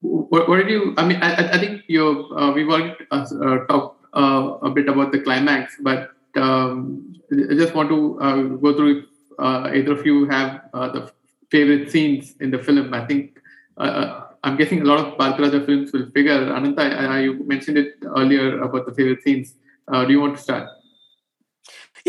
What, 0.00 0.48
what 0.48 0.56
did 0.56 0.70
you? 0.70 0.94
I 0.96 1.04
mean, 1.04 1.20
I, 1.20 1.52
I 1.52 1.58
think 1.58 1.82
you. 1.88 2.30
Uh, 2.36 2.52
we've 2.52 2.68
already 2.68 2.94
uh, 3.10 3.26
uh, 3.44 3.66
talked 3.66 4.04
uh, 4.14 4.58
a 4.62 4.70
bit 4.70 4.88
about 4.88 5.12
the 5.12 5.20
climax, 5.20 5.76
but 5.80 6.10
um, 6.36 7.14
I 7.32 7.54
just 7.54 7.74
want 7.74 7.88
to 7.88 8.18
uh, 8.20 8.42
go 8.42 8.76
through. 8.76 8.98
If 8.98 9.04
uh, 9.38 9.70
either 9.74 9.92
of 9.92 10.06
you 10.06 10.26
have 10.28 10.62
the 10.72 11.12
favorite 11.50 11.90
scenes 11.90 12.34
in 12.40 12.50
the 12.50 12.58
film. 12.58 12.92
I 12.94 13.06
think 13.06 13.38
I'm 13.76 14.56
guessing 14.56 14.82
a 14.82 14.84
lot 14.84 14.98
of 14.98 15.18
Bharathiraja 15.18 15.66
films 15.66 15.92
will 15.92 16.10
figure. 16.10 16.46
Anantha, 16.46 16.80
I, 16.80 17.20
you 17.20 17.44
mentioned 17.44 17.78
it 17.78 17.94
earlier 18.16 18.60
about 18.60 18.86
the 18.86 18.94
favorite 18.94 19.22
scenes. 19.22 19.54
do 19.92 20.10
you 20.10 20.20
want 20.20 20.36
to 20.36 20.42
start? 20.42 20.68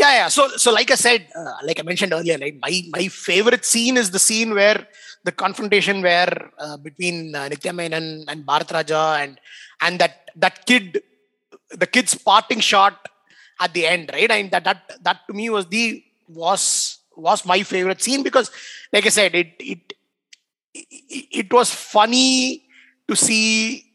Yeah, 0.00 0.12
yeah. 0.20 0.28
So, 0.28 0.48
so 0.56 0.72
like 0.72 0.90
I 0.90 0.94
said, 0.94 1.28
uh, 1.36 1.54
like 1.62 1.78
I 1.78 1.82
mentioned 1.82 2.12
earlier, 2.18 2.38
like 2.38 2.56
my 2.66 2.74
my 2.96 3.04
favorite 3.08 3.64
scene 3.72 3.96
is 4.02 4.08
the 4.10 4.22
scene 4.28 4.50
where 4.54 4.80
the 5.24 5.32
confrontation 5.32 6.00
where 6.08 6.32
uh, 6.58 6.76
between 6.78 7.34
uh, 7.34 7.48
Nithya 7.52 7.72
Menen 7.80 8.24
and 8.28 8.46
Bharathiraja 8.50 9.02
and 9.22 9.32
and 9.84 9.98
that 10.02 10.14
that 10.44 10.64
kid, 10.64 11.02
the 11.82 11.86
kid's 11.86 12.14
parting 12.14 12.60
shot 12.60 12.96
at 13.60 13.74
the 13.74 13.86
end, 13.86 14.10
right? 14.14 14.30
And 14.30 14.50
that 14.52 14.64
that 14.64 14.80
that 15.04 15.18
to 15.28 15.34
me 15.34 15.50
was 15.50 15.66
the 15.66 16.02
was 16.28 16.98
was 17.16 17.44
my 17.44 17.62
favorite 17.62 18.00
scene 18.00 18.22
because, 18.22 18.50
like 18.94 19.04
I 19.04 19.10
said, 19.10 19.34
it 19.34 19.52
it 19.60 19.92
it, 20.74 21.26
it 21.42 21.52
was 21.52 21.74
funny 21.74 22.64
to 23.08 23.16
see 23.16 23.86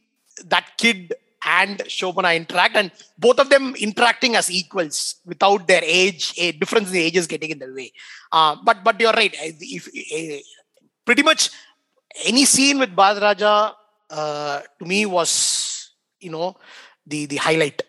that 0.45 0.65
kid 0.77 1.13
and 1.45 1.77
Shobana 1.85 2.35
interact, 2.35 2.75
and 2.75 2.91
both 3.17 3.39
of 3.39 3.49
them 3.49 3.75
interacting 3.75 4.35
as 4.35 4.49
equals 4.51 5.15
without 5.25 5.67
their 5.67 5.81
age, 5.83 6.33
a 6.37 6.51
difference 6.53 6.87
in 6.87 6.93
the 6.93 7.01
ages 7.01 7.27
getting 7.27 7.51
in 7.51 7.59
the 7.59 7.71
way. 7.71 7.93
Uh, 8.31 8.57
but 8.63 8.83
but 8.83 8.99
you're 8.99 9.13
right. 9.13 9.33
If, 9.39 9.87
if, 9.93 10.43
pretty 11.05 11.23
much 11.23 11.51
any 12.25 12.45
scene 12.45 12.79
with 12.79 12.95
Bharathiraja 12.95 13.73
uh, 14.09 14.61
to 14.79 14.85
me 14.85 15.05
was 15.05 15.91
you 16.19 16.31
know 16.31 16.57
the 17.05 17.27
the 17.27 17.37
highlight. 17.37 17.81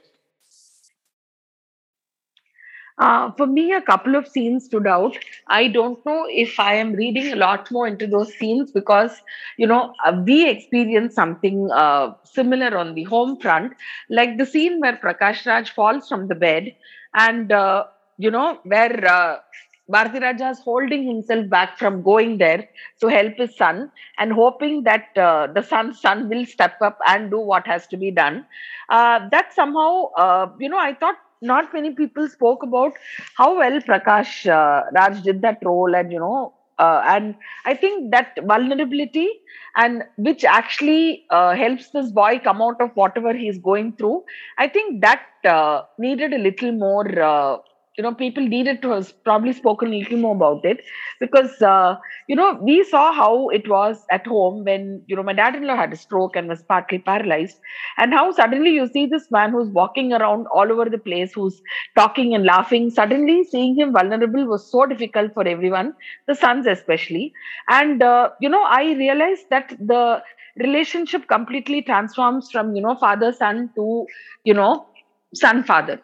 Uh, 2.99 3.31
for 3.37 3.47
me, 3.47 3.73
a 3.75 3.83
couple 3.83 4.15
of 4.17 4.27
scenes 4.27 4.65
stood 4.65 4.87
out. 4.87 5.15
I 5.49 5.69
don't 5.69 6.05
know 6.07 6.27
if 6.31 6.59
I 6.59 6.75
am 6.77 6.95
reading 6.95 7.31
a 7.31 7.37
lot 7.37 7.71
more 7.71 7.87
into 7.87 8.07
those 8.07 8.33
scenes 8.39 8.73
because, 8.73 9.21
you 9.59 9.67
know, 9.67 9.93
uh, 10.07 10.23
we 10.25 10.49
experienced 10.49 11.15
something 11.15 11.71
uh, 11.73 12.15
similar 12.25 12.79
on 12.79 12.95
the 12.95 13.05
home 13.05 13.39
front, 13.39 13.75
like 14.09 14.39
the 14.39 14.47
scene 14.47 14.81
where 14.81 14.97
Prakash 14.97 15.47
Raj 15.47 15.71
falls 15.73 16.09
from 16.09 16.29
the 16.29 16.35
bed 16.35 16.75
and, 17.15 17.53
uh, 17.53 17.85
you 18.17 18.31
know, 18.31 18.61
where 18.65 19.07
uh, 19.07 19.41
Raja 19.89 20.49
is 20.49 20.61
holding 20.61 21.05
himself 21.07 21.51
back 21.51 21.79
from 21.79 22.03
going 22.03 22.39
there 22.39 22.67
to 23.01 23.09
help 23.09 23.35
his 23.37 23.55
son 23.57 23.91
and 24.19 24.33
hoping 24.33 24.85
that 24.85 25.09
uh, 25.19 25.49
the 25.53 25.63
son's 25.63 26.01
son 26.01 26.31
will 26.31 26.47
step 26.47 26.81
up 26.81 26.99
and 27.07 27.31
do 27.31 27.39
what 27.39 27.67
has 27.67 27.87
to 27.89 27.99
be 27.99 28.11
done. 28.11 28.47
That 28.89 29.53
somehow, 29.55 30.53
you 30.59 30.71
know, 30.71 30.79
I 30.79 30.95
thought 30.95 31.17
not 31.43 31.73
many 31.73 31.91
people 31.95 32.29
spoke 32.29 32.63
about 32.63 32.93
how 33.37 33.57
well 33.59 33.81
Prakash 33.81 34.47
uh, 34.49 34.83
Raj 34.95 35.23
did 35.23 35.43
that 35.43 35.59
role, 35.65 35.95
and 35.95 36.11
you 36.13 36.19
know, 36.19 36.55
uh, 36.79 37.03
and 37.07 37.35
I 37.65 37.75
think 37.75 38.11
that 38.13 38.39
vulnerability 38.45 39.31
and 39.77 40.05
which 40.17 40.45
actually 40.45 41.25
uh, 41.31 41.55
helps 41.55 41.91
this 41.91 42.11
boy 42.11 42.41
come 42.43 42.63
out 42.63 42.81
of 42.81 42.91
whatever 42.95 43.33
he's 43.35 43.59
going 43.59 43.93
through. 43.97 44.25
I 44.59 44.69
think 44.69 45.03
that 45.03 45.23
uh, 45.45 45.83
needed 45.99 46.33
a 46.33 46.39
little 46.39 46.73
more 46.73 47.07
uh, 47.23 47.59
you 47.97 48.03
know 48.05 48.13
people 48.15 48.47
needed 48.47 48.83
to 48.83 48.91
have 48.91 49.13
probably 49.25 49.53
spoken 49.53 49.93
a 49.93 49.99
little 49.99 50.19
more 50.19 50.35
about 50.37 50.65
it. 50.65 50.81
Because 51.21 51.61
uh, 51.63 51.97
you 52.29 52.37
know 52.37 52.59
we 52.63 52.83
saw 52.85 53.13
how 53.13 53.49
it 53.49 53.69
was 53.69 54.05
at 54.11 54.27
home 54.27 54.65
when 54.65 55.03
you 55.07 55.17
know 55.17 55.23
my 55.23 55.33
dad-in-law 55.33 55.77
had 55.77 55.93
a 55.93 55.97
stroke 55.97 56.37
and 56.37 56.49
was 56.49 56.63
partly 56.63 56.99
paralyzed. 56.99 57.59
And 57.99 58.13
how 58.13 58.31
suddenly 58.33 58.71
you 58.71 58.87
see 58.87 59.07
this 59.07 59.31
man 59.31 59.51
who's 59.53 59.69
walking 59.71 60.13
around 60.13 60.47
all 60.55 60.71
over 60.73 60.87
the 60.91 60.99
place 60.99 61.33
who's 61.33 61.61
talking 61.97 62.35
and 62.35 62.45
laughing. 62.45 62.91
Suddenly 62.91 63.45
seeing 63.45 63.77
him 63.77 63.93
vulnerable 63.93 64.47
was 64.47 64.71
so 64.71 64.87
difficult 64.87 65.33
for 65.35 65.47
everyone 65.47 65.95
the 66.27 66.35
sons 66.35 66.67
especially. 66.67 67.33
And 67.69 68.03
uh, 68.03 68.31
you 68.41 68.49
know 68.49 68.63
i 68.65 68.83
realized 68.95 69.47
that 69.51 69.75
the 69.79 70.23
relationship 70.59 71.27
completely 71.29 71.83
transforms 71.83 72.51
from 72.51 72.75
you 72.75 72.83
know 72.83 72.95
father 72.97 73.33
son 73.33 73.71
to 73.77 74.07
you 74.45 74.55
know 74.55 74.87
son 75.35 75.63
father 75.63 76.01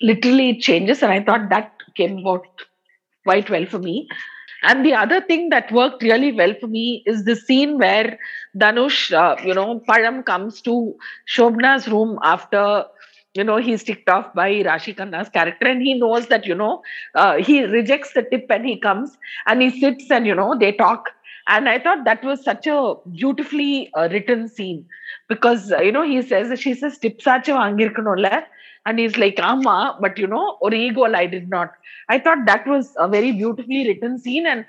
literally 0.00 0.50
it 0.50 0.60
changes 0.60 1.02
and 1.02 1.12
i 1.12 1.22
thought 1.22 1.48
that 1.50 1.72
came 1.96 2.18
about 2.18 2.44
quite 3.24 3.50
well 3.50 3.66
for 3.66 3.78
me 3.78 4.08
and 4.62 4.84
the 4.84 4.94
other 4.94 5.20
thing 5.20 5.48
that 5.50 5.72
worked 5.72 6.02
really 6.02 6.32
well 6.32 6.54
for 6.60 6.66
me 6.66 7.02
is 7.06 7.24
the 7.24 7.36
scene 7.36 7.78
where 7.78 8.18
Dhanush, 8.58 9.12
uh, 9.12 9.36
you 9.42 9.54
know, 9.54 9.80
Param 9.88 10.24
comes 10.24 10.60
to 10.62 10.94
Shobna's 11.34 11.88
room 11.88 12.18
after, 12.22 12.84
you 13.34 13.42
know, 13.44 13.56
he's 13.56 13.82
ticked 13.84 14.08
off 14.10 14.34
by 14.34 14.50
Rashi 14.50 14.94
Khanna's 14.94 15.30
character 15.30 15.66
and 15.66 15.80
he 15.82 15.94
knows 15.94 16.26
that, 16.26 16.46
you 16.46 16.54
know, 16.54 16.82
uh, 17.14 17.36
he 17.36 17.64
rejects 17.64 18.12
the 18.12 18.22
tip 18.22 18.46
and 18.50 18.66
he 18.66 18.78
comes 18.78 19.16
and 19.46 19.62
he 19.62 19.80
sits 19.80 20.10
and, 20.10 20.26
you 20.26 20.34
know, 20.34 20.56
they 20.58 20.72
talk. 20.72 21.08
And 21.48 21.68
I 21.68 21.78
thought 21.78 22.04
that 22.04 22.22
was 22.22 22.44
such 22.44 22.66
a 22.66 22.94
beautifully 23.10 23.90
uh, 23.96 24.08
written 24.12 24.46
scene 24.46 24.86
because, 25.28 25.72
uh, 25.72 25.80
you 25.80 25.92
know, 25.92 26.02
he 26.02 26.20
says, 26.22 26.60
she 26.60 26.74
says, 26.74 26.98
tips 26.98 27.26
and 28.90 29.02
he's 29.04 29.16
like 29.24 29.40
ama 29.52 29.78
but 30.04 30.22
you 30.22 30.28
know 30.34 30.44
or 30.60 30.74
ego 30.82 31.08
i 31.22 31.26
did 31.34 31.48
not 31.56 31.74
i 32.14 32.18
thought 32.26 32.44
that 32.50 32.70
was 32.74 32.92
a 33.06 33.08
very 33.16 33.32
beautifully 33.40 33.82
written 33.88 34.18
scene 34.26 34.46
and 34.52 34.64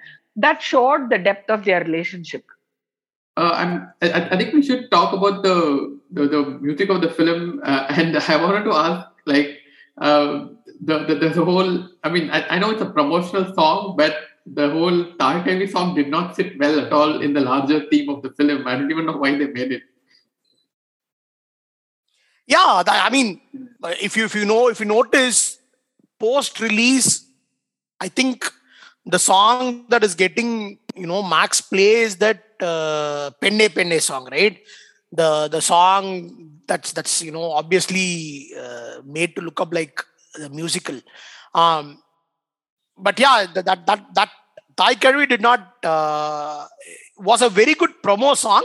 that 0.47 0.67
showed 0.71 1.09
the 1.13 1.21
depth 1.29 1.49
of 1.57 1.65
their 1.69 1.83
relationship 1.83 2.57
uh, 3.37 3.53
I, 4.01 4.29
I, 4.31 4.37
think 4.37 4.53
we 4.53 4.61
should 4.61 4.91
talk 4.91 5.13
about 5.13 5.41
the 5.41 5.99
the, 6.11 6.27
the 6.27 6.45
music 6.61 6.89
of 6.89 7.01
the 7.01 7.09
film, 7.09 7.61
uh, 7.63 7.85
and 7.89 8.17
I 8.17 8.35
wanted 8.43 8.65
to 8.65 8.73
ask, 8.73 9.07
like, 9.25 9.57
uh, 9.99 10.47
the, 10.81 11.05
the 11.05 11.29
the 11.29 11.45
whole. 11.45 11.87
I 12.03 12.09
mean, 12.09 12.29
I, 12.29 12.45
I 12.49 12.59
know 12.59 12.71
it's 12.71 12.81
a 12.81 12.89
promotional 12.89 13.53
song, 13.55 13.95
but 13.97 14.15
the 14.45 14.69
whole 14.69 15.05
Thaai 15.19 15.43
Kelavi 15.45 15.71
song 15.71 15.95
did 15.95 16.09
not 16.09 16.35
sit 16.35 16.59
well 16.59 16.79
at 16.79 16.91
all 16.91 17.21
in 17.21 17.33
the 17.33 17.41
larger 17.41 17.87
theme 17.89 18.09
of 18.09 18.21
the 18.21 18.31
film. 18.31 18.67
I 18.67 18.75
don't 18.75 18.91
even 18.91 19.05
know 19.05 19.17
why 19.17 19.37
they 19.37 19.47
made 19.47 19.71
it 19.71 19.83
yeah 22.47 22.83
i 22.87 23.09
mean 23.09 23.41
if 24.01 24.17
you 24.17 24.25
if 24.25 24.35
you 24.35 24.45
know 24.45 24.67
if 24.67 24.79
you 24.79 24.85
notice 24.85 25.59
post 26.19 26.59
release 26.59 27.25
i 27.99 28.07
think 28.07 28.51
the 29.05 29.19
song 29.19 29.85
that 29.89 30.03
is 30.03 30.15
getting 30.15 30.77
you 30.95 31.07
know 31.07 31.23
max 31.23 31.61
play 31.61 32.01
is 32.07 32.17
that 32.17 32.43
uh, 32.61 33.31
penne 33.41 33.69
penne 33.69 33.99
song 33.99 34.27
right? 34.31 34.59
The 35.11 35.47
the 35.47 35.61
song 35.61 36.61
that's 36.67 36.91
that's 36.93 37.21
you 37.21 37.31
know 37.31 37.51
obviously 37.51 38.51
uh, 38.57 39.01
made 39.03 39.35
to 39.35 39.41
look 39.41 39.59
up 39.59 39.73
like 39.73 40.03
the 40.35 40.49
musical. 40.49 40.99
Um 41.53 42.01
but 42.97 43.19
yeah 43.19 43.47
that 43.53 43.65
that 43.65 43.85
that, 43.87 44.05
that 44.13 44.29
Thaai 44.77 44.95
Kelavi 44.95 45.27
did 45.27 45.41
not 45.41 45.83
uh, 45.83 46.65
was 47.17 47.41
a 47.41 47.49
very 47.49 47.73
good 47.73 47.91
promo 48.03 48.37
song 48.37 48.63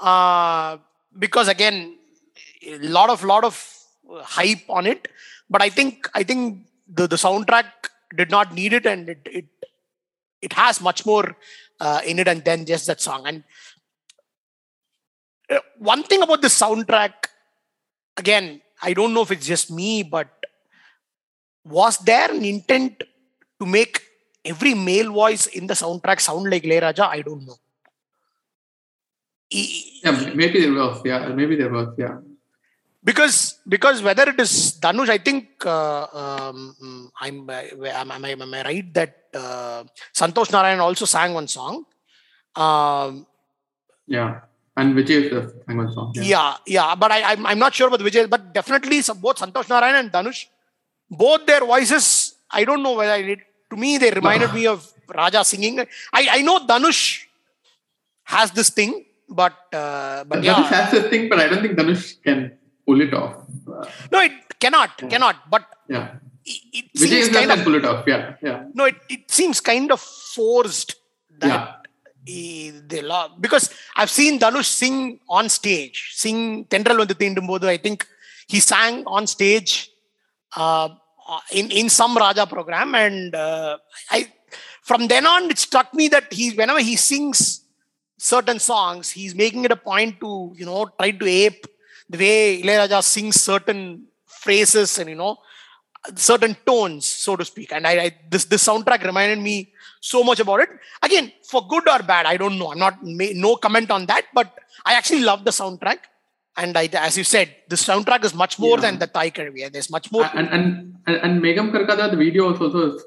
uh, 0.00 0.78
because 1.18 1.48
again 1.48 1.76
a 1.84 2.05
lot 2.80 3.10
of 3.10 3.22
lot 3.24 3.44
of 3.44 3.54
hype 4.22 4.64
on 4.68 4.86
it 4.86 5.08
but 5.50 5.62
i 5.62 5.68
think 5.68 6.08
i 6.14 6.22
think 6.22 6.66
the, 6.88 7.06
the 7.06 7.16
soundtrack 7.16 7.66
did 8.14 8.30
not 8.30 8.54
need 8.54 8.72
it, 8.72 8.86
and 8.86 9.08
it 9.08 9.20
it, 9.24 9.46
it 10.42 10.52
has 10.52 10.80
much 10.80 11.04
more 11.04 11.36
uh, 11.80 12.00
in 12.06 12.18
it 12.18 12.28
and 12.28 12.44
than 12.44 12.64
just 12.64 12.86
that 12.86 13.00
song. 13.00 13.26
And 13.26 13.44
uh, 15.50 15.58
one 15.78 16.02
thing 16.02 16.22
about 16.22 16.42
the 16.42 16.48
soundtrack, 16.48 17.12
again, 18.16 18.60
I 18.82 18.92
don't 18.92 19.14
know 19.14 19.22
if 19.22 19.30
it's 19.30 19.46
just 19.46 19.70
me, 19.70 20.02
but 20.02 20.28
was 21.64 21.98
there 21.98 22.30
an 22.30 22.44
intent 22.44 23.02
to 23.60 23.66
make 23.66 24.02
every 24.44 24.74
male 24.74 25.12
voice 25.12 25.46
in 25.46 25.66
the 25.66 25.74
soundtrack 25.74 26.20
sound 26.20 26.48
like 26.50 26.64
Raja? 26.64 27.08
I 27.08 27.22
don't 27.22 27.46
know. 27.46 27.56
Yeah, 29.50 30.32
maybe 30.34 30.60
they 30.60 30.70
were. 30.70 31.00
Yeah, 31.04 31.28
maybe 31.28 31.56
they 31.56 31.66
were. 31.66 31.94
Yeah. 31.96 32.18
Because 33.06 33.62
because 33.68 34.02
whether 34.02 34.28
it 34.30 34.40
is 34.40 34.52
Dhanush, 34.82 35.08
I 35.08 35.18
think 35.18 35.64
uh, 35.64 36.06
um, 36.22 37.12
I'm, 37.20 37.48
am, 37.48 38.10
am, 38.10 38.24
I, 38.24 38.30
am 38.30 38.54
I 38.54 38.62
right 38.64 38.94
that 38.94 39.14
uh, 39.32 39.84
Santosh 40.12 40.50
Narayan 40.50 40.80
also 40.80 41.04
sang 41.04 41.32
one 41.32 41.46
song. 41.46 41.84
Um, 42.56 43.24
yeah, 44.08 44.40
and 44.76 44.96
Vijay 44.96 45.30
sang 45.30 45.76
one 45.76 45.92
song. 45.92 46.10
Yeah, 46.16 46.24
yeah, 46.24 46.56
yeah 46.66 46.94
but 46.96 47.12
I, 47.12 47.22
I'm, 47.30 47.46
I'm 47.46 47.60
not 47.60 47.72
sure 47.76 47.86
about 47.86 48.00
Vijay, 48.00 48.28
but 48.28 48.52
definitely 48.52 49.00
some, 49.02 49.20
both 49.20 49.38
Santosh 49.38 49.68
Narayan 49.68 49.96
and 50.02 50.10
Dhanush, 50.10 50.46
both 51.08 51.46
their 51.46 51.60
voices. 51.60 52.34
I 52.50 52.64
don't 52.64 52.82
know 52.82 52.94
whether 52.94 53.12
I 53.12 53.22
did. 53.22 53.40
To 53.70 53.76
me, 53.76 53.98
they 53.98 54.10
reminded 54.10 54.52
me 54.52 54.66
of 54.66 54.92
Raja 55.14 55.44
singing. 55.44 55.78
I, 56.12 56.28
I 56.38 56.42
know 56.42 56.66
Dhanush 56.66 57.26
has 58.24 58.50
this 58.50 58.70
thing 58.70 59.04
but 59.28 59.54
uh, 59.72 60.24
but 60.24 60.42
yeah, 60.42 60.54
Dhanush 60.54 60.68
has 60.68 60.94
a 60.94 61.08
thing, 61.08 61.28
but 61.28 61.38
I 61.38 61.48
don't 61.48 61.62
think 61.62 61.78
Dhanush 61.78 62.22
can 62.22 62.58
pull 62.86 63.00
it 63.00 63.12
off. 63.14 63.36
no, 64.12 64.20
it 64.20 64.32
cannot, 64.58 64.90
yeah. 65.02 65.08
cannot. 65.08 65.50
But 65.50 65.64
yeah, 65.88 66.14
it, 66.44 66.60
it 66.72 66.94
Vijay 66.94 67.32
kind 67.32 67.52
of 67.52 67.64
pull 67.64 67.74
it 67.74 67.84
off. 67.84 68.04
Yeah, 68.06 68.34
yeah. 68.42 68.64
No, 68.74 68.84
it, 68.84 68.96
it 69.08 69.30
seems 69.30 69.60
kind 69.60 69.90
of 69.92 70.00
forced 70.00 70.96
that. 71.40 71.48
Yeah. 71.48 71.72
He, 72.24 72.70
they 72.70 73.02
love 73.02 73.40
because 73.40 73.72
I've 73.94 74.10
seen 74.10 74.40
Dhanush 74.40 74.64
sing 74.64 75.20
on 75.28 75.48
stage, 75.48 76.10
sing 76.12 76.64
Tendral 76.64 77.06
Vandu 77.06 77.14
Tindumbodu. 77.14 77.68
I 77.68 77.76
think 77.76 78.04
he 78.48 78.58
sang 78.58 79.04
on 79.06 79.28
stage 79.28 79.92
uh, 80.56 80.88
in 81.52 81.70
in 81.70 81.88
some 81.88 82.16
Raja 82.16 82.44
program, 82.44 82.96
and 82.96 83.32
uh, 83.32 83.78
I 84.10 84.32
from 84.82 85.06
then 85.06 85.24
on 85.24 85.50
it 85.52 85.58
struck 85.58 85.94
me 85.94 86.08
that 86.08 86.32
he 86.32 86.50
whenever 86.50 86.80
he 86.80 86.96
sings 86.96 87.66
certain 88.18 88.58
songs, 88.58 89.10
he's 89.10 89.34
making 89.34 89.64
it 89.64 89.72
a 89.72 89.76
point 89.76 90.20
to, 90.20 90.52
you 90.56 90.66
know, 90.66 90.86
try 90.98 91.10
to 91.10 91.26
ape 91.26 91.66
the 92.08 92.18
way 92.18 92.62
Ilayaraja 92.62 93.02
sings 93.02 93.40
certain 93.40 94.06
phrases 94.26 94.98
and, 94.98 95.10
you 95.10 95.16
know, 95.16 95.38
certain 96.14 96.56
tones, 96.64 97.06
so 97.06 97.36
to 97.36 97.44
speak. 97.44 97.72
And 97.72 97.86
I, 97.86 97.92
I, 98.04 98.16
this 98.30 98.44
this 98.44 98.64
soundtrack 98.66 99.04
reminded 99.04 99.38
me 99.38 99.72
so 100.00 100.22
much 100.22 100.40
about 100.40 100.60
it. 100.60 100.68
Again, 101.02 101.32
for 101.50 101.66
good 101.66 101.88
or 101.88 102.00
bad, 102.00 102.26
I 102.26 102.36
don't 102.36 102.58
know. 102.58 102.70
I'm 102.72 102.78
not 102.78 102.98
no 103.02 103.56
comment 103.56 103.90
on 103.90 104.06
that, 104.06 104.26
but 104.32 104.52
I 104.84 104.94
actually 104.94 105.20
love 105.20 105.44
the 105.44 105.50
soundtrack 105.50 105.98
and 106.56 106.76
I, 106.76 106.88
as 106.94 107.18
you 107.18 107.24
said, 107.24 107.54
the 107.68 107.76
soundtrack 107.76 108.24
is 108.24 108.34
much 108.34 108.58
more 108.58 108.78
yeah. 108.78 108.90
than 108.90 108.98
the 108.98 109.06
Thaai 109.06 109.30
Kelavi. 109.30 109.70
There's 109.70 109.90
much 109.90 110.10
more. 110.10 110.28
And 110.34 110.48
and 110.48 110.96
and, 111.06 111.16
and 111.16 111.42
Megam 111.42 111.70
Karkada, 111.70 112.10
the 112.10 112.16
video 112.16 112.48
also 112.48 112.92
is 112.92 113.04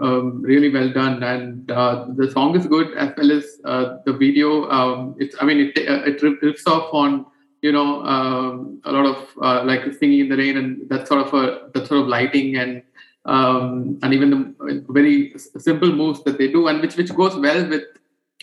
um, 0.00 0.42
really 0.42 0.68
well 0.68 0.92
done, 0.92 1.22
and 1.22 1.70
uh, 1.70 2.06
the 2.16 2.30
song 2.30 2.56
is 2.56 2.66
good 2.66 2.92
as 2.96 3.12
well 3.16 3.32
as 3.32 3.44
uh, 3.64 3.96
the 4.04 4.12
video. 4.12 4.68
Um, 4.68 5.14
it's 5.18 5.36
I 5.40 5.44
mean 5.44 5.60
it 5.60 5.88
uh, 5.88 6.02
it 6.04 6.22
rips 6.22 6.66
off 6.66 6.92
on 6.92 7.26
you 7.62 7.72
know 7.72 8.02
um, 8.02 8.80
a 8.84 8.92
lot 8.92 9.06
of 9.06 9.18
uh, 9.40 9.64
like 9.64 9.84
singing 9.98 10.20
in 10.20 10.28
the 10.28 10.36
rain 10.36 10.56
and 10.56 10.88
that 10.90 11.08
sort 11.08 11.26
of 11.26 11.34
a 11.34 11.70
that 11.72 11.86
sort 11.86 12.02
of 12.02 12.08
lighting 12.08 12.56
and 12.56 12.82
um, 13.24 13.98
and 14.02 14.12
even 14.12 14.30
the 14.30 14.84
very 14.88 15.32
simple 15.58 15.92
moves 15.92 16.22
that 16.24 16.38
they 16.38 16.48
do 16.48 16.66
and 16.68 16.80
which 16.80 16.96
which 16.96 17.14
goes 17.14 17.36
well 17.36 17.68
with 17.68 17.84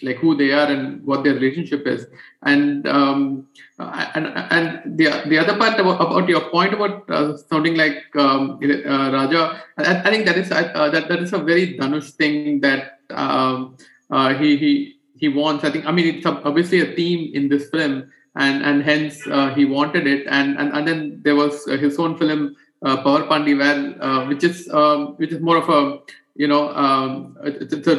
like 0.01 0.17
who 0.17 0.35
they 0.35 0.51
are 0.51 0.67
and 0.67 1.03
what 1.05 1.23
their 1.23 1.33
relationship 1.33 1.85
is. 1.87 2.07
And 2.43 2.87
um, 2.87 3.47
and 3.77 4.27
and 4.27 4.97
the 4.97 5.23
the 5.27 5.37
other 5.37 5.57
part 5.57 5.79
about, 5.79 6.01
about 6.01 6.29
your 6.29 6.49
point 6.49 6.73
about 6.73 7.09
uh, 7.09 7.37
sounding 7.49 7.75
like 7.75 8.03
um, 8.15 8.59
uh, 8.63 9.11
Raja 9.11 9.61
I, 9.77 10.01
I, 10.01 10.09
think 10.09 10.25
that 10.25 10.37
is 10.37 10.51
uh, 10.51 10.89
that 10.91 11.09
that 11.09 11.19
is 11.19 11.33
a 11.33 11.39
very 11.39 11.77
Dhanush 11.77 12.11
thing 12.11 12.61
that 12.61 12.99
um, 13.09 13.77
uh, 14.09 14.33
he 14.35 14.57
he 14.57 14.95
he 15.17 15.29
wants. 15.29 15.63
I 15.63 15.71
think 15.71 15.85
I 15.85 15.91
mean 15.91 16.15
it's 16.15 16.25
obviously 16.25 16.81
a 16.81 16.95
theme 16.95 17.31
in 17.33 17.49
this 17.49 17.69
film 17.69 18.11
and 18.35 18.63
and 18.63 18.83
hence 18.83 19.25
uh, 19.27 19.53
he 19.53 19.65
wanted 19.65 20.07
it 20.07 20.25
and 20.27 20.57
and, 20.57 20.71
and 20.73 20.87
then 20.87 21.21
there 21.23 21.35
was 21.35 21.65
his 21.65 21.97
own 21.99 22.17
film 22.17 22.55
uh, 22.83 22.97
Power 23.03 23.23
Pandi 23.23 23.57
where 23.57 24.27
which 24.27 24.43
is 24.43 24.69
um, 24.69 25.15
which 25.17 25.31
is 25.31 25.41
more 25.41 25.57
of 25.57 25.69
a 25.69 25.99
you 26.39 26.47
know, 26.47 26.69
um, 26.69 27.37
it's, 27.43 27.73
it's, 27.73 27.87
a, 27.87 27.97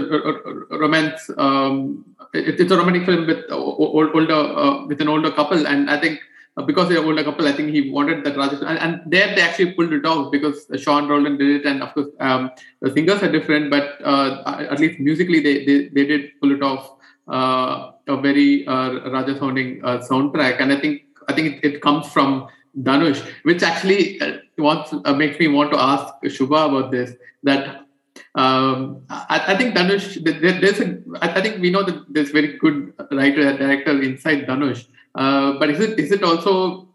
romance. 0.70 1.30
Um, 1.36 2.06
it, 2.32 2.58
it's 2.58 2.72
a 2.72 2.78
romantic 2.78 3.04
film 3.04 3.26
with 3.26 3.44
older 3.50 4.32
uh, 4.32 4.86
with 4.86 5.02
an 5.02 5.08
older 5.08 5.30
couple, 5.30 5.66
and 5.66 5.90
I 5.90 6.00
think 6.00 6.20
uh, 6.56 6.62
because 6.62 6.88
they're 6.88 7.04
older 7.04 7.22
couple, 7.22 7.46
I 7.46 7.52
think 7.52 7.68
he 7.68 7.90
wanted 7.90 8.24
that 8.24 8.36
Rajesh, 8.36 8.62
and, 8.66 8.78
and, 8.78 9.02
there 9.04 9.34
they 9.34 9.42
actually 9.42 9.72
pulled 9.74 9.92
it 9.92 10.06
off 10.06 10.32
because 10.32 10.66
Sean 10.76 11.06
Roldan 11.06 11.36
did 11.36 11.60
it, 11.60 11.66
and 11.66 11.82
of 11.82 11.92
course 11.92 12.06
um, 12.20 12.50
the 12.80 12.90
singers 12.90 13.22
are 13.22 13.30
different, 13.30 13.70
but 13.70 13.98
uh, 14.02 14.66
at 14.70 14.80
least 14.80 14.98
musically 15.00 15.40
they, 15.40 15.66
they 15.66 15.88
they 15.88 16.06
did 16.06 16.30
pull 16.40 16.52
it 16.52 16.62
off. 16.62 16.96
Uh, 17.28 17.92
a 18.08 18.16
very 18.16 18.66
uh, 18.66 19.10
Raja 19.10 19.38
sounding 19.38 19.80
uh, 19.84 19.98
soundtrack, 19.98 20.60
and 20.60 20.72
I 20.72 20.80
think 20.80 21.02
I 21.28 21.32
think 21.32 21.62
it, 21.62 21.74
it 21.74 21.82
comes 21.82 22.08
from 22.08 22.48
Dhanush, 22.76 23.24
which 23.44 23.62
actually 23.62 24.20
wants 24.58 24.92
makes 25.16 25.38
me 25.38 25.48
want 25.48 25.70
to 25.72 25.80
ask 25.80 26.12
Subha 26.24 26.68
about 26.68 26.90
this. 26.90 27.14
That 27.42 27.86
um, 28.34 29.02
I, 29.08 29.44
I, 29.48 29.56
think 29.56 29.74
Dhanush, 29.74 30.22
there, 30.24 30.60
there's 30.60 30.80
a, 30.80 30.98
I 31.20 31.40
think 31.40 31.60
we 31.60 31.70
know 31.70 31.82
that 31.82 32.04
there's 32.12 32.30
very 32.30 32.58
good 32.58 32.92
writer 33.10 33.56
director 33.56 34.00
inside 34.02 34.46
Dhanush. 34.46 34.86
Uh, 35.14 35.58
but 35.58 35.70
is 35.70 35.80
it 35.80 35.98
is 35.98 36.12
it 36.12 36.22
also 36.22 36.88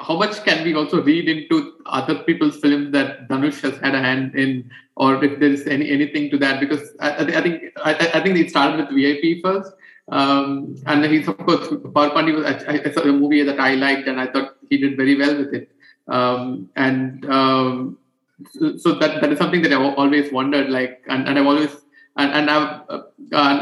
how 0.00 0.16
much 0.16 0.42
can 0.44 0.64
we 0.64 0.74
also 0.74 1.02
read 1.02 1.28
into 1.28 1.74
other 1.86 2.22
people's 2.24 2.56
films 2.56 2.90
that 2.92 3.28
Dhanush 3.28 3.60
has 3.60 3.78
had 3.78 3.94
a 3.94 4.00
hand 4.00 4.34
in, 4.34 4.70
or 4.96 5.22
if 5.22 5.38
there 5.40 5.50
is 5.50 5.66
any 5.66 5.90
anything 5.90 6.30
to 6.30 6.38
that? 6.38 6.60
Because 6.60 6.90
I, 7.00 7.16
I 7.16 7.42
think 7.42 7.62
I, 7.84 7.94
I, 8.14 8.20
think 8.22 8.38
it 8.38 8.50
started 8.50 8.88
with 8.88 8.96
VIP 8.96 9.42
first, 9.42 9.72
um, 10.10 10.76
and 10.86 11.04
he's 11.04 11.28
of 11.28 11.36
course 11.38 11.68
Power 11.68 12.10
Pandi 12.10 12.34
was 12.34 12.46
I, 12.46 12.80
I, 12.84 12.90
saw 12.92 13.02
a 13.02 13.12
movie 13.12 13.42
that 13.42 13.60
I 13.60 13.74
liked, 13.74 14.08
and 14.08 14.20
I 14.20 14.26
thought 14.26 14.56
he 14.70 14.78
did 14.78 14.96
very 14.96 15.16
well 15.16 15.36
with 15.36 15.52
it. 15.52 15.70
Um, 16.08 16.70
and 16.76 17.24
um, 17.30 17.98
so 18.54 18.94
that 18.94 19.20
that 19.20 19.32
is 19.32 19.38
something 19.38 19.62
that 19.62 19.72
I've 19.72 19.94
always 19.98 20.32
wondered, 20.32 20.70
like, 20.70 21.02
and, 21.08 21.28
and 21.28 21.38
I've 21.38 21.46
always 21.46 21.76
and 22.16 22.32
and 22.32 22.50
I've 22.50 22.88
uh, 22.88 23.02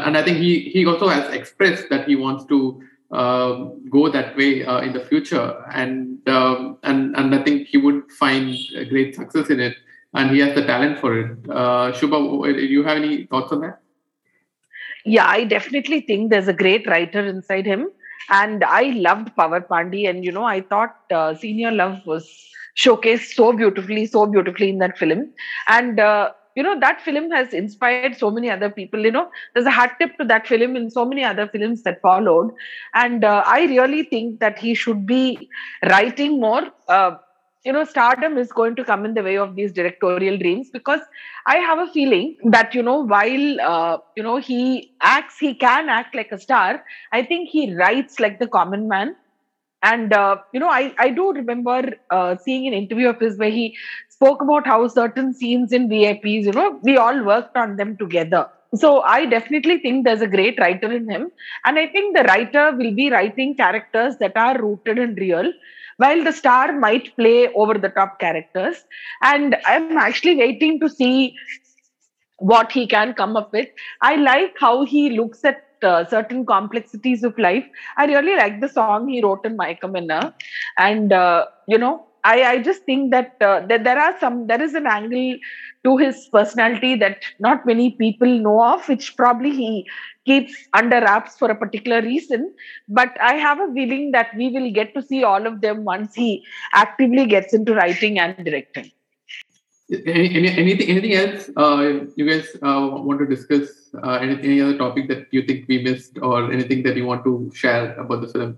and 0.05 0.17
I 0.17 0.23
think 0.23 0.37
he 0.37 0.59
he 0.59 0.85
also 0.85 1.07
has 1.07 1.33
expressed 1.33 1.89
that 1.89 2.07
he 2.07 2.15
wants 2.15 2.45
to 2.45 2.81
go 3.11 4.09
that 4.09 4.35
way 4.37 4.65
uh, 4.65 4.79
in 4.79 4.93
the 4.93 5.01
future, 5.01 5.63
and 5.73 6.27
um, 6.27 6.77
and 6.83 7.15
and 7.15 7.35
I 7.35 7.43
think 7.43 7.67
he 7.67 7.77
would 7.77 8.11
find 8.11 8.55
great 8.89 9.15
success 9.15 9.49
in 9.49 9.59
it, 9.59 9.75
and 10.13 10.31
he 10.31 10.39
has 10.39 10.55
the 10.55 10.65
talent 10.65 10.99
for 10.99 11.19
it. 11.19 11.37
Uh, 11.49 11.91
Subha, 11.91 12.53
do 12.53 12.65
you 12.65 12.83
have 12.83 12.97
any 12.97 13.25
thoughts 13.25 13.51
on 13.51 13.61
that? 13.61 13.79
Yeah, 15.05 15.25
I 15.27 15.43
definitely 15.43 16.01
think 16.01 16.29
there's 16.29 16.47
a 16.47 16.53
great 16.53 16.87
writer 16.87 17.25
inside 17.25 17.65
him, 17.65 17.89
and 18.29 18.63
I 18.63 18.91
loved 18.91 19.35
Power 19.35 19.61
Pandi, 19.61 20.09
and 20.09 20.23
you 20.23 20.31
know, 20.31 20.45
I 20.45 20.61
thought 20.61 20.95
uh, 21.11 21.35
Senior 21.35 21.71
Love 21.71 21.99
was 22.05 22.29
showcased 22.77 23.33
so 23.33 23.51
beautifully, 23.51 24.05
so 24.05 24.25
beautifully 24.25 24.69
in 24.69 24.79
that 24.79 24.97
film. 24.97 25.31
And 25.67 25.99
uh, 25.99 26.31
you 26.55 26.63
know 26.63 26.79
that 26.79 27.01
film 27.01 27.31
has 27.31 27.53
inspired 27.53 28.17
so 28.17 28.29
many 28.31 28.49
other 28.49 28.69
people. 28.69 29.03
You 29.03 29.11
know, 29.11 29.29
there's 29.53 29.65
a 29.65 29.71
hat 29.71 29.95
tip 29.99 30.17
to 30.17 30.25
that 30.25 30.47
film 30.47 30.75
in 30.75 30.89
so 30.89 31.05
many 31.05 31.23
other 31.23 31.47
films 31.47 31.83
that 31.83 32.01
followed. 32.01 32.51
And 32.93 33.23
uh, 33.23 33.43
I 33.45 33.65
really 33.65 34.03
think 34.03 34.39
that 34.39 34.57
he 34.59 34.73
should 34.73 35.05
be 35.05 35.49
writing 35.89 36.39
more. 36.39 36.63
Uh, 36.87 37.17
you 37.63 37.71
know, 37.71 37.83
stardom 37.83 38.37
is 38.39 38.51
going 38.51 38.75
to 38.75 38.83
come 38.83 39.05
in 39.05 39.13
the 39.13 39.21
way 39.21 39.37
of 39.37 39.55
these 39.55 39.71
directorial 39.71 40.35
dreams 40.35 40.71
because 40.71 41.01
I 41.45 41.57
have 41.57 41.77
a 41.77 41.91
feeling 41.91 42.35
that 42.45 42.73
you 42.73 42.81
know, 42.81 43.01
while 43.01 43.61
uh, 43.61 43.97
you 44.15 44.23
know 44.23 44.37
he 44.37 44.93
acts, 45.01 45.37
he 45.39 45.53
can 45.53 45.89
act 45.89 46.15
like 46.15 46.31
a 46.31 46.39
star. 46.39 46.83
I 47.11 47.23
think 47.23 47.49
he 47.49 47.75
writes 47.75 48.19
like 48.19 48.39
the 48.39 48.47
common 48.47 48.87
man 48.87 49.15
and 49.83 50.13
uh, 50.13 50.37
you 50.53 50.59
know 50.59 50.69
i 50.69 50.93
i 50.99 51.09
do 51.09 51.31
remember 51.31 51.93
uh, 52.11 52.35
seeing 52.43 52.67
an 52.67 52.73
interview 52.73 53.09
of 53.09 53.19
his 53.19 53.37
where 53.37 53.49
he 53.49 53.75
spoke 54.21 54.41
about 54.41 54.67
how 54.67 54.87
certain 54.87 55.33
scenes 55.33 55.71
in 55.77 55.89
vips 55.89 56.47
you 56.47 56.55
know 56.57 56.79
we 56.83 56.95
all 57.03 57.23
worked 57.29 57.55
on 57.57 57.75
them 57.77 57.95
together 58.01 58.43
so 58.81 58.89
i 59.01 59.25
definitely 59.25 59.77
think 59.83 60.05
there's 60.05 60.25
a 60.27 60.33
great 60.35 60.59
writer 60.59 60.91
in 60.97 61.09
him 61.13 61.23
and 61.65 61.79
i 61.83 61.87
think 61.93 62.15
the 62.17 62.25
writer 62.29 62.65
will 62.79 62.93
be 63.01 63.09
writing 63.15 63.55
characters 63.63 64.17
that 64.21 64.37
are 64.45 64.61
rooted 64.61 64.99
in 65.05 65.15
real 65.15 65.51
while 65.97 66.23
the 66.27 66.35
star 66.41 66.67
might 66.85 67.15
play 67.15 67.39
over 67.63 67.75
the 67.85 67.89
top 67.97 68.19
characters 68.19 68.85
and 69.31 69.57
i'm 69.65 69.97
actually 69.97 70.37
waiting 70.43 70.79
to 70.83 70.89
see 70.99 71.33
what 72.37 72.71
he 72.71 72.85
can 72.95 73.13
come 73.13 73.35
up 73.41 73.51
with 73.57 73.67
i 74.01 74.15
like 74.15 74.55
how 74.67 74.75
he 74.93 75.03
looks 75.17 75.43
at 75.51 75.67
uh, 75.83 76.05
certain 76.05 76.45
complexities 76.45 77.23
of 77.23 77.37
life. 77.37 77.65
I 77.97 78.05
really 78.05 78.35
like 78.35 78.61
the 78.61 78.69
song 78.69 79.07
he 79.09 79.21
wrote 79.21 79.45
in 79.45 79.57
Mayakkam 79.57 79.97
Enna. 79.97 80.35
And, 80.77 81.11
uh, 81.11 81.45
you 81.67 81.77
know, 81.77 82.05
I, 82.23 82.43
I 82.43 82.61
just 82.61 82.83
think 82.83 83.11
that, 83.11 83.35
uh, 83.41 83.65
that 83.67 83.83
there 83.83 83.99
are 83.99 84.19
some 84.19 84.47
there 84.47 84.61
is 84.61 84.73
an 84.73 84.87
angle 84.87 85.37
to 85.83 85.97
his 85.97 86.27
personality 86.31 86.95
that 86.95 87.17
not 87.39 87.65
many 87.65 87.91
people 87.91 88.27
know 88.27 88.63
of, 88.63 88.87
which 88.87 89.17
probably 89.17 89.51
he 89.51 89.89
keeps 90.25 90.53
under 90.73 90.99
wraps 91.01 91.37
for 91.37 91.49
a 91.49 91.55
particular 91.55 92.01
reason. 92.01 92.53
But 92.87 93.19
I 93.19 93.33
have 93.33 93.59
a 93.59 93.73
feeling 93.73 94.11
that 94.11 94.35
we 94.35 94.49
will 94.49 94.71
get 94.71 94.93
to 94.93 95.01
see 95.01 95.23
all 95.23 95.47
of 95.47 95.61
them 95.61 95.83
once 95.83 96.13
he 96.13 96.43
actively 96.73 97.25
gets 97.25 97.53
into 97.53 97.73
writing 97.73 98.19
and 98.19 98.45
directing. 98.45 98.91
Any, 99.91 100.35
any, 100.35 100.49
anything 100.49 100.89
anything 100.89 101.13
else 101.15 101.49
uh, 101.57 102.05
you 102.15 102.29
guys 102.29 102.47
uh, 102.61 102.89
want 102.91 103.19
to 103.19 103.25
discuss? 103.25 103.69
Uh, 104.01 104.11
any, 104.21 104.35
any 104.35 104.61
other 104.61 104.77
topic 104.77 105.09
that 105.09 105.27
you 105.31 105.41
think 105.41 105.67
we 105.67 105.83
missed, 105.83 106.17
or 106.21 106.49
anything 106.49 106.81
that 106.83 106.95
you 106.95 107.05
want 107.05 107.25
to 107.25 107.51
share 107.53 107.93
about 107.99 108.21
the 108.21 108.27
film? 108.27 108.57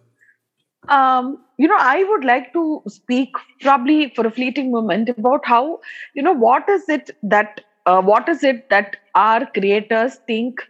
Um, 0.90 1.40
you 1.58 1.68
know, 1.68 1.78
I 1.80 2.04
would 2.04 2.24
like 2.26 2.54
to 2.54 2.82
speak 2.88 3.34
probably 3.62 4.12
for 4.16 4.26
a 4.28 4.32
fleeting 4.32 4.72
moment 4.72 5.10
about 5.10 5.46
how, 5.46 5.80
you 6.14 6.22
know, 6.22 6.34
what 6.34 6.68
is 6.70 6.88
it 6.90 7.12
that 7.24 7.62
uh, 7.86 8.02
what 8.02 8.30
is 8.30 8.44
it 8.44 8.70
that 8.70 8.96
our 9.16 9.46
creators 9.46 10.16
think 10.28 10.62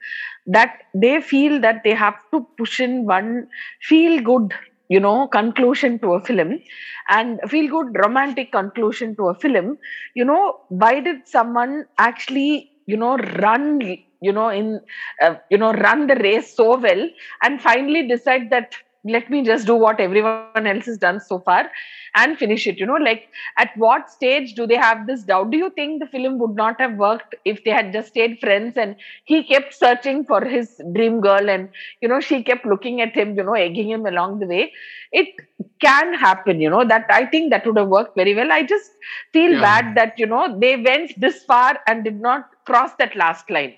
that 0.47 0.81
they 0.93 1.21
feel 1.21 1.59
that 1.61 1.83
they 1.83 1.93
have 1.93 2.15
to 2.31 2.45
push 2.57 2.79
in 2.79 3.05
one 3.05 3.47
feel 3.81 4.19
good 4.21 4.51
you 4.89 4.99
know 4.99 5.27
conclusion 5.27 5.97
to 5.99 6.13
a 6.13 6.21
film 6.21 6.59
and 7.09 7.39
feel 7.47 7.69
good 7.69 7.95
romantic 8.03 8.51
conclusion 8.51 9.15
to 9.15 9.27
a 9.29 9.35
film. 9.35 9.77
You 10.15 10.25
know 10.25 10.61
why 10.69 10.99
did 10.99 11.27
someone 11.27 11.85
actually 11.97 12.71
you 12.87 12.97
know 12.97 13.17
run 13.17 13.81
you 14.21 14.31
know 14.31 14.49
in 14.49 14.81
uh, 15.21 15.35
you 15.49 15.57
know 15.57 15.73
run 15.73 16.07
the 16.07 16.15
race 16.15 16.55
so 16.55 16.77
well 16.77 17.09
and 17.43 17.61
finally 17.61 18.07
decide 18.07 18.49
that 18.51 18.73
let 19.05 19.29
me 19.29 19.43
just 19.43 19.65
do 19.65 19.75
what 19.75 19.99
everyone 19.99 20.65
else 20.67 20.85
has 20.85 20.97
done 20.97 21.19
so 21.19 21.39
far 21.39 21.69
and 22.15 22.37
finish 22.37 22.65
it 22.67 22.77
you 22.77 22.85
know 22.85 22.99
like 23.05 23.27
at 23.57 23.75
what 23.75 24.09
stage 24.09 24.53
do 24.53 24.65
they 24.67 24.75
have 24.75 25.07
this 25.07 25.23
doubt? 25.23 25.51
Do 25.51 25.57
you 25.57 25.69
think 25.71 25.99
the 25.99 26.07
film 26.07 26.39
would 26.39 26.55
not 26.55 26.79
have 26.79 26.93
worked 26.95 27.35
if 27.45 27.63
they 27.63 27.71
had 27.71 27.91
just 27.91 28.09
stayed 28.09 28.39
friends 28.39 28.77
and 28.77 28.95
he 29.25 29.43
kept 29.43 29.73
searching 29.73 30.23
for 30.23 30.43
his 30.43 30.79
dream 30.93 31.21
girl 31.21 31.49
and 31.49 31.69
you 32.01 32.07
know 32.07 32.19
she 32.19 32.43
kept 32.43 32.65
looking 32.65 33.01
at 33.01 33.13
him 33.13 33.35
you 33.35 33.43
know 33.43 33.53
egging 33.53 33.89
him 33.89 34.05
along 34.05 34.39
the 34.39 34.45
way? 34.45 34.71
It 35.11 35.27
can 35.79 36.13
happen 36.13 36.61
you 36.61 36.69
know 36.69 36.85
that 36.85 37.05
i 37.09 37.25
think 37.25 37.49
that 37.51 37.65
would 37.65 37.77
have 37.77 37.89
worked 37.89 38.15
very 38.15 38.33
well. 38.33 38.51
I 38.51 38.63
just 38.63 38.91
feel 39.31 39.51
yeah. 39.51 39.61
bad 39.61 39.95
that 39.95 40.17
you 40.17 40.25
know 40.25 40.57
they 40.59 40.77
went 40.77 41.19
this 41.19 41.43
far 41.43 41.77
and 41.87 42.03
did 42.03 42.21
not 42.21 42.49
cross 42.65 42.91
that 42.99 43.15
last 43.15 43.49
line 43.49 43.73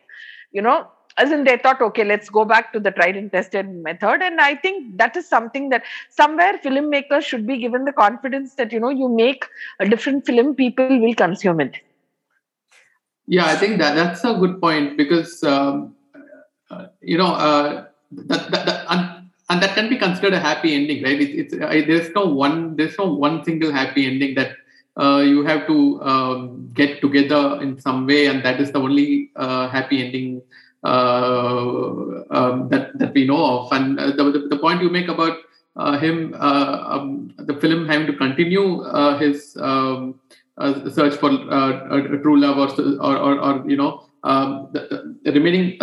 you 0.51 0.61
know 0.61 0.87
as 1.17 1.31
in 1.31 1.43
they 1.43 1.57
thought 1.57 1.81
okay 1.81 2.03
let's 2.03 2.29
go 2.29 2.43
back 2.45 2.71
to 2.73 2.79
the 2.79 2.91
tried 2.91 3.15
and 3.15 3.31
tested 3.31 3.69
method? 3.69 4.21
And 4.21 4.41
i 4.41 4.55
think 4.55 4.97
that 4.97 5.15
is 5.15 5.27
something 5.27 5.69
that 5.69 5.83
somewhere 6.09 6.59
filmmakers 6.63 7.23
should 7.23 7.47
be 7.47 7.57
given 7.57 7.85
the 7.85 7.93
confidence 7.93 8.55
that 8.55 8.71
you 8.71 8.79
know 8.79 8.89
you 8.89 9.09
make 9.09 9.45
a 9.79 9.87
different 9.87 10.25
film 10.25 10.55
people 10.55 10.99
will 10.99 11.15
consume 11.15 11.61
it. 11.61 11.75
Yeah 13.27 13.45
i 13.45 13.55
think 13.55 13.79
that 13.79 13.95
that's 13.95 14.23
a 14.23 14.33
good 14.33 14.61
point 14.61 14.97
because 14.97 15.43
um, 15.43 15.95
uh, 16.69 16.87
you 17.01 17.17
know 17.17 17.33
uh, 17.33 17.85
that, 18.11 18.51
that, 18.51 18.65
that 18.65 18.85
and, 18.89 19.29
and, 19.49 19.61
that 19.61 19.75
can 19.75 19.89
be 19.89 19.97
considered 19.97 20.33
a 20.33 20.39
happy 20.39 20.73
ending 20.75 21.03
right? 21.03 21.19
It's, 21.21 21.53
it's 21.53 21.87
there's 21.87 22.13
no 22.13 22.25
one 22.25 22.75
there's 22.75 22.97
no 22.97 23.13
one 23.13 23.43
single 23.43 23.71
happy 23.71 24.05
ending 24.05 24.35
that 24.35 24.51
uh, 24.97 25.21
you 25.25 25.43
have 25.43 25.67
to 25.67 26.01
um, 26.03 26.69
get 26.73 27.01
together 27.01 27.59
in 27.61 27.79
some 27.79 28.05
way 28.05 28.27
and 28.27 28.43
that 28.43 28.59
is 28.59 28.71
the 28.71 28.79
only 28.79 29.31
uh, 29.35 29.67
happy 29.67 30.05
ending 30.05 30.41
um, 30.85 32.69
that 32.69 32.97
that 32.97 33.13
we 33.13 33.25
know 33.25 33.43
of. 33.43 33.71
And 33.71 33.99
uh, 33.99 34.11
the, 34.11 34.47
the, 34.49 34.57
point 34.57 34.81
you 34.81 34.89
make 34.89 35.07
about 35.07 35.37
uh, 35.75 35.97
him, 35.97 36.33
um, 36.35 37.33
the 37.37 37.55
film 37.55 37.87
having 37.87 38.07
to 38.07 38.13
continue 38.13 38.83
his 39.19 39.57
um, 39.59 40.19
search 40.91 41.15
for 41.15 41.31
a, 41.31 42.19
true 42.21 42.39
love 42.39 42.57
or 42.57 42.69
or, 43.01 43.17
or, 43.17 43.39
or 43.39 43.69
you 43.69 43.77
know 43.77 44.05
um, 44.23 44.69
the, 44.73 45.17
the, 45.23 45.31
remaining 45.31 45.77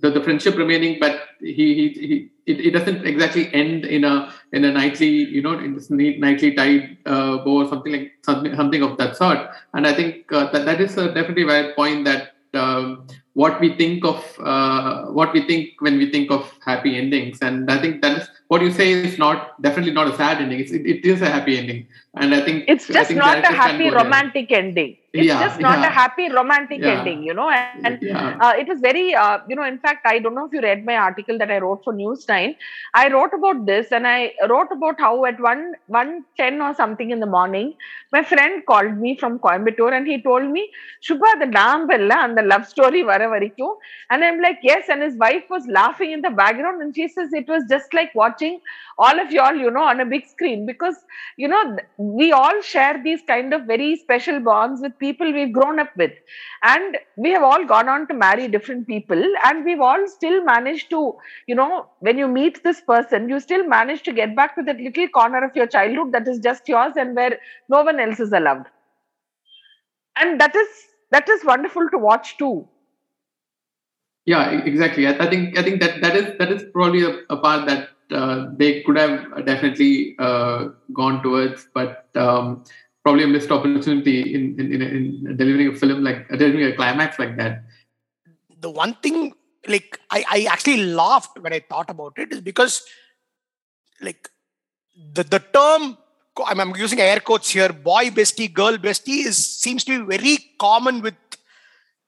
the, 0.00 0.10
the 0.10 0.22
friendship 0.22 0.56
remaining, 0.56 0.98
but 1.00 1.20
he 1.40 1.74
he, 1.74 1.88
he 2.06 2.30
it, 2.46 2.66
it 2.66 2.70
doesn't 2.70 3.06
exactly 3.06 3.52
end 3.52 3.84
in 3.84 4.04
a 4.04 4.32
in 4.52 4.64
a 4.64 4.72
nightly 4.72 5.08
you 5.08 5.42
know 5.42 5.58
in 5.58 5.74
this 5.74 5.90
nightly 5.90 6.54
tide 6.54 6.98
uh, 7.06 7.38
bow 7.38 7.62
or 7.62 7.68
something 7.68 7.92
like 7.92 8.12
something 8.24 8.54
something 8.54 8.82
of 8.82 8.96
that 8.98 9.16
sort. 9.16 9.38
And 9.74 9.86
I 9.86 9.94
think 9.94 10.32
uh, 10.32 10.50
that 10.52 10.64
that 10.64 10.80
is 10.80 10.96
a 10.96 11.12
definitely 11.12 11.44
valid 11.44 11.76
point 11.76 12.04
that 12.04 12.34
um, 12.54 13.06
what 13.40 13.60
we 13.62 13.68
think 13.80 14.04
of 14.04 14.20
uh, 14.52 14.96
what 15.18 15.32
we 15.32 15.40
think 15.48 15.80
when 15.86 15.96
we 16.02 16.06
think 16.14 16.28
of 16.36 16.42
happy 16.70 16.92
endings. 17.02 17.38
And 17.46 17.70
i 17.74 17.78
think 17.82 18.02
that 18.02 18.14
is 18.18 18.24
what 18.48 18.62
you 18.66 18.70
say 18.78 18.88
is 19.08 19.16
not 19.24 19.38
definitely 19.66 19.94
not 19.98 20.08
a 20.12 20.16
sad 20.20 20.42
ending. 20.42 20.60
It's, 20.64 20.72
it, 20.72 20.84
it 20.94 21.04
is 21.12 21.22
a 21.22 21.30
happy 21.36 21.54
ending 21.60 21.86
and 22.20 22.34
i 22.34 22.40
think 22.46 22.64
it's 22.68 22.86
just 22.86 23.10
not 23.10 23.38
a 23.50 23.54
happy 23.62 23.90
romantic 23.90 24.48
there. 24.48 24.58
ending 24.62 24.96
it's 25.14 25.26
yeah, 25.26 25.40
just 25.42 25.58
not 25.58 25.78
yeah. 25.78 25.86
a 25.86 25.90
happy 25.90 26.30
romantic 26.30 26.80
yeah. 26.80 26.98
ending 26.98 27.22
you 27.22 27.32
know 27.32 27.48
and 27.50 28.04
uh, 28.14 28.52
it 28.58 28.68
was 28.68 28.78
very 28.80 29.14
uh, 29.14 29.38
you 29.48 29.56
know 29.56 29.62
in 29.62 29.78
fact 29.78 30.04
i 30.04 30.18
don't 30.18 30.34
know 30.34 30.44
if 30.44 30.52
you 30.52 30.60
read 30.60 30.84
my 30.84 30.96
article 30.96 31.38
that 31.38 31.50
i 31.50 31.58
wrote 31.58 31.82
for 31.82 31.94
news 31.94 32.28
9 32.28 32.54
i 32.94 33.08
wrote 33.08 33.32
about 33.32 33.64
this 33.64 33.90
and 33.90 34.06
i 34.06 34.32
wrote 34.50 34.70
about 34.70 35.00
how 35.00 35.24
at 35.24 35.40
1 35.40 35.72
110 35.86 36.60
or 36.60 36.74
something 36.74 37.10
in 37.10 37.20
the 37.20 37.30
morning 37.36 37.72
my 38.12 38.22
friend 38.22 38.66
called 38.66 38.98
me 39.04 39.16
from 39.22 39.38
coimbatore 39.38 39.92
and 39.98 40.06
he 40.06 40.20
told 40.28 40.50
me 40.56 40.64
subha 41.08 41.32
the 41.44 41.48
nambella 41.58 42.18
and 42.26 42.36
the 42.40 42.46
love 42.52 42.66
story 42.74 43.02
vara 43.10 43.28
varikum 43.34 43.72
and 44.10 44.28
i'm 44.28 44.40
like 44.46 44.60
yes 44.70 44.92
and 44.94 45.02
his 45.08 45.16
wife 45.24 45.48
was 45.56 45.66
laughing 45.80 46.12
in 46.16 46.22
the 46.28 46.34
background 46.42 46.82
and 46.82 46.94
she 47.00 47.08
says 47.16 47.38
it 47.42 47.48
was 47.54 47.64
just 47.74 47.98
like 48.00 48.14
watching 48.24 48.60
all 48.98 49.18
of 49.24 49.30
y'all 49.38 49.58
you 49.64 49.70
know 49.70 49.86
on 49.92 50.00
a 50.00 50.08
big 50.14 50.26
screen 50.34 50.66
because 50.72 50.96
you 51.42 51.48
know 51.52 51.62
we 52.16 52.32
all 52.32 52.60
share 52.62 53.00
these 53.02 53.20
kind 53.26 53.52
of 53.52 53.64
very 53.66 53.96
special 53.96 54.40
bonds 54.40 54.80
with 54.80 54.98
people 54.98 55.32
we've 55.32 55.52
grown 55.52 55.78
up 55.78 55.90
with. 55.96 56.12
And 56.62 56.96
we 57.16 57.30
have 57.30 57.42
all 57.42 57.64
gone 57.64 57.88
on 57.88 58.06
to 58.08 58.14
marry 58.14 58.48
different 58.48 58.86
people 58.86 59.22
and 59.44 59.64
we've 59.64 59.80
all 59.80 60.06
still 60.06 60.42
managed 60.44 60.90
to 60.90 61.14
you 61.46 61.54
know 61.54 61.86
when 62.00 62.18
you 62.18 62.28
meet 62.28 62.62
this 62.62 62.80
person 62.80 63.28
you 63.28 63.40
still 63.40 63.66
manage 63.66 64.02
to 64.04 64.12
get 64.12 64.34
back 64.36 64.54
to 64.56 64.62
that 64.62 64.78
little 64.78 65.08
corner 65.08 65.44
of 65.44 65.54
your 65.54 65.66
childhood 65.66 66.12
that 66.12 66.26
is 66.28 66.38
just 66.38 66.68
yours 66.68 66.94
and 66.96 67.14
where 67.14 67.38
no 67.68 67.82
one 67.82 68.00
else 68.00 68.20
is 68.20 68.32
allowed. 68.32 68.64
And 70.16 70.40
that 70.40 70.54
is 70.54 70.68
that 71.10 71.28
is 71.28 71.44
wonderful 71.44 71.88
to 71.90 71.98
watch 71.98 72.38
too. 72.38 72.66
Yeah 74.24 74.50
exactly. 74.50 75.06
I, 75.06 75.12
I 75.26 75.30
think 75.30 75.58
i 75.58 75.62
think 75.62 75.80
that 75.80 76.00
that 76.00 76.16
is 76.16 76.38
that 76.38 76.52
is 76.52 76.64
probably 76.72 77.02
a, 77.04 77.18
a 77.30 77.36
part 77.36 77.66
that 77.66 77.88
uh, 78.12 78.46
they 78.56 78.82
could 78.82 78.96
have 78.96 79.44
definitely 79.44 80.16
uh, 80.18 80.68
gone 80.92 81.22
towards 81.22 81.66
but 81.74 82.08
um, 82.14 82.64
probably 83.08 83.24
a 83.24 83.28
missed 83.28 83.50
opportunity 83.50 84.34
in, 84.34 84.58
in, 84.60 84.72
in, 84.72 84.82
in 84.82 85.36
delivering 85.36 85.68
a 85.68 85.74
film 85.74 86.02
like 86.02 86.26
uh, 86.30 86.36
delivering 86.36 86.72
a 86.72 86.76
climax 86.76 87.18
like 87.18 87.36
that. 87.36 87.62
The 88.60 88.70
one 88.70 88.94
thing, 89.02 89.32
like 89.66 89.98
I, 90.10 90.24
I 90.28 90.46
actually 90.50 90.84
laughed 90.84 91.38
when 91.40 91.52
I 91.52 91.60
thought 91.60 91.90
about 91.90 92.14
it, 92.18 92.32
is 92.32 92.40
because 92.40 92.82
like 94.02 94.28
the 95.14 95.22
the 95.22 95.38
term 95.38 95.96
I'm, 96.46 96.60
I'm 96.60 96.76
using 96.76 97.00
air 97.00 97.20
quotes 97.20 97.50
here, 97.50 97.72
boy 97.72 98.10
bestie, 98.10 98.52
girl 98.52 98.76
bestie, 98.76 99.24
is 99.26 99.38
seems 99.38 99.84
to 99.84 100.06
be 100.06 100.16
very 100.16 100.38
common 100.58 101.00
with 101.00 101.14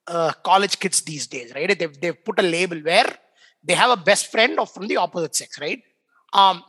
uh, 0.07 0.33
college 0.43 0.79
kids 0.79 1.01
these 1.01 1.25
days, 1.27 1.53
right? 1.55 1.77
They've 1.77 1.99
they've 1.99 2.23
put 2.23 2.39
a 2.39 2.43
label 2.43 2.77
where 2.77 3.17
they 3.63 3.73
have 3.73 3.91
a 3.91 3.97
best 3.97 4.31
friend 4.31 4.59
or 4.59 4.67
from 4.67 4.87
the 4.87 4.97
opposite 4.97 5.35
sex, 5.35 5.59
right? 5.59 5.81
Um, 6.33 6.63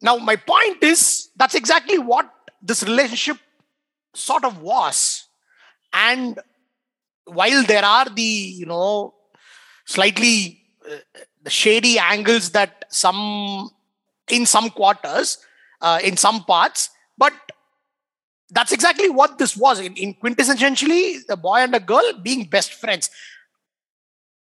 now 0.00 0.16
my 0.16 0.36
point 0.36 0.82
is 0.82 1.30
that's 1.36 1.54
exactly 1.54 1.98
what 1.98 2.30
this 2.62 2.82
relationship 2.82 3.38
sort 4.14 4.44
of 4.44 4.60
was. 4.60 5.26
And 5.92 6.38
while 7.24 7.62
there 7.64 7.84
are 7.84 8.08
the, 8.08 8.22
you 8.22 8.66
know, 8.66 9.14
slightly 9.86 10.62
uh, 10.88 10.96
the 11.42 11.50
shady 11.50 11.98
angles 11.98 12.50
that 12.50 12.84
some, 12.88 13.70
in 14.28 14.46
some 14.46 14.70
quarters, 14.70 15.38
uh, 15.80 15.98
in 16.02 16.16
some 16.16 16.44
parts, 16.44 16.90
but 17.18 17.32
that's 18.50 18.72
exactly 18.72 19.08
what 19.08 19.38
this 19.38 19.56
was 19.56 19.80
in, 19.80 19.94
in 19.96 20.14
quintessentially 20.14 21.26
the 21.26 21.36
boy 21.36 21.56
and 21.56 21.74
a 21.74 21.80
girl 21.80 22.12
being 22.22 22.44
best 22.44 22.74
friends 22.74 23.10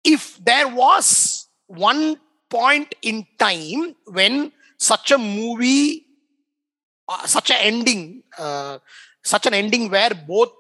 if 0.07 0.38
there 0.44 0.68
was 0.68 1.48
one 1.66 2.16
point 2.49 2.94
in 3.03 3.26
time 3.38 3.94
when 4.07 4.53
such 4.78 5.11
a 5.11 5.18
movie 5.18 6.07
uh, 7.09 7.26
such 7.26 7.51
an 7.51 7.59
ending, 7.61 8.22
uh, 8.38 8.78
such 9.22 9.47
an 9.47 9.55
ending 9.55 9.90
where 9.90 10.11
both 10.11 10.53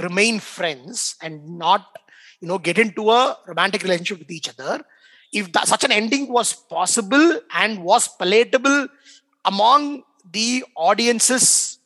remain 0.00 0.38
friends 0.38 1.16
and 1.22 1.58
not, 1.58 1.86
you 2.40 2.48
know, 2.48 2.58
get 2.58 2.78
into 2.78 3.10
a 3.10 3.36
romantic 3.46 3.82
relationship 3.82 4.18
with 4.18 4.30
each 4.30 4.48
other. 4.48 4.84
If 5.32 5.52
that, 5.52 5.66
such 5.68 5.84
an 5.84 5.92
ending 5.92 6.28
was 6.30 6.52
possible 6.52 7.40
and 7.54 7.82
was 7.82 8.08
palatable 8.08 8.88
among 9.44 10.02
the 10.30 10.64
audiences 10.76 11.78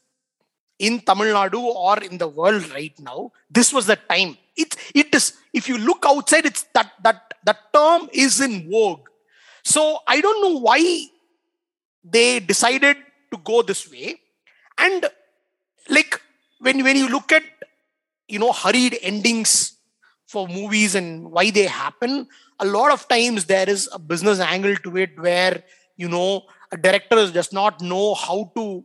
in 0.78 1.00
Tamil 1.00 1.34
Nadu 1.34 1.60
or 1.60 2.02
in 2.02 2.18
the 2.18 2.28
world 2.28 2.68
right 2.70 2.98
now, 2.98 3.32
this 3.50 3.72
was 3.72 3.86
the 3.86 3.96
time. 3.96 4.36
It, 4.56 4.74
it 4.94 5.14
is, 5.14 5.34
if 5.52 5.68
you 5.68 5.78
look 5.78 6.04
outside, 6.06 6.46
it's 6.46 6.64
that, 6.74 6.92
that, 7.02 7.34
that 7.44 7.72
term 7.72 8.08
is 8.12 8.40
in 8.40 8.70
vogue. 8.70 9.06
So 9.62 9.98
I 10.06 10.20
don't 10.20 10.42
know 10.42 10.58
why 10.60 11.06
they 12.04 12.40
decided 12.40 12.96
to 13.32 13.38
go 13.38 13.62
this 13.62 13.90
way. 13.90 14.20
and 14.78 15.04
like 15.94 16.20
when 16.66 16.82
when 16.84 16.96
you 16.96 17.08
look 17.14 17.32
at 17.38 17.42
you 18.28 18.38
know 18.42 18.52
hurried 18.52 18.96
endings 19.02 19.52
for 20.26 20.46
movies 20.48 20.94
and 21.00 21.30
why 21.34 21.50
they 21.56 21.66
happen 21.66 22.14
a 22.60 22.66
lot 22.76 22.92
of 22.94 23.06
times 23.08 23.46
there 23.46 23.68
is 23.68 23.88
a 23.92 23.98
business 23.98 24.40
angle 24.40 24.76
to 24.76 24.96
it 24.96 25.18
where 25.26 25.62
you 25.96 26.08
know 26.08 26.28
a 26.72 26.76
director 26.76 27.30
does 27.38 27.52
not 27.52 27.80
know 27.80 28.14
how 28.14 28.52
to 28.54 28.84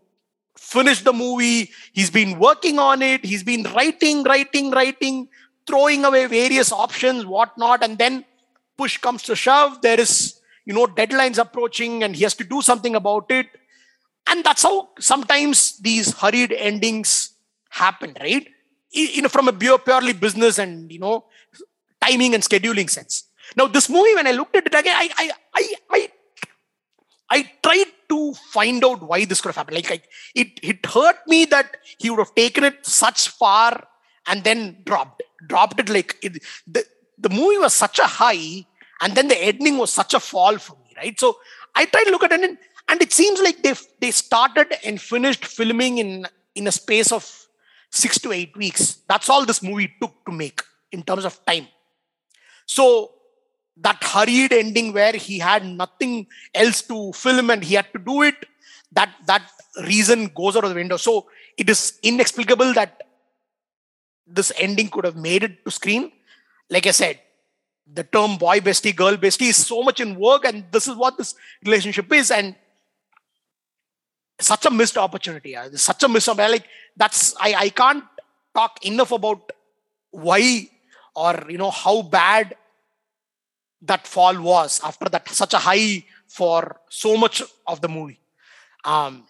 finish 0.57 1.01
the 1.01 1.13
movie. 1.13 1.69
He's 1.93 2.09
been 2.09 2.39
working 2.39 2.79
on 2.79 3.01
it. 3.01 3.25
He's 3.25 3.43
been 3.43 3.63
writing 3.63 4.23
writing 4.23 4.71
writing 4.71 5.27
throwing 5.67 6.05
away 6.05 6.25
various 6.27 6.71
options 6.71 7.25
whatnot. 7.25 7.83
And 7.83 7.97
then 7.97 8.25
push 8.77 8.97
comes 8.97 9.23
to 9.23 9.35
shove. 9.35 9.81
There 9.81 9.99
is 9.99 10.39
you 10.65 10.73
know 10.73 10.87
deadlines 10.87 11.37
approaching 11.37 12.03
and 12.03 12.15
he 12.15 12.23
has 12.23 12.33
to 12.35 12.43
do 12.43 12.61
something 12.61 12.95
about 12.95 13.25
it. 13.29 13.47
And 14.27 14.43
that's 14.43 14.63
how 14.63 14.89
sometimes 14.99 15.77
these 15.79 16.13
hurried 16.13 16.51
endings 16.51 17.33
happen 17.69 18.15
right? 18.19 18.47
You 18.91 19.21
know 19.21 19.29
from 19.29 19.47
a 19.47 19.53
purely 19.53 20.13
business 20.13 20.57
and 20.57 20.91
you 20.91 20.99
know 20.99 21.25
timing 22.01 22.33
and 22.33 22.43
scheduling 22.43 22.89
sense. 22.89 23.25
Now 23.55 23.67
this 23.67 23.89
movie 23.89 24.15
when 24.15 24.27
i 24.27 24.31
looked 24.31 24.55
at 24.55 24.65
it 24.65 24.73
again 24.73 24.95
i 24.97 25.09
i 25.17 25.31
i, 25.53 25.73
I 25.91 26.09
I 27.29 27.51
tried 27.63 27.91
to 28.09 28.33
find 28.51 28.83
out 28.83 29.01
why 29.01 29.25
this 29.25 29.41
could 29.41 29.49
have 29.49 29.55
happened. 29.55 29.77
Like, 29.77 29.91
I, 29.91 30.01
it, 30.35 30.59
it 30.61 30.85
hurt 30.85 31.17
me 31.27 31.45
that 31.45 31.77
he 31.97 32.09
would 32.09 32.19
have 32.19 32.35
taken 32.35 32.63
it 32.63 32.85
such 32.85 33.29
far 33.29 33.87
and 34.27 34.43
then 34.43 34.77
dropped 34.85 35.23
dropped 35.47 35.79
it. 35.79 35.89
Like 35.89 36.17
it, 36.21 36.43
the 36.67 36.85
the 37.17 37.29
movie 37.29 37.57
was 37.57 37.73
such 37.73 37.99
a 37.99 38.05
high 38.05 38.65
and 39.01 39.15
then 39.15 39.27
the 39.27 39.37
ending 39.37 39.77
was 39.77 39.91
such 39.91 40.13
a 40.13 40.19
fall 40.19 40.57
for 40.57 40.75
me 40.83 40.93
right? 40.97 41.19
So 41.19 41.37
i 41.75 41.85
tried 41.85 42.05
to 42.05 42.11
look 42.11 42.23
at 42.23 42.31
it 42.31 42.41
and, 42.41 42.57
and 42.87 43.01
it 43.01 43.11
seems 43.11 43.41
like 43.41 43.61
they 43.63 43.73
they 43.99 44.11
started 44.11 44.73
and 44.83 44.99
finished 44.99 45.45
filming 45.45 45.97
in 45.97 46.27
in 46.55 46.67
a 46.67 46.71
space 46.71 47.11
of 47.11 47.23
6 47.91 48.19
to 48.19 48.31
8 48.31 48.57
weeks. 48.57 48.97
That's 49.07 49.29
all 49.29 49.45
this 49.45 49.61
movie 49.63 49.93
took 50.01 50.13
to 50.25 50.31
make 50.31 50.61
in 50.91 51.01
terms 51.03 51.25
of 51.25 51.39
time. 51.45 51.67
So 52.65 53.11
that 53.77 54.03
hurried 54.03 54.53
ending 54.53 54.93
where 54.93 55.13
he 55.13 55.39
had 55.39 55.65
nothing 55.65 56.27
else 56.53 56.81
to 56.83 57.11
film 57.13 57.49
and 57.49 57.63
he 57.63 57.75
had 57.75 57.91
to 57.93 57.99
do 57.99 58.21
it 58.21 58.45
that 58.93 59.09
that 59.25 59.43
reason 59.83 60.27
goes 60.27 60.55
out 60.55 60.63
of 60.63 60.69
the 60.69 60.75
window. 60.75 60.97
So 60.97 61.27
it 61.57 61.69
is 61.69 61.99
inexplicable 62.01 62.73
that 62.73 63.01
this 64.25 64.51
ending 64.57 64.89
could 64.89 65.05
have 65.05 65.17
made 65.17 65.43
it 65.43 65.63
to 65.65 65.71
screen. 65.71 66.11
Like 66.69 66.87
I 66.87 66.91
said, 66.91 67.19
the 67.91 68.03
term 68.03 68.37
boy 68.37 68.59
bestie, 68.59 68.95
girl 68.95 69.15
bestie 69.15 69.49
is 69.49 69.65
so 69.65 69.83
much 69.83 69.99
in 69.99 70.15
work, 70.15 70.45
and 70.45 70.65
this 70.71 70.87
is 70.87 70.95
what 70.95 71.17
this 71.17 71.35
relationship 71.63 72.11
is. 72.13 72.31
And 72.31 72.55
such 74.39 74.65
a 74.65 74.71
missed 74.71 74.97
opportunity. 74.97 75.55
Such 75.75 76.03
a 76.03 76.09
missed 76.09 76.29
opportunity. 76.29 76.59
Like 76.59 76.69
that's 76.97 77.35
I, 77.39 77.53
I 77.53 77.69
can't 77.69 78.03
talk 78.53 78.83
enough 78.85 79.11
about 79.11 79.51
why 80.11 80.69
or 81.15 81.45
you 81.49 81.57
know 81.57 81.71
how 81.71 82.01
bad 82.01 82.55
that 83.83 84.07
fall 84.07 84.41
was 84.41 84.81
after 84.83 85.07
that 85.09 85.29
such 85.29 85.53
a 85.53 85.57
high 85.57 86.03
for 86.27 86.79
so 86.89 87.15
much 87.15 87.41
of 87.67 87.81
the 87.81 87.87
movie. 87.87 88.19
Um, 88.83 89.25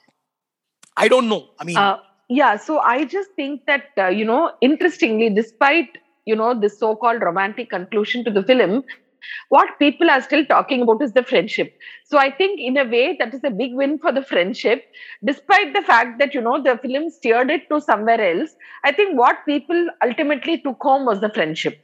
I 0.97 1.07
don't 1.07 1.27
know. 1.27 1.49
I 1.59 1.63
mean, 1.65 1.77
uh, 1.77 1.99
yeah 2.27 2.55
so 2.55 2.79
i 2.79 3.05
just 3.05 3.29
think 3.35 3.65
that 3.65 3.89
uh, 3.97 4.07
you 4.07 4.25
know 4.25 4.51
interestingly 4.61 5.29
despite 5.29 5.97
you 6.25 6.35
know 6.35 6.59
this 6.59 6.79
so-called 6.79 7.21
romantic 7.21 7.69
conclusion 7.69 8.23
to 8.23 8.31
the 8.31 8.43
film 8.43 8.83
what 9.49 9.79
people 9.79 10.09
are 10.09 10.21
still 10.21 10.45
talking 10.45 10.81
about 10.83 11.01
is 11.01 11.13
the 11.13 11.23
friendship. 11.23 11.77
So 12.03 12.17
i 12.17 12.29
think 12.31 12.59
in 12.59 12.77
a 12.77 12.85
way 12.85 13.15
that 13.19 13.33
is 13.33 13.43
a 13.43 13.49
big 13.49 13.73
win 13.73 13.97
for 13.99 14.11
the 14.11 14.21
friendship. 14.21 14.83
Despite 15.23 15.73
the 15.73 15.81
fact 15.81 16.19
that 16.19 16.33
you 16.33 16.41
know 16.41 16.61
the 16.61 16.77
film 16.83 17.09
steered 17.09 17.49
it 17.49 17.67
to 17.69 17.81
somewhere 17.81 18.21
else 18.21 18.55
i 18.83 18.91
think 18.91 19.17
what 19.17 19.45
people 19.45 19.87
ultimately 20.03 20.59
took 20.59 20.81
home 20.81 21.05
was 21.05 21.21
the 21.21 21.29
friendship. 21.29 21.81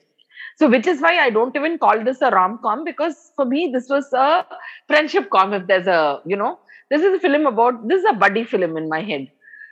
So 0.57 0.69
which 0.69 0.87
is 0.87 1.01
why 1.01 1.17
i 1.19 1.29
don't 1.29 1.55
even 1.55 1.77
call 1.77 2.03
this 2.03 2.21
a 2.21 2.29
rom-com 2.29 2.83
because 2.83 3.31
for 3.35 3.45
me 3.45 3.71
this 3.73 3.89
was 3.89 4.11
a 4.13 4.45
friendship 4.87 5.29
com 5.31 5.53
if 5.53 5.67
there's 5.67 5.87
a 5.87 6.21
you 6.25 6.35
know 6.35 6.59
this 6.91 7.01
is 7.01 7.15
a 7.15 7.19
film 7.19 7.45
about 7.45 7.87
this 7.87 7.99
is 8.03 8.09
a 8.09 8.13
buddy 8.13 8.43
film 8.43 8.77
in 8.77 8.89
my 8.89 9.01
head 9.01 9.27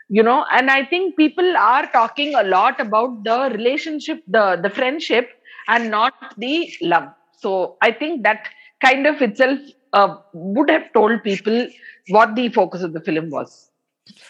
you 0.09 0.23
know 0.23 0.45
and 0.51 0.71
i 0.71 0.83
think 0.83 1.15
people 1.15 1.57
are 1.57 1.85
talking 1.91 2.35
a 2.35 2.43
lot 2.43 2.79
about 2.79 3.23
the 3.23 3.37
relationship 3.53 4.21
the 4.27 4.45
the 4.63 4.69
friendship 4.69 5.29
and 5.67 5.91
not 5.91 6.13
the 6.37 6.73
love. 6.81 7.09
So 7.37 7.77
i 7.81 7.91
think 7.91 8.23
that 8.23 8.47
kind 8.81 9.05
of 9.05 9.21
itself 9.21 9.59
uh, 9.93 10.15
would 10.33 10.69
have 10.69 10.91
told 10.93 11.23
people 11.23 11.67
what 12.07 12.35
the 12.35 12.49
focus 12.49 12.81
of 12.81 12.93
the 12.93 13.01
film 13.01 13.29
was. 13.29 13.69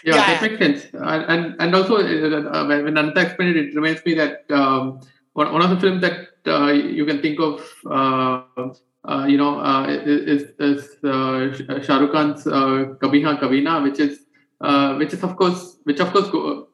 Yeah, 0.03 0.15
yeah. 0.15 0.27
that 0.27 0.41
makes 0.41 0.59
sense. 0.59 0.87
And 0.93 1.55
and 1.59 1.75
also 1.75 1.95
uh, 1.95 2.41
uh 2.57 2.65
when 2.67 2.95
Anantha 2.95 3.23
explained 3.25 3.55
it 3.55 3.69
it 3.69 3.75
reminds 3.75 4.05
me 4.05 4.13
that 4.15 4.43
um, 4.51 4.99
one, 5.33 5.53
one 5.53 5.61
of 5.61 5.69
the 5.69 5.79
films 5.79 6.01
that 6.01 6.27
uh, 6.45 6.71
you 6.71 7.05
can 7.05 7.21
think 7.21 7.39
of 7.39 7.61
uh, 7.89 8.69
uh, 9.07 9.25
you 9.25 9.37
know, 9.37 9.59
uh, 9.59 9.87
is, 9.87 10.43
is 10.59 10.97
uh, 11.03 11.81
Shah 11.81 11.99
Rukh 11.99 12.11
Khan's 12.11 12.45
uh, 12.45 12.95
Kabhi 13.01 13.23
Haan 13.23 13.37
Kabhi 13.37 13.63
Na, 13.63 13.81
which 13.81 13.99
is 13.99 14.25
uh, 14.61 14.95
which 14.95 15.13
is 15.13 15.23
of 15.23 15.35
course 15.35 15.77
which 15.83 15.99
of 15.99 16.11
course 16.11 16.29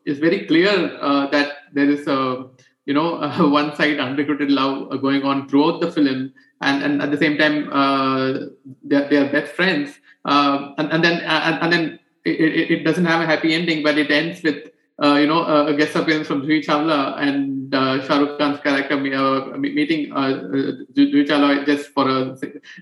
is 0.06 0.20
very 0.20 0.46
clear 0.46 0.98
uh, 1.02 1.28
that 1.28 1.58
there 1.74 1.90
is 1.90 2.08
a 2.08 2.46
you 2.86 2.94
know 2.94 3.22
a 3.22 3.48
one 3.48 3.76
side 3.76 4.00
unrecruited 4.00 4.52
love 4.52 4.90
going 5.02 5.24
on 5.24 5.48
throughout 5.48 5.82
the 5.82 5.92
film. 5.92 6.34
And 6.62 6.84
and 6.84 7.02
at 7.02 7.12
the 7.12 7.18
same 7.18 7.38
time 7.38 7.70
uh, 7.72 8.48
they, 8.84 9.08
they 9.10 9.18
are 9.18 9.32
best 9.32 9.52
friends. 9.54 10.00
Uh, 10.24 10.74
and, 10.78 10.92
and 10.92 11.04
then 11.04 11.22
and, 11.22 11.62
and 11.62 11.74
then 11.74 12.00
it, 12.24 12.72
it, 12.72 12.84
doesn't 12.84 13.06
have 13.06 13.22
a 13.22 13.28
happy 13.28 13.54
ending 13.54 13.84
but 13.84 14.00
it 14.00 14.10
ends 14.10 14.42
with 14.42 14.72
uh, 15.04 15.16
you 15.16 15.28
know, 15.28 15.44
a 15.44 15.74
guest 15.76 15.96
appearance 15.96 16.28
from 16.28 16.42
Juhi 16.42 16.64
Chawla 16.66 17.18
and 17.18 17.55
uh, 17.74 18.02
Shah 18.06 18.20
Rukh 18.20 18.38
Khan's 18.38 18.60
character 18.60 18.96
uh, 18.96 19.58
meeting 19.58 20.12
uh, 20.12 20.18
uh 20.18 21.66
just 21.66 21.90
for 21.90 22.08
a 22.10 22.38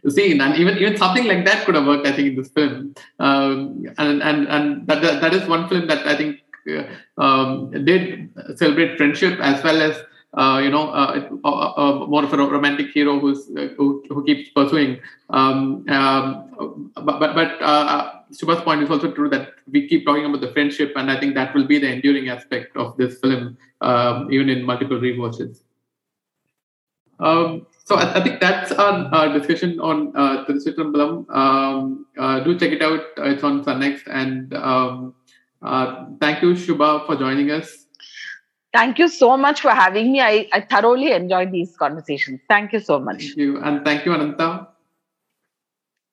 scene, 0.10 0.42
and 0.42 0.56
even 0.58 0.78
even 0.78 0.98
something 0.98 1.26
like 1.26 1.46
that 1.46 1.66
could 1.66 1.76
have 1.76 1.86
worked, 1.86 2.08
I 2.08 2.12
think, 2.12 2.30
in 2.30 2.36
this 2.36 2.50
film. 2.50 2.96
Um, 3.20 3.86
and 3.98 4.22
and 4.22 4.48
and 4.48 4.88
that, 4.88 5.02
that, 5.02 5.22
that 5.22 5.34
is 5.34 5.48
one 5.48 5.70
film 5.70 5.88
that 5.88 6.06
I 6.08 6.16
think 6.16 6.42
uh, 6.70 7.22
um, 7.22 7.72
did 7.86 8.30
celebrate 8.56 8.98
friendship 8.98 9.40
as 9.40 9.64
well 9.64 9.82
as. 9.82 9.98
Uh, 10.36 10.60
you 10.64 10.72
know, 10.72 10.90
uh, 10.90 11.30
uh, 11.46 12.08
more 12.08 12.24
of 12.24 12.34
a 12.34 12.38
romantic 12.38 12.90
hero 12.90 13.20
who's 13.20 13.50
who, 13.78 14.04
who 14.10 14.24
keeps 14.26 14.50
pursuing. 14.50 15.00
Um, 15.30 15.88
um, 15.88 16.92
but 16.96 17.20
but 17.20 17.60
Subha's 18.34 18.62
point 18.64 18.82
is 18.82 18.90
also 18.90 19.12
true 19.12 19.30
that 19.30 19.54
we 19.72 19.88
keep 19.88 20.06
talking 20.06 20.26
about 20.26 20.42
the 20.42 20.52
friendship, 20.52 20.94
and 20.96 21.12
I 21.12 21.20
think 21.20 21.36
that 21.36 21.54
will 21.54 21.68
be 21.68 21.80
the 21.80 21.92
enduring 21.92 22.30
aspect 22.30 22.76
of 22.76 22.98
this 22.98 23.20
film, 23.20 23.58
um, 23.82 24.32
even 24.32 24.50
in 24.50 24.64
multiple 24.64 24.98
rewatches. 24.98 25.62
Um, 27.20 27.68
so 27.86 27.96
I, 27.96 28.16
I, 28.16 28.24
think 28.24 28.40
that's 28.40 28.72
our, 28.72 29.14
our 29.14 29.38
discussion 29.38 29.80
on 29.80 30.16
uh. 30.16 30.46
Um, 31.30 32.06
uh, 32.18 32.40
do 32.40 32.58
check 32.58 32.72
it 32.72 32.82
out. 32.82 33.02
It's 33.18 33.44
on 33.44 33.64
Sun 33.64 33.82
NXT. 33.82 34.04
And 34.08 34.54
um, 34.56 35.14
uh, 35.62 36.06
thank 36.20 36.42
you, 36.42 36.54
Shubha, 36.54 37.06
for 37.06 37.16
joining 37.16 37.52
us. 37.52 37.86
Thank 38.74 38.98
you 38.98 39.08
so 39.08 39.38
much 39.38 39.62
for 39.62 39.70
having 39.70 40.12
me. 40.12 40.22
I, 40.22 40.48
I 40.52 40.62
thoroughly 40.62 41.12
enjoyed 41.12 41.52
these 41.52 41.78
conversations. 41.78 42.42
Thank 42.50 42.74
you 42.74 42.80
so 42.80 43.00
much. 43.00 43.20
Thank 43.20 43.38
you. 43.38 43.62
And 43.62 43.86
thank 43.86 44.06
you, 44.06 44.12
Anantha. 44.12 44.68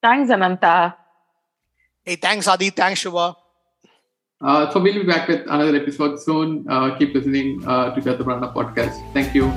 Thanks, 0.03 0.29
Anantha. 0.29 0.95
Hey, 2.03 2.15
thanks, 2.15 2.47
Adi. 2.47 2.71
Thanks, 2.71 2.99
Shiva. 3.01 3.35
Uh, 4.41 4.71
so 4.71 4.79
we'll 4.79 4.93
be 4.93 5.03
back 5.03 5.27
with 5.27 5.41
another 5.41 5.75
episode 5.75 6.19
soon. 6.19 6.65
Uh, 6.67 6.95
keep 6.97 7.13
listening 7.13 7.63
uh, 7.67 7.93
to 7.93 8.01
the 8.01 8.23
Prana 8.23 8.51
podcast. 8.51 8.97
Thank 9.13 9.35
you. 9.35 9.51